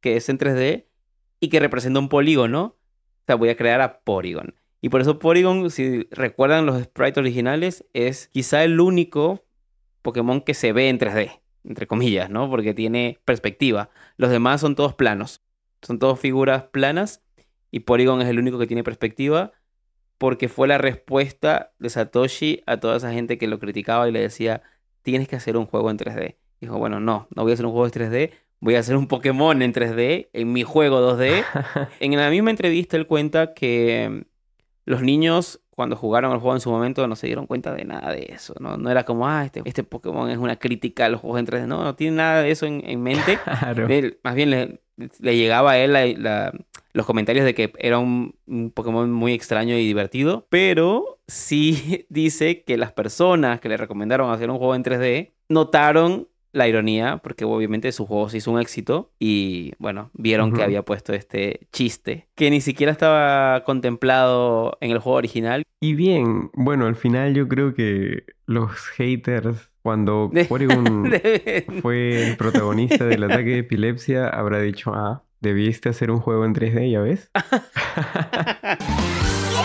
que 0.02 0.18
es 0.18 0.30
en 0.30 0.38
3D 0.38 0.88
y 1.40 1.50
que 1.50 1.60
representa 1.60 2.00
un 2.00 2.10
polígono. 2.10 2.78
O 3.22 3.24
sea, 3.26 3.36
voy 3.36 3.50
a 3.50 3.56
crear 3.56 3.82
a 3.82 4.02
Porygon. 4.02 4.56
Y 4.82 4.89
por 4.89 5.02
eso 5.02 5.20
Porygon, 5.20 5.70
si 5.70 6.08
recuerdan 6.10 6.65
los 6.65 6.82
sprites 6.82 7.20
originales, 7.20 7.86
es 7.94 8.28
quizá 8.28 8.63
el 8.63 8.80
único 8.80 9.46
Pokémon 10.02 10.41
que 10.41 10.56
se 10.56 10.74
ve 10.74 10.89
en 10.89 10.98
3D, 10.98 11.39
entre 11.63 11.86
comillas, 11.86 12.32
¿no? 12.32 12.50
Porque 12.50 12.74
tiene 12.74 13.20
perspectiva. 13.24 13.91
Los 14.17 14.32
demás 14.32 14.60
son 14.60 14.76
todos 14.76 14.96
planos. 14.96 15.44
Son 15.84 16.00
todos 16.00 16.20
figuras 16.20 16.63
planas. 16.63 17.24
Y 17.70 17.82
Porygon 17.82 18.22
es 18.22 18.28
el 18.28 18.39
único 18.39 18.58
que 18.58 18.65
tiene 18.65 18.84
perspectiva. 18.84 19.52
Porque 20.17 20.50
fue 20.50 20.67
la 20.67 20.80
respuesta 20.80 21.74
de 21.78 21.89
Satoshi 21.89 22.63
a 22.65 22.78
toda 22.78 22.98
esa 22.98 23.12
gente 23.12 23.38
que 23.38 23.48
lo 23.48 23.60
criticaba 23.60 24.10
y 24.10 24.12
le 24.12 24.22
decía, 24.22 24.63
tienes 25.04 25.28
que 25.28 25.36
hacer 25.36 25.58
un 25.58 25.67
juego 25.67 25.91
en 25.91 25.98
3D. 25.98 26.38
Dijo, 26.60 26.78
bueno, 26.78 27.00
no, 27.00 27.28
no 27.36 27.44
voy 27.44 27.52
a 27.52 27.54
hacer 27.54 27.65
un 27.65 27.72
juego 27.72 27.86
en 27.86 27.91
3D. 27.91 28.32
Voy 28.60 28.76
a 28.76 28.80
hacer 28.80 28.96
un 28.96 29.08
Pokémon 29.08 29.60
en 29.62 29.74
3D, 29.74 30.30
en 30.34 30.54
mi 30.54 30.63
juego 30.63 31.00
2D. 31.02 31.44
En 32.00 32.15
la 32.15 32.30
misma 32.30 32.52
entrevista 32.52 32.98
él 32.98 33.08
cuenta 33.08 33.54
que 33.56 34.26
los 34.86 35.02
niños 35.02 35.62
cuando 35.76 35.96
jugaron 35.96 36.32
el 36.34 36.39
juego 36.39 36.56
en 36.56 36.62
su 36.62 36.70
momento 36.70 37.08
no 37.08 37.15
se 37.15 37.28
dieron 37.28 37.48
cuenta 37.48 37.74
de 37.74 37.86
nada 37.86 38.12
de 38.12 38.28
eso, 38.34 38.54
¿no? 38.60 38.78
No 38.78 38.89
era 38.91 39.04
como, 39.04 39.28
ah, 39.28 39.46
este, 39.46 39.62
este 39.65 39.84
Pokémon 39.84 40.30
es 40.30 40.38
una 40.38 40.58
crítica 40.58 41.06
a 41.06 41.10
los 41.10 41.22
juegos 41.22 41.39
en 41.39 41.48
3D. 41.48 41.65
No, 41.67 41.84
no 41.84 41.96
tiene 41.96 42.17
nada 42.17 42.41
de 42.41 42.52
eso 42.52 42.65
en, 42.65 42.84
en 42.86 43.02
mente. 43.02 43.39
Claro. 43.46 43.88
Más 44.24 44.36
bien 44.36 44.50
le, 44.52 44.82
le 45.20 45.38
llegaba 45.38 45.72
a 45.72 45.78
él 45.80 45.94
la- 45.94 46.06
la- 46.06 46.54
los 46.94 47.06
comentarios 47.06 47.46
de 47.46 47.56
que 47.56 47.72
era 47.80 48.00
un, 48.00 48.36
un 48.48 48.70
Pokémon 48.70 49.10
muy 49.12 49.32
extraño 49.34 49.76
y 49.76 49.86
divertido, 49.88 50.46
pero 50.50 51.20
sí 51.28 52.06
dice 52.10 52.63
que 52.63 52.78
las 52.78 52.91
personas 52.91 53.62
que 53.62 53.70
le 53.70 53.78
recomendaron 53.78 54.30
hacer 54.30 54.50
un 54.52 54.58
juego 54.58 54.76
en 54.76 54.84
3D 54.84 55.32
notaron 55.48 56.28
la 56.54 56.68
ironía, 56.68 57.18
porque 57.24 57.46
obviamente 57.46 57.92
su 57.92 58.06
juego 58.06 58.30
se 58.30 58.38
hizo 58.38 58.52
un 58.52 58.60
éxito 58.60 59.12
y 59.20 59.74
bueno, 59.80 60.10
vieron 60.14 60.54
que 60.54 60.64
había 60.64 60.84
puesto 60.84 61.14
este 61.14 61.68
chiste 61.72 62.28
que 62.36 62.50
ni 62.50 62.62
siquiera 62.62 62.92
estaba 62.92 63.64
contemplado 63.64 64.78
en 64.82 64.92
el 64.92 65.00
juego 65.00 65.18
original. 65.18 65.64
Y 65.80 65.94
bien, 65.96 66.50
bueno, 66.54 66.86
al 66.88 66.96
final 66.96 67.34
yo 67.34 67.48
creo 67.48 67.74
que 67.74 68.24
los 68.46 68.72
haters, 68.98 69.72
cuando 69.82 70.30
De- 70.32 70.46
Porygon 70.50 71.10
De- 71.10 71.66
fue 71.82 72.28
el 72.28 72.38
protagonista 72.38 73.06
del 73.06 73.24
ataque 73.24 73.52
de 73.52 73.58
epilepsia, 73.60 74.28
habrá 74.28 74.60
dicho, 74.60 74.92
ah, 74.94 75.24
debiste 75.40 75.90
hacer 75.90 76.12
un 76.12 76.20
juego 76.20 76.46
en 76.46 76.54
3D, 76.54 76.92
¿ya 76.92 77.02
ves? 77.02 77.32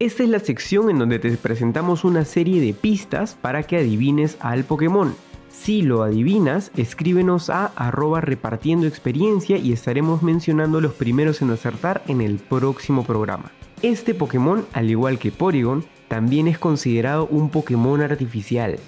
Esta 0.00 0.22
es 0.22 0.30
la 0.30 0.40
sección 0.40 0.88
en 0.88 0.98
donde 0.98 1.18
te 1.18 1.30
presentamos 1.32 2.04
una 2.04 2.24
serie 2.24 2.58
de 2.62 2.72
pistas 2.72 3.36
para 3.38 3.64
que 3.64 3.76
adivines 3.76 4.38
al 4.40 4.64
Pokémon. 4.64 5.14
Si 5.50 5.82
lo 5.82 6.02
adivinas, 6.02 6.70
escríbenos 6.74 7.50
a 7.50 7.66
arroba 7.76 8.22
repartiendo 8.22 8.86
experiencia 8.86 9.58
y 9.58 9.74
estaremos 9.74 10.22
mencionando 10.22 10.80
los 10.80 10.94
primeros 10.94 11.42
en 11.42 11.50
acertar 11.50 12.02
en 12.08 12.22
el 12.22 12.38
próximo 12.38 13.04
programa. 13.04 13.52
Este 13.82 14.14
Pokémon, 14.14 14.64
al 14.72 14.88
igual 14.88 15.18
que 15.18 15.32
Porygon, 15.32 15.84
también 16.08 16.48
es 16.48 16.58
considerado 16.58 17.26
un 17.26 17.50
Pokémon 17.50 18.00
artificial. 18.00 18.78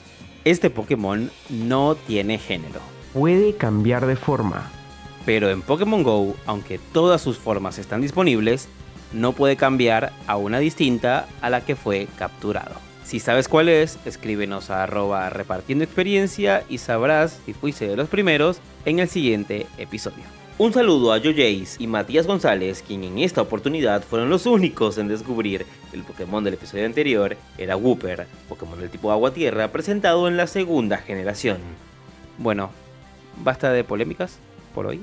Este 0.46 0.70
Pokémon 0.70 1.30
no 1.50 1.94
tiene 1.94 2.38
género. 2.38 2.80
Puede 3.12 3.54
cambiar 3.54 4.06
de 4.06 4.16
forma. 4.16 4.70
Pero 5.26 5.50
en 5.50 5.60
Pokémon 5.60 6.02
Go, 6.02 6.34
aunque 6.46 6.78
todas 6.78 7.20
sus 7.20 7.36
formas 7.36 7.78
están 7.78 8.00
disponibles, 8.00 8.70
no 9.12 9.32
puede 9.32 9.56
cambiar 9.56 10.12
a 10.26 10.36
una 10.36 10.58
distinta 10.58 11.26
a 11.40 11.50
la 11.50 11.62
que 11.62 11.76
fue 11.76 12.08
capturado. 12.18 12.74
Si 13.04 13.20
sabes 13.20 13.48
cuál 13.48 13.68
es, 13.68 13.98
escríbenos 14.06 14.70
a 14.70 14.84
arroba 14.84 15.28
repartiendo 15.28 15.84
experiencia 15.84 16.64
y 16.68 16.78
sabrás 16.78 17.40
si 17.44 17.52
fuiste 17.52 17.88
de 17.88 17.96
los 17.96 18.08
primeros 18.08 18.58
en 18.84 19.00
el 19.00 19.08
siguiente 19.08 19.66
episodio. 19.76 20.24
Un 20.58 20.72
saludo 20.72 21.12
a 21.12 21.18
Joe 21.18 21.64
y 21.78 21.86
Matías 21.86 22.26
González, 22.26 22.84
quien 22.86 23.04
en 23.04 23.18
esta 23.18 23.42
oportunidad 23.42 24.02
fueron 24.02 24.30
los 24.30 24.46
únicos 24.46 24.96
en 24.98 25.08
descubrir 25.08 25.66
que 25.90 25.96
el 25.96 26.04
Pokémon 26.04 26.44
del 26.44 26.54
episodio 26.54 26.86
anterior 26.86 27.36
era 27.58 27.76
Wooper, 27.76 28.26
Pokémon 28.48 28.78
del 28.78 28.90
tipo 28.90 29.10
agua-tierra 29.10 29.72
presentado 29.72 30.28
en 30.28 30.36
la 30.36 30.46
segunda 30.46 30.98
generación. 30.98 31.58
Bueno, 32.38 32.70
basta 33.42 33.72
de 33.72 33.82
polémicas 33.82 34.38
por 34.74 34.86
hoy. 34.86 35.00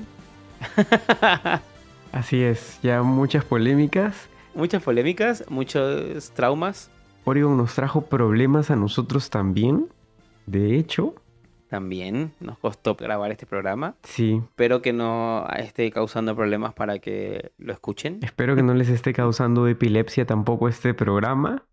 Así 2.12 2.42
es, 2.42 2.80
ya 2.82 3.02
muchas 3.02 3.44
polémicas. 3.44 4.28
Muchas 4.54 4.82
polémicas, 4.82 5.44
muchos 5.48 6.30
traumas 6.32 6.90
Porygon 7.24 7.56
nos 7.56 7.74
trajo 7.74 8.02
problemas 8.02 8.70
a 8.70 8.76
nosotros 8.76 9.30
también. 9.30 9.88
De 10.46 10.76
hecho, 10.76 11.14
también 11.68 12.32
nos 12.40 12.58
costó 12.58 12.96
grabar 12.96 13.30
este 13.30 13.46
programa. 13.46 13.94
sí, 14.02 14.40
Espero 14.42 14.82
que 14.82 14.92
no 14.92 15.46
esté 15.56 15.90
causando 15.90 16.34
problemas 16.34 16.74
para 16.74 16.98
que 16.98 17.52
lo 17.58 17.72
escuchen. 17.72 18.18
espero 18.22 18.56
que 18.56 18.62
no 18.62 18.74
les 18.74 18.88
esté 18.88 19.12
causando 19.12 19.68
epilepsia 19.68 20.26
tampoco 20.26 20.68
este 20.68 20.94
programa. 20.94 21.64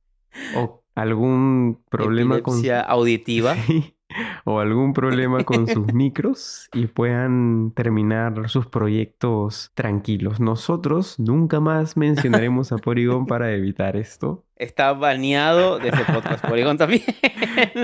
O 0.55 0.83
algún 0.93 1.81
problema 1.89 2.41
con... 2.41 2.55
Epilepsia 2.55 2.81
auditiva. 2.81 3.55
Sí, 3.65 3.95
o 4.45 4.59
algún 4.59 4.93
problema 4.93 5.43
con 5.43 5.67
sus 5.67 5.93
micros 5.93 6.69
y 6.73 6.87
puedan 6.87 7.71
terminar 7.71 8.49
sus 8.49 8.67
proyectos 8.67 9.71
tranquilos. 9.73 10.39
Nosotros 10.39 11.19
nunca 11.19 11.59
más 11.59 11.97
mencionaremos 11.97 12.71
a 12.71 12.77
Porygon 12.77 13.25
para 13.27 13.53
evitar 13.53 13.95
esto. 13.95 14.43
Está 14.55 14.93
baneado 14.93 15.77
de 15.77 15.89
este 15.89 16.03
podcast. 16.11 16.45
Polygon 16.47 16.77
también. 16.77 17.03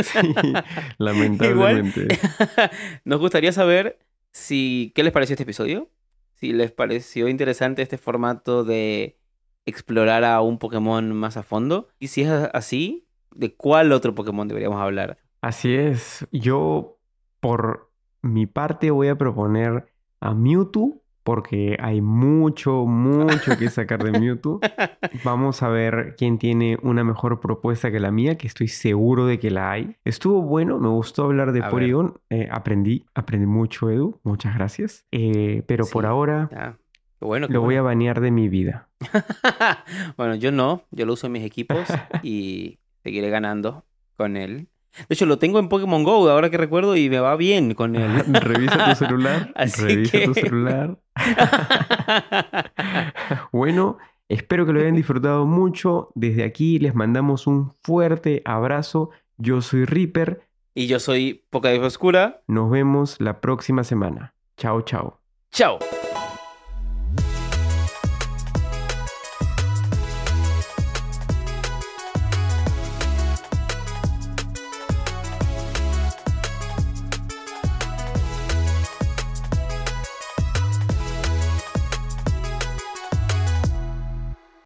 Sí, 0.02 0.34
lamentablemente. 0.98 2.08
Nos 3.06 3.20
gustaría 3.20 3.52
saber 3.52 4.00
si 4.32 4.92
qué 4.96 5.04
les 5.04 5.14
pareció 5.14 5.34
este 5.36 5.44
episodio. 5.44 5.90
Si 6.34 6.52
les 6.52 6.72
pareció 6.72 7.28
interesante 7.28 7.84
este 7.84 7.98
formato 7.98 8.64
de 8.64 9.18
explorar 9.66 10.24
a 10.24 10.42
un 10.42 10.58
Pokémon 10.58 11.14
más 11.14 11.38
a 11.38 11.44
fondo. 11.44 11.90
Y 12.00 12.08
si 12.08 12.22
es 12.22 12.30
así, 12.54 13.06
¿de 13.36 13.54
cuál 13.54 13.92
otro 13.92 14.16
Pokémon 14.16 14.48
deberíamos 14.48 14.82
hablar? 14.82 15.20
Así 15.44 15.76
es. 15.76 16.26
Yo, 16.32 16.98
por 17.42 17.92
mi 18.22 18.46
parte, 18.46 18.92
voy 18.92 19.10
a 19.10 19.18
proponer 19.18 19.88
a 20.22 20.34
Mewtwo 20.34 21.02
porque 21.24 21.76
hay 21.82 22.00
mucho, 22.02 22.86
mucho 22.86 23.58
que 23.58 23.70
sacar 23.70 24.02
de 24.04 24.18
Mewtwo. 24.18 24.62
Vamos 25.26 25.62
a 25.62 25.68
ver 25.68 26.16
quién 26.18 26.38
tiene 26.38 26.78
una 26.82 27.04
mejor 27.04 27.42
propuesta 27.42 27.92
que 27.92 28.00
la 28.00 28.10
mía, 28.12 28.38
que 28.38 28.48
estoy 28.48 28.70
seguro 28.70 29.26
de 29.26 29.38
que 29.38 29.52
la 29.52 29.72
hay. 29.72 29.98
Estuvo 30.06 30.42
bueno, 30.42 30.80
me 30.80 30.88
gustó 30.88 31.26
hablar 31.26 31.52
de 31.52 31.62
A. 31.62 31.70
Porygon. 31.70 32.20
eh, 32.30 32.48
aprendí, 32.50 33.06
aprendí 33.14 33.46
mucho, 33.46 33.90
Edu. 33.90 34.22
Muchas 34.24 34.56
gracias. 34.56 35.06
Eh, 35.12 35.64
pero 35.68 35.86
por 35.86 36.06
ahora 36.06 36.50
Ah, 36.56 36.78
bueno. 37.20 37.48
lo 37.50 37.60
voy 37.60 37.76
a 37.76 37.82
banear 37.82 38.22
de 38.22 38.32
mi 38.32 38.48
vida. 38.48 38.88
bueno, 40.18 40.36
yo 40.36 40.54
no. 40.54 40.84
Yo 40.92 41.06
lo 41.06 41.14
uso 41.14 41.28
en 41.28 41.34
mis 41.34 41.44
equipos 41.46 41.86
y 42.24 42.80
seguiré 43.04 43.30
ganando 43.30 43.84
con 44.16 44.38
él. 44.38 44.70
De 45.10 45.14
hecho, 45.16 45.26
lo 45.26 45.40
tengo 45.40 45.60
en 45.60 45.70
Pokémon 45.70 46.04
Go, 46.04 46.30
ahora 46.30 46.50
que 46.50 46.58
recuerdo, 46.58 46.96
y 46.96 47.10
me 47.10 47.20
va 47.20 47.36
bien 47.36 47.74
con 47.74 47.96
él. 47.96 48.24
Revisa 48.34 48.90
tu 48.90 48.96
celular. 49.06 49.52
Así 49.56 49.82
revisa 49.82 50.20
tu 50.26 50.34
celular. 50.34 50.98
Bueno, 53.52 53.98
espero 54.30 54.66
que 54.66 54.74
lo 54.74 54.80
hayan 54.80 54.96
disfrutado 54.96 55.46
mucho. 55.46 56.10
Desde 56.16 56.44
aquí 56.44 56.80
les 56.80 56.96
mandamos 56.96 57.48
un 57.48 57.74
fuerte 57.84 58.42
abrazo. 58.46 59.10
Yo 59.38 59.62
soy 59.62 59.86
Reaper. 59.86 60.48
y 60.76 60.88
yo 60.88 61.00
soy 61.00 61.46
Poca 61.50 61.70
Oscura. 61.82 62.42
Nos 62.48 62.70
vemos 62.72 63.20
la 63.20 63.42
próxima 63.42 63.84
semana. 63.84 64.34
Chao, 64.58 64.82
chao. 64.82 65.20
Chao. 65.52 65.80